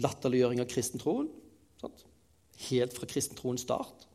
latterliggjøring 0.04 0.60
av 0.62 0.68
kristentroen. 0.70 1.30
Sant? 1.80 2.04
Helt 2.68 2.94
fra 2.94 3.08
kristentroens 3.08 3.64
start. 3.64 4.06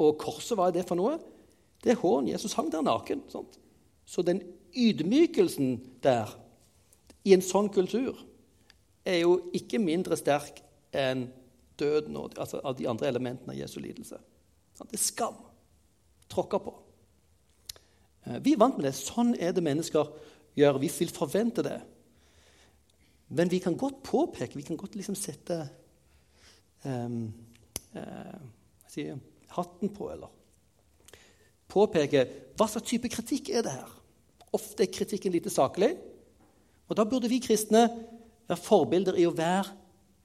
Og 0.00 0.16
korset, 0.20 0.56
hva 0.56 0.70
er 0.70 0.78
det 0.78 0.88
for 0.88 0.98
noe? 0.98 1.18
Det 1.84 1.92
er 1.92 2.00
hån. 2.00 2.32
Jesus 2.32 2.56
hang 2.56 2.72
der 2.72 2.84
naken. 2.84 3.22
Sant? 3.32 3.60
Så 4.06 4.24
den 4.26 4.42
ydmykelsen 4.74 5.76
der, 6.04 6.30
i 7.26 7.34
en 7.34 7.44
sånn 7.44 7.68
kultur, 7.74 8.18
er 9.06 9.20
jo 9.22 9.38
ikke 9.54 9.80
mindre 9.82 10.18
sterk 10.18 10.62
enn 10.96 11.28
døden 11.78 12.16
og, 12.18 12.34
altså, 12.40 12.60
av 12.64 12.76
de 12.78 12.88
andre 12.90 13.10
elementene 13.10 13.54
av 13.54 13.58
Jesu 13.58 13.78
lidelse. 13.82 14.18
Det 14.78 14.98
er 14.98 15.02
skam. 15.02 15.36
Tråkka 16.32 16.60
på. 16.62 16.72
Eh, 18.26 18.38
vi 18.42 18.54
er 18.54 18.60
vant 18.60 18.78
med 18.78 18.88
det. 18.88 18.96
Sånn 18.98 19.34
er 19.38 19.54
det 19.54 19.64
mennesker 19.64 20.10
gjør. 20.58 20.80
Vi 20.82 20.90
vil 20.98 21.12
forvente 21.14 21.64
det. 21.66 21.78
Men 23.28 23.50
vi 23.50 23.60
kan 23.62 23.76
godt 23.78 24.02
påpeke, 24.06 24.56
vi 24.58 24.66
kan 24.66 24.78
godt 24.78 24.94
liksom 24.94 25.16
sette 25.18 25.56
um, 26.84 27.24
uh, 27.96 28.36
si, 28.86 29.08
hatten 29.50 29.90
på, 29.90 30.12
eller 30.12 30.30
påpeke 31.66 32.22
hva 32.56 32.68
slags 32.70 32.86
type 32.86 33.10
kritikk 33.10 33.50
er 33.50 33.66
det 33.66 33.72
her. 33.74 33.94
Ofte 34.54 34.84
er 34.84 34.92
kritikken 34.92 35.34
lite 35.34 35.50
saklig. 35.50 35.94
Og 36.86 36.96
Da 36.96 37.04
burde 37.04 37.30
vi 37.30 37.42
kristne 37.42 37.88
være 38.46 38.62
forbilder 38.62 39.18
i 39.18 39.26
å 39.26 39.34
være 39.34 39.72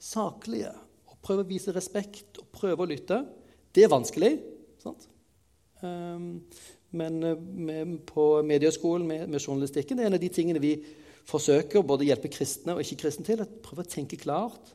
saklige 0.01 0.73
og 1.09 1.17
prøve 1.21 1.45
å 1.45 1.49
vise 1.49 1.73
respekt 1.73 2.37
og 2.41 2.49
prøve 2.53 2.85
å 2.85 2.89
lytte. 2.89 3.23
Det 3.73 3.85
er 3.85 3.93
vanskelig. 3.93 4.35
sant? 4.81 5.07
Um, 5.81 6.43
men 6.91 7.23
eh, 7.23 7.37
med, 7.39 7.93
på 8.05 8.43
Medieskolen 8.45 9.07
med, 9.07 9.23
med, 9.31 9.41
journalistikken 9.41 9.97
det 9.97 10.03
er 10.03 10.11
en 10.11 10.17
av 10.17 10.21
de 10.21 10.29
tingene 10.29 10.61
vi 10.61 10.75
forsøker 11.29 11.85
både 11.87 12.03
å 12.03 12.09
hjelpe 12.09 12.29
kristne 12.33 12.75
og 12.75 12.83
ikke-kristne 12.83 13.25
til. 13.25 13.41
å 13.41 13.61
Prøve 13.63 13.85
å 13.85 13.89
tenke 13.89 14.19
klart. 14.19 14.73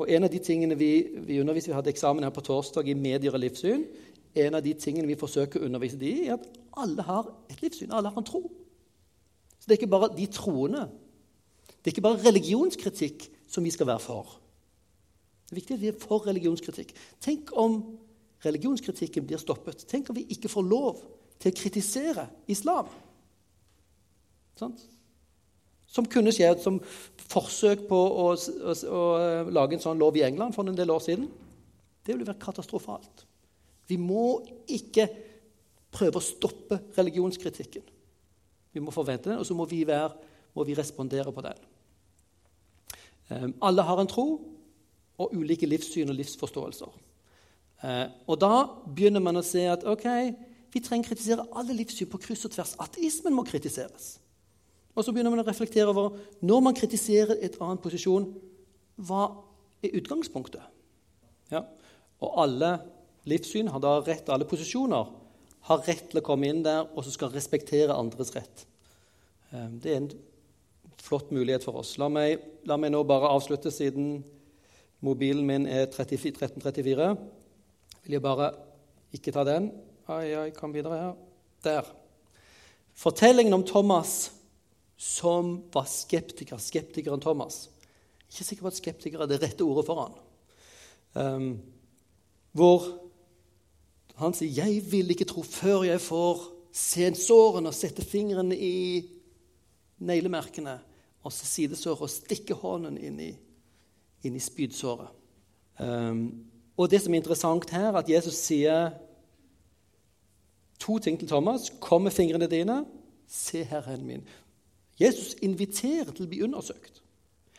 Og 0.00 0.08
en 0.08 0.26
av 0.26 0.32
de 0.32 0.40
tingene 0.42 0.76
vi, 0.78 0.92
vi 1.26 1.40
underviser, 1.40 1.72
vi 1.72 1.78
hadde 1.78 1.92
eksamen 1.92 2.24
her 2.24 2.34
på 2.34 2.44
torsdag 2.44 2.88
i 2.88 2.96
medier 2.96 3.34
og 3.34 3.42
livssyn. 3.42 3.84
En 4.38 4.56
av 4.56 4.64
de 4.64 4.74
tingene 4.78 5.08
vi 5.10 5.18
forsøker 5.18 5.60
å 5.60 5.68
undervise 5.68 5.98
de 6.00 6.12
i, 6.12 6.26
er 6.28 6.36
at 6.36 6.46
alle 6.76 7.02
har 7.02 7.30
et 7.50 7.62
livssyn. 7.62 7.92
Alle 7.92 8.10
har 8.10 8.18
en 8.18 8.26
tro. 8.26 8.42
Så 9.58 9.68
det 9.68 9.74
er 9.74 9.80
ikke 9.80 9.92
bare 9.92 10.12
de 10.16 10.26
troende. 10.26 10.86
Det 11.68 11.90
er 11.90 11.94
ikke 11.94 12.04
bare 12.04 12.22
religionskritikk 12.26 13.26
som 13.48 13.64
vi 13.64 13.72
skal 13.74 13.88
være 13.88 14.04
for. 14.04 14.38
Det 15.48 15.56
er 15.56 15.60
viktig 15.60 15.74
at 15.74 15.82
vi 15.82 15.90
er 15.90 15.98
for 15.98 16.26
religionskritikk. 16.26 16.94
Tenk 17.20 17.50
om 17.58 17.80
religionskritikken 18.44 19.26
blir 19.26 19.40
stoppet. 19.40 19.84
Tenk 19.88 20.10
om 20.10 20.16
vi 20.16 20.28
ikke 20.30 20.48
får 20.48 20.66
lov 20.66 21.00
til 21.40 21.52
å 21.52 21.56
kritisere 21.56 22.26
islam. 22.52 22.88
Sånt? 24.60 24.84
Som 25.90 26.06
kunne 26.06 26.32
skje 26.32 26.52
som 26.62 26.78
forsøk 27.32 27.86
på 27.88 27.98
å, 27.98 28.28
å, 28.36 28.74
å, 28.76 29.02
lage 29.50 29.76
en 29.76 29.82
sånn 29.82 30.00
lov 30.00 30.16
i 30.16 30.24
England 30.26 30.54
for 30.54 30.68
en 30.68 30.78
del 30.78 30.92
år 30.92 31.02
siden. 31.02 31.26
Det 32.04 32.14
ville 32.14 32.28
vært 32.28 32.44
katastrofalt. 32.44 33.26
Vi 33.90 33.98
må 33.98 34.44
ikke 34.70 35.08
prøve 35.90 36.20
å 36.20 36.24
stoppe 36.24 36.80
religionskritikken. 36.96 37.84
Vi 38.70 38.82
må 38.82 38.94
forvente 38.94 39.30
den, 39.30 39.40
og 39.40 39.46
så 39.46 39.56
må 39.58 39.66
vi, 39.70 39.82
være, 39.86 40.12
må 40.54 40.64
vi 40.66 40.76
respondere 40.78 41.32
på 41.34 41.44
den. 41.44 41.66
Um, 43.30 43.54
alle 43.66 43.82
har 43.86 44.02
en 44.02 44.10
tro 44.10 44.26
og 45.20 45.34
ulike 45.36 45.68
livssyn 45.68 46.10
og 46.10 46.18
livsforståelser. 46.18 46.94
Eh, 47.80 48.06
og 48.28 48.38
da 48.40 48.54
begynner 48.84 49.22
man 49.24 49.40
å 49.40 49.44
se 49.44 49.62
at 49.68 49.84
ok, 49.88 50.06
vi 50.70 50.82
trenger 50.84 51.10
kritisere 51.10 51.46
alle 51.56 51.76
livssyn 51.76 52.08
på 52.10 52.20
kryss 52.22 52.46
og 52.48 52.54
tvers. 52.54 52.76
Ateismen 52.82 53.34
må 53.36 53.44
kritiseres. 53.48 54.14
Og 54.94 55.04
så 55.04 55.14
begynner 55.14 55.32
man 55.32 55.42
å 55.42 55.46
reflektere 55.46 55.90
over 55.92 56.16
når 56.44 56.64
man 56.66 56.76
kritiserer 56.76 57.38
et 57.40 57.56
annet 57.62 57.82
posisjon, 57.82 58.26
hva 59.00 59.28
er 59.84 59.96
utgangspunktet? 60.00 60.64
Ja. 61.52 61.64
Og 62.20 62.36
alle 62.42 62.74
livssyn 63.28 63.70
har 63.72 63.80
da 63.82 63.98
rett, 64.04 64.28
alle 64.28 64.48
posisjoner 64.48 65.08
har 65.68 65.84
rett 65.86 66.08
til 66.10 66.20
å 66.20 66.24
komme 66.24 66.48
inn 66.48 66.62
der 66.64 66.86
og 66.88 67.04
så 67.04 67.12
skal 67.14 67.32
respektere 67.34 67.96
andres 67.96 68.32
rett. 68.36 68.66
Eh, 69.52 69.68
det 69.82 69.92
er 69.92 70.00
en 70.00 70.10
flott 71.00 71.32
mulighet 71.34 71.64
for 71.66 71.80
oss. 71.82 71.96
La 72.00 72.08
meg, 72.12 72.40
la 72.68 72.78
meg 72.80 72.92
nå 72.92 73.02
bare 73.08 73.32
avslutte, 73.32 73.72
siden 73.72 74.20
mobilen 75.04 75.46
min 75.48 75.68
er 75.68 75.86
1334 75.88 77.14
vil 78.04 78.16
jeg 78.16 78.24
bare 78.24 78.50
ikke 79.14 79.32
ta 79.34 79.44
den. 79.46 79.70
Ai, 80.10 80.32
ai, 80.34 80.50
kom 80.56 80.72
videre 80.74 80.98
her. 80.98 81.16
Der. 81.64 81.88
Fortellingen 82.96 83.54
om 83.54 83.64
Thomas 83.66 84.32
som 85.00 85.58
var 85.72 85.86
skeptiker. 85.88 86.60
Skeptikeren 86.60 87.22
Thomas. 87.22 87.68
Ikke 88.30 88.46
sikker 88.46 88.66
på 88.66 88.72
at 88.72 88.80
skeptiker 88.80 89.22
er 89.22 89.30
det 89.30 89.40
rette 89.42 89.64
ordet 89.64 89.86
for 89.86 90.02
han. 90.02 90.18
Um, 91.14 91.46
hvor 92.52 92.84
han 94.20 94.34
sier 94.34 94.50
'Jeg 94.50 94.92
vil 94.92 95.10
ikke 95.10 95.24
tro 95.24 95.42
før 95.42 95.82
jeg 95.82 96.00
får 96.00 96.42
se 96.72 97.14
sårene 97.14 97.68
og 97.68 97.74
sette 97.74 98.04
fingrene 98.04 98.56
i 98.56 99.04
neglemerkene' 100.00 100.78
og 101.22 101.32
så 101.32 101.46
sidesåret 101.46 102.00
og 102.00 102.10
stikke 102.10 102.54
hånden 102.54 102.96
inn 102.98 103.20
i, 103.20 103.30
inn 104.24 104.36
i 104.36 104.40
spydsåret. 104.40 105.08
Um, 105.78 106.44
og 106.76 106.90
det 106.90 107.02
som 107.02 107.14
er 107.14 107.20
interessant 107.20 107.70
her, 107.70 107.92
at 107.96 108.08
Jesus 108.08 108.34
sier 108.34 108.90
to 110.80 110.98
ting 110.98 111.18
til 111.18 111.28
Thomas. 111.28 111.70
'Kom 111.80 112.02
med 112.02 112.12
fingrene 112.12 112.46
dine. 112.46 112.84
Se 113.28 113.64
her, 113.64 113.82
hendene 113.82 114.06
min.' 114.06 114.28
Jesus 115.00 115.34
inviterer 115.42 116.12
til 116.12 116.24
å 116.24 116.28
bli 116.28 116.42
undersøkt 116.42 117.02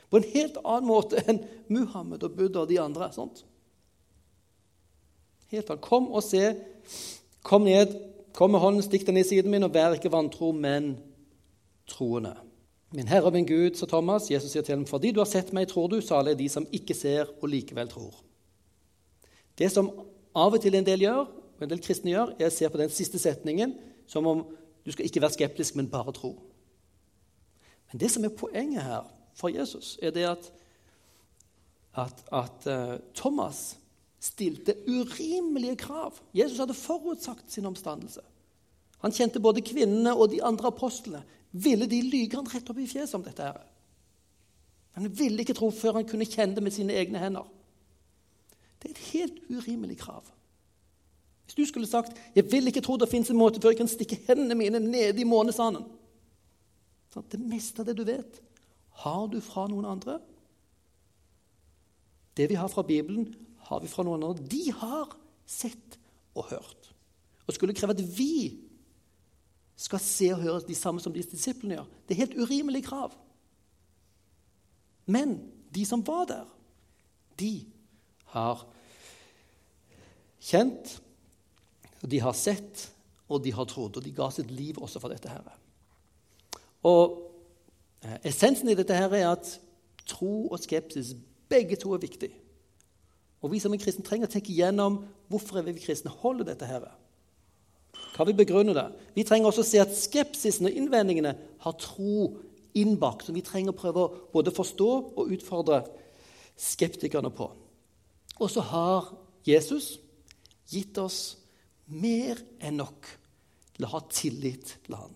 på 0.10 0.18
en 0.18 0.28
helt 0.34 0.58
annen 0.66 0.90
måte 0.90 1.22
enn 1.30 1.40
Muhammed 1.72 2.24
og 2.24 2.36
Buddha 2.36 2.66
og 2.66 2.70
de 2.70 2.80
andre. 2.82 3.12
sånt. 3.14 3.46
Helt 5.52 5.70
annet. 5.70 5.84
Kom 5.84 6.08
og 6.12 6.24
se. 6.24 6.56
Kom 7.44 7.66
ned, 7.68 7.96
kom 8.38 8.54
med 8.54 8.62
hånden, 8.64 8.84
stikk 8.86 9.06
den 9.08 9.20
i 9.20 9.26
siden 9.28 9.52
min, 9.52 9.66
og 9.66 9.74
vær 9.74 9.98
ikke 9.98 10.12
vantro, 10.14 10.52
men 10.56 10.94
troende. 11.90 12.36
Min 12.92 13.08
Herre 13.08 13.32
og 13.32 13.36
min 13.36 13.48
Gud, 13.48 13.76
sa 13.76 13.88
Thomas. 13.90 14.30
Jesus 14.32 14.52
sier 14.52 14.66
til 14.68 14.76
ham, 14.76 14.86
fordi 14.88 15.12
du 15.12 15.22
har 15.24 15.30
sett 15.30 15.54
meg, 15.56 15.70
tror 15.72 15.90
du, 15.92 16.00
salig 16.04 16.36
er 16.36 16.40
de 16.40 16.48
som 16.52 16.68
ikke 16.76 16.96
ser 16.96 17.32
og 17.40 17.50
likevel 17.52 17.90
tror. 17.92 18.22
Det 19.58 19.72
som 19.72 19.90
av 20.36 20.56
og 20.56 20.62
til 20.64 20.76
en 20.76 20.88
del 20.88 21.06
gjør, 21.08 21.28
og 21.28 21.66
en 21.66 21.72
del 21.72 21.84
kristne 21.84 22.14
gjør, 22.14 22.36
er 22.40 22.50
å 22.50 22.54
se 22.54 22.70
på 22.72 22.80
den 22.80 22.92
siste 22.94 23.20
setningen 23.22 23.76
som 24.10 24.28
om 24.28 24.46
du 24.86 24.92
skal 24.92 25.06
ikke 25.06 25.22
være 25.22 25.36
skeptisk, 25.36 25.76
men 25.78 25.92
bare 25.92 26.14
tro. 26.16 26.34
Men 27.92 28.02
det 28.02 28.10
som 28.12 28.26
er 28.26 28.34
poenget 28.36 28.84
her 28.84 29.06
for 29.38 29.52
Jesus, 29.54 29.98
er 30.02 30.16
det 30.16 30.26
at, 30.32 30.52
at, 31.96 32.24
at 32.32 32.68
uh, 32.68 32.98
Thomas 33.16 33.81
stilte 34.22 34.76
urimelige 34.88 35.76
krav. 35.82 36.20
Jesus 36.34 36.60
hadde 36.62 36.78
forutsagt 36.78 37.52
sin 37.52 37.66
omstandelse. 37.66 38.22
Han 39.02 39.14
kjente 39.16 39.42
både 39.42 39.64
kvinnene 39.66 40.14
og 40.14 40.30
de 40.30 40.44
andre 40.46 40.70
apostlene. 40.70 41.24
Ville 41.52 41.88
de 41.90 42.02
lyge 42.06 42.38
han 42.38 42.48
rett 42.48 42.70
opp 42.70 42.80
i 42.80 42.88
fjeset 42.88 43.18
om 43.18 43.26
dette? 43.26 43.44
her? 43.44 43.64
Han 45.00 45.08
ville 45.18 45.42
ikke 45.42 45.56
tro 45.58 45.72
før 45.74 46.00
han 46.00 46.08
kunne 46.08 46.28
kjenne 46.28 46.56
det 46.56 46.64
med 46.64 46.76
sine 46.76 46.94
egne 47.00 47.20
hender. 47.20 47.48
Det 48.82 48.90
er 48.90 48.94
et 48.94 49.10
helt 49.12 49.42
urimelig 49.50 49.98
krav. 50.04 50.30
Hvis 51.46 51.56
du 51.56 51.66
skulle 51.66 51.88
sagt 51.88 52.18
'Jeg 52.36 52.52
vil 52.52 52.68
ikke 52.68 52.82
tro 52.82 52.98
det 52.98 53.10
fins 53.10 53.30
en 53.30 53.38
måte 53.38 53.62
før 53.62 53.70
jeg 53.70 53.78
kan 53.78 53.88
stikke 53.88 54.20
hendene 54.28 54.56
mine 54.56 54.80
ned 54.80 55.20
i 55.20 55.24
månesanden' 55.24 55.90
Det 57.32 57.40
meste 57.40 57.82
av 57.82 57.86
det 57.86 57.98
du 57.98 58.04
vet, 58.04 58.42
har 59.04 59.28
du 59.28 59.42
fra 59.42 59.68
noen 59.68 59.86
andre. 59.86 60.20
Det 62.38 62.50
vi 62.50 62.56
har 62.56 62.68
fra 62.68 62.82
Bibelen, 62.82 63.36
har 63.72 63.80
vi 63.80 63.90
fra 63.92 64.04
noen 64.04 64.24
andre. 64.28 64.44
De 64.52 64.66
har 64.76 65.16
sett 65.48 65.98
og 66.36 66.50
hørt. 66.52 66.92
Og 67.48 67.56
skulle 67.56 67.76
kreve 67.76 67.96
at 67.96 68.04
vi 68.04 68.60
skal 69.80 70.02
se 70.04 70.30
og 70.36 70.44
høre 70.44 70.64
de 70.68 70.78
samme 70.78 71.02
som 71.02 71.14
disse 71.16 71.32
disiplene 71.34 71.80
gjør. 71.80 71.88
Det 72.06 72.16
er 72.16 72.24
helt 72.26 72.38
urimelig 72.38 72.84
krav. 72.86 73.16
Men 75.10 75.40
de 75.74 75.86
som 75.88 76.04
var 76.06 76.28
der, 76.30 76.52
de 77.40 77.66
har 78.36 78.66
kjent, 80.42 81.00
de 82.02 82.20
har 82.22 82.36
sett, 82.38 82.90
og 83.32 83.44
de 83.46 83.54
har 83.56 83.68
trodd. 83.70 83.98
Og 83.98 84.06
de 84.06 84.14
ga 84.16 84.28
sitt 84.34 84.52
liv 84.52 84.80
også 84.82 85.00
for 85.02 85.14
dette. 85.14 85.32
her. 85.32 85.48
Og 86.84 87.18
eh, 88.04 88.20
Essensen 88.30 88.70
i 88.70 88.78
dette 88.78 88.96
her 88.98 89.14
er 89.16 89.30
at 89.32 89.56
tro 90.10 90.50
og 90.50 90.60
skepsis 90.60 91.14
begge 91.50 91.78
to 91.80 91.94
er 91.96 92.04
viktig. 92.04 92.32
Og 93.42 93.52
Vi 93.52 93.60
som 93.60 93.74
er 93.74 93.82
kristne 93.82 94.06
trenger 94.06 94.30
å 94.30 94.32
tenke 94.32 94.54
igjennom 94.54 95.00
hvorfor 95.32 95.60
er 95.60 95.66
vi 95.66 95.80
kristne 95.82 96.14
holder 96.22 96.52
dette 96.52 96.68
her. 96.70 96.86
Hva 98.14 98.28
vi 98.28 98.36
begrunner 98.38 98.78
det? 98.78 98.88
Vi 99.16 99.26
trenger 99.26 99.50
også 99.50 99.64
å 99.64 99.68
se 99.68 99.82
at 99.82 99.96
skepsisen 99.98 100.70
og 100.70 100.78
innvendingene 100.78 101.34
har 101.64 101.78
tro 101.82 102.36
innbakt, 102.78 103.26
som 103.26 103.36
vi 103.36 103.44
trenger 103.44 103.74
å 103.74 103.80
prøve 103.80 104.04
å 104.04 104.14
både 104.34 104.54
forstå 104.54 104.90
og 105.18 105.34
utfordre 105.34 105.82
skeptikerne 106.60 107.32
på. 107.34 107.50
Og 108.38 108.50
så 108.52 108.64
har 108.70 109.10
Jesus 109.48 109.96
gitt 110.72 110.98
oss 111.02 111.38
mer 111.92 112.40
enn 112.62 112.80
nok 112.80 113.10
til 113.76 113.88
å 113.88 113.92
ha 113.96 114.02
tillit 114.12 114.76
til 114.86 114.98
han. 115.00 115.16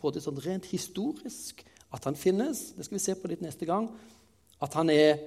Både 0.00 0.22
sånn 0.22 0.40
rent 0.42 0.68
historisk, 0.72 1.62
at 1.94 2.06
han 2.06 2.18
finnes, 2.18 2.70
det 2.76 2.86
skal 2.86 2.98
vi 2.98 3.04
se 3.04 3.16
på 3.18 3.30
litt 3.30 3.42
neste 3.44 3.66
gang. 3.68 3.88
At 4.62 4.76
han 4.78 4.92
er 4.92 5.18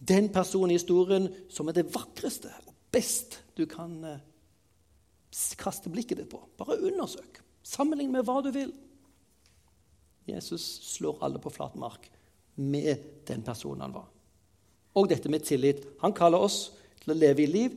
den 0.00 0.30
personen 0.32 0.72
i 0.72 0.78
historien 0.78 1.28
som 1.52 1.68
er 1.68 1.76
det 1.76 1.90
vakreste 1.92 2.52
og 2.66 2.74
best 2.92 3.38
du 3.56 3.66
kan 3.70 3.92
eh, 4.04 4.22
kaste 5.60 5.92
blikket 5.92 6.22
ditt 6.22 6.30
på. 6.32 6.40
Bare 6.58 6.80
undersøk. 6.80 7.42
Sammenlign 7.62 8.12
med 8.14 8.24
hva 8.26 8.40
du 8.42 8.50
vil. 8.54 8.72
Jesus 10.30 10.64
slår 10.88 11.20
alle 11.24 11.40
på 11.42 11.52
flat 11.52 11.76
mark 11.78 12.08
med 12.60 13.04
den 13.28 13.44
personen 13.46 13.84
han 13.84 13.94
var. 13.94 14.08
Og 14.98 15.08
dette 15.10 15.30
med 15.30 15.44
tillit. 15.46 15.84
Han 16.02 16.16
kaller 16.16 16.42
oss 16.42 16.72
til 17.02 17.14
å 17.14 17.18
leve, 17.18 17.46
liv, 17.46 17.76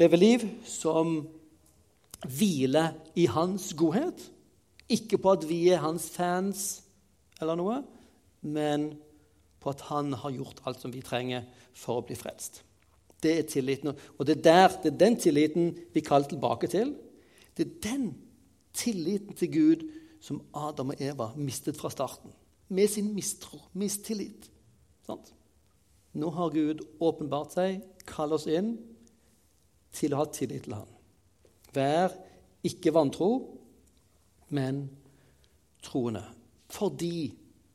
leve 0.00 0.18
liv 0.18 0.44
som 0.68 1.20
hviler 2.26 2.92
i 3.18 3.28
hans 3.30 3.70
godhet. 3.78 4.18
Ikke 4.92 5.20
på 5.20 5.36
at 5.36 5.46
vi 5.48 5.64
er 5.72 5.82
hans 5.84 6.08
fans 6.12 6.82
eller 7.40 7.58
noe, 7.58 7.80
men 8.42 8.92
på 9.62 9.72
at 9.72 9.86
han 9.88 10.12
har 10.18 10.34
gjort 10.34 10.62
alt 10.66 10.82
som 10.82 10.92
vi 10.92 11.02
trenger 11.04 11.46
for 11.78 12.00
å 12.00 12.04
bli 12.06 12.16
frelst. 12.18 12.62
Det 13.22 13.32
er 13.38 13.46
tilliten. 13.46 13.94
Og 14.18 14.26
det 14.26 14.40
er, 14.40 14.42
der, 14.42 14.76
det 14.82 14.92
er 14.92 15.00
den 15.04 15.16
tilliten 15.20 15.72
vi 15.94 16.02
kaller 16.02 16.30
tilbake 16.30 16.70
til. 16.70 16.96
Det 17.54 17.66
er 17.66 17.74
den 17.86 18.08
tilliten 18.74 19.36
til 19.38 19.52
Gud 19.52 19.84
som 20.22 20.40
Adam 20.54 20.94
og 20.94 21.02
Eva 21.02 21.30
mistet 21.38 21.78
fra 21.78 21.90
starten. 21.92 22.32
Med 22.72 22.90
sin 22.90 23.12
mistro, 23.14 23.60
mistillit. 23.78 24.48
Sant? 25.06 25.32
Nå 26.12 26.30
har 26.34 26.52
Gud 26.52 26.82
åpenbart 27.00 27.54
seg, 27.56 27.82
kaller 28.08 28.38
oss 28.38 28.48
inn 28.50 28.74
til 29.94 30.14
å 30.14 30.22
ha 30.22 30.28
tillit 30.32 30.66
til 30.66 30.76
ham. 30.76 30.90
Vær 31.72 32.14
ikke 32.66 32.92
vantro, 32.94 33.30
men 34.52 34.84
troende. 35.84 36.24
Fordi 36.72 37.32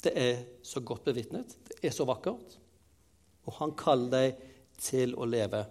det 0.08 0.14
er 0.18 0.40
så 0.66 0.82
godt 0.86 1.06
bevitnet, 1.08 1.54
det 1.68 1.78
er 1.86 1.94
så 1.96 2.08
vakkert, 2.08 2.58
og 3.48 3.60
han 3.60 3.76
kaller 3.80 4.14
deg 4.14 4.42
til 4.82 5.14
å 5.18 5.28
leve 5.28 5.64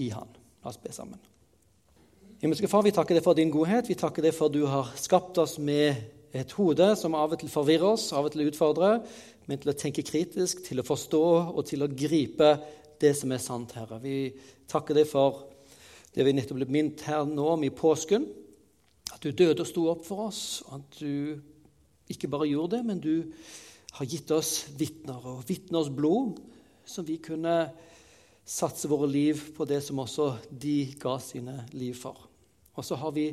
i 0.00 0.08
han. 0.14 0.30
La 0.60 0.72
oss 0.72 0.80
be 0.80 0.92
sammen. 0.94 1.20
Himmelske 2.40 2.70
Far, 2.72 2.84
vi 2.86 2.94
takker 2.96 3.18
deg 3.18 3.24
for 3.24 3.36
din 3.36 3.52
godhet. 3.52 3.88
Vi 3.90 3.98
takker 4.00 4.24
deg 4.24 4.32
for 4.32 4.48
at 4.48 4.56
du 4.56 4.64
har 4.68 4.88
skapt 4.96 5.36
oss 5.42 5.58
med 5.60 5.98
et 6.32 6.52
hode 6.56 6.86
som 6.96 7.16
av 7.18 7.34
og 7.34 7.40
til 7.40 7.50
forvirrer 7.52 7.90
oss, 7.90 8.06
av 8.16 8.28
og 8.28 8.32
til 8.32 8.46
utfordrer 8.46 9.02
men 9.50 9.58
til 9.58 9.72
å 9.72 9.78
tenke 9.78 10.06
kritisk, 10.06 10.62
til 10.62 10.78
å 10.78 10.86
forstå 10.86 11.24
og 11.50 11.64
til 11.66 11.82
å 11.82 11.90
gripe 11.90 12.52
det 13.02 13.10
som 13.18 13.32
er 13.34 13.42
sant, 13.42 13.72
Herre. 13.74 13.98
Vi 13.98 14.30
takker 14.70 15.00
deg 15.00 15.08
for 15.10 15.48
det 16.14 16.26
vi 16.26 16.34
nettopp 16.36 16.60
ble 16.60 16.68
minnet 16.70 17.02
her 17.08 17.26
nå 17.26 17.48
om 17.56 17.64
i 17.66 17.72
påsken. 17.74 18.28
At 19.10 19.24
du 19.24 19.34
døde 19.34 19.64
og 19.64 19.66
sto 19.66 19.88
opp 19.90 20.04
for 20.06 20.28
oss, 20.28 20.60
og 20.68 20.76
at 20.78 21.00
du 21.00 21.40
ikke 22.10 22.30
bare 22.30 22.48
gjorde 22.50 22.78
det, 22.78 22.86
men 22.86 23.00
du 23.02 23.30
har 23.96 24.06
gitt 24.06 24.30
oss 24.34 24.68
vitner 24.78 25.24
og 25.26 25.44
vitners 25.48 25.90
blod, 25.92 26.38
som 26.86 27.06
vi 27.06 27.18
kunne 27.22 27.54
satse 28.50 28.90
våre 28.90 29.08
liv 29.10 29.40
på 29.56 29.66
det 29.68 29.80
som 29.84 30.00
også 30.02 30.32
de 30.50 30.92
ga 31.00 31.16
sine 31.22 31.56
liv 31.72 31.94
for. 31.98 32.26
Og 32.74 32.86
så 32.86 32.98
har 32.98 33.14
vi 33.14 33.28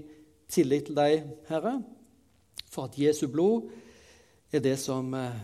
tillit 0.50 0.90
til 0.90 0.98
deg, 0.98 1.26
Herre, 1.50 1.80
for 2.68 2.88
at 2.88 2.98
Jesu 3.00 3.28
blod 3.32 3.70
er 4.52 4.64
det 4.64 4.78
som 4.80 5.14
eh, 5.18 5.40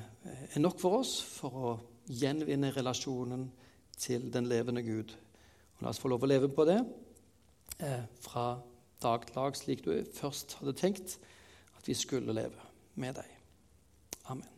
er 0.54 0.62
nok 0.62 0.80
for 0.82 1.02
oss 1.02 1.18
for 1.24 1.58
å 1.58 1.74
gjenvinne 2.08 2.74
relasjonen 2.76 3.48
til 3.98 4.30
den 4.34 4.50
levende 4.52 4.84
Gud. 4.86 5.14
Og 5.78 5.86
La 5.86 5.94
oss 5.94 6.02
få 6.02 6.12
lov 6.12 6.26
å 6.26 6.30
leve 6.30 6.52
på 6.52 6.68
det 6.68 6.80
eh, 7.80 8.04
fra 8.24 8.48
dag 9.04 9.26
til 9.28 9.40
dag, 9.40 9.58
slik 9.58 9.84
du 9.86 9.96
først 10.16 10.60
hadde 10.60 10.78
tenkt 10.80 11.18
at 11.78 11.88
vi 11.90 11.98
skulle 11.98 12.36
leve 12.36 12.73
med 12.94 13.16
deg. 13.20 13.30
Amen. 14.32 14.50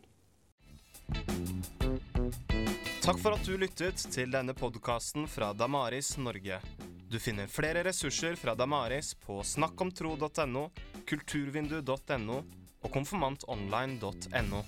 Takk 3.06 3.20
for 3.22 3.36
at 3.36 3.46
du 3.46 3.54
lyttet 3.58 4.02
til 4.10 4.32
denne 4.34 4.54
podkasten 4.56 5.28
fra 5.30 5.52
Damaris 5.54 6.16
Norge. 6.18 6.58
Du 7.06 7.20
finner 7.22 7.46
flere 7.46 7.84
ressurser 7.86 8.34
fra 8.34 8.56
Damaris 8.58 9.14
på 9.22 9.38
snakkomtro.no, 9.46 10.64
kulturvindu.no 11.06 12.40
og 12.82 12.90
konfirmantonline.no. 12.92 14.64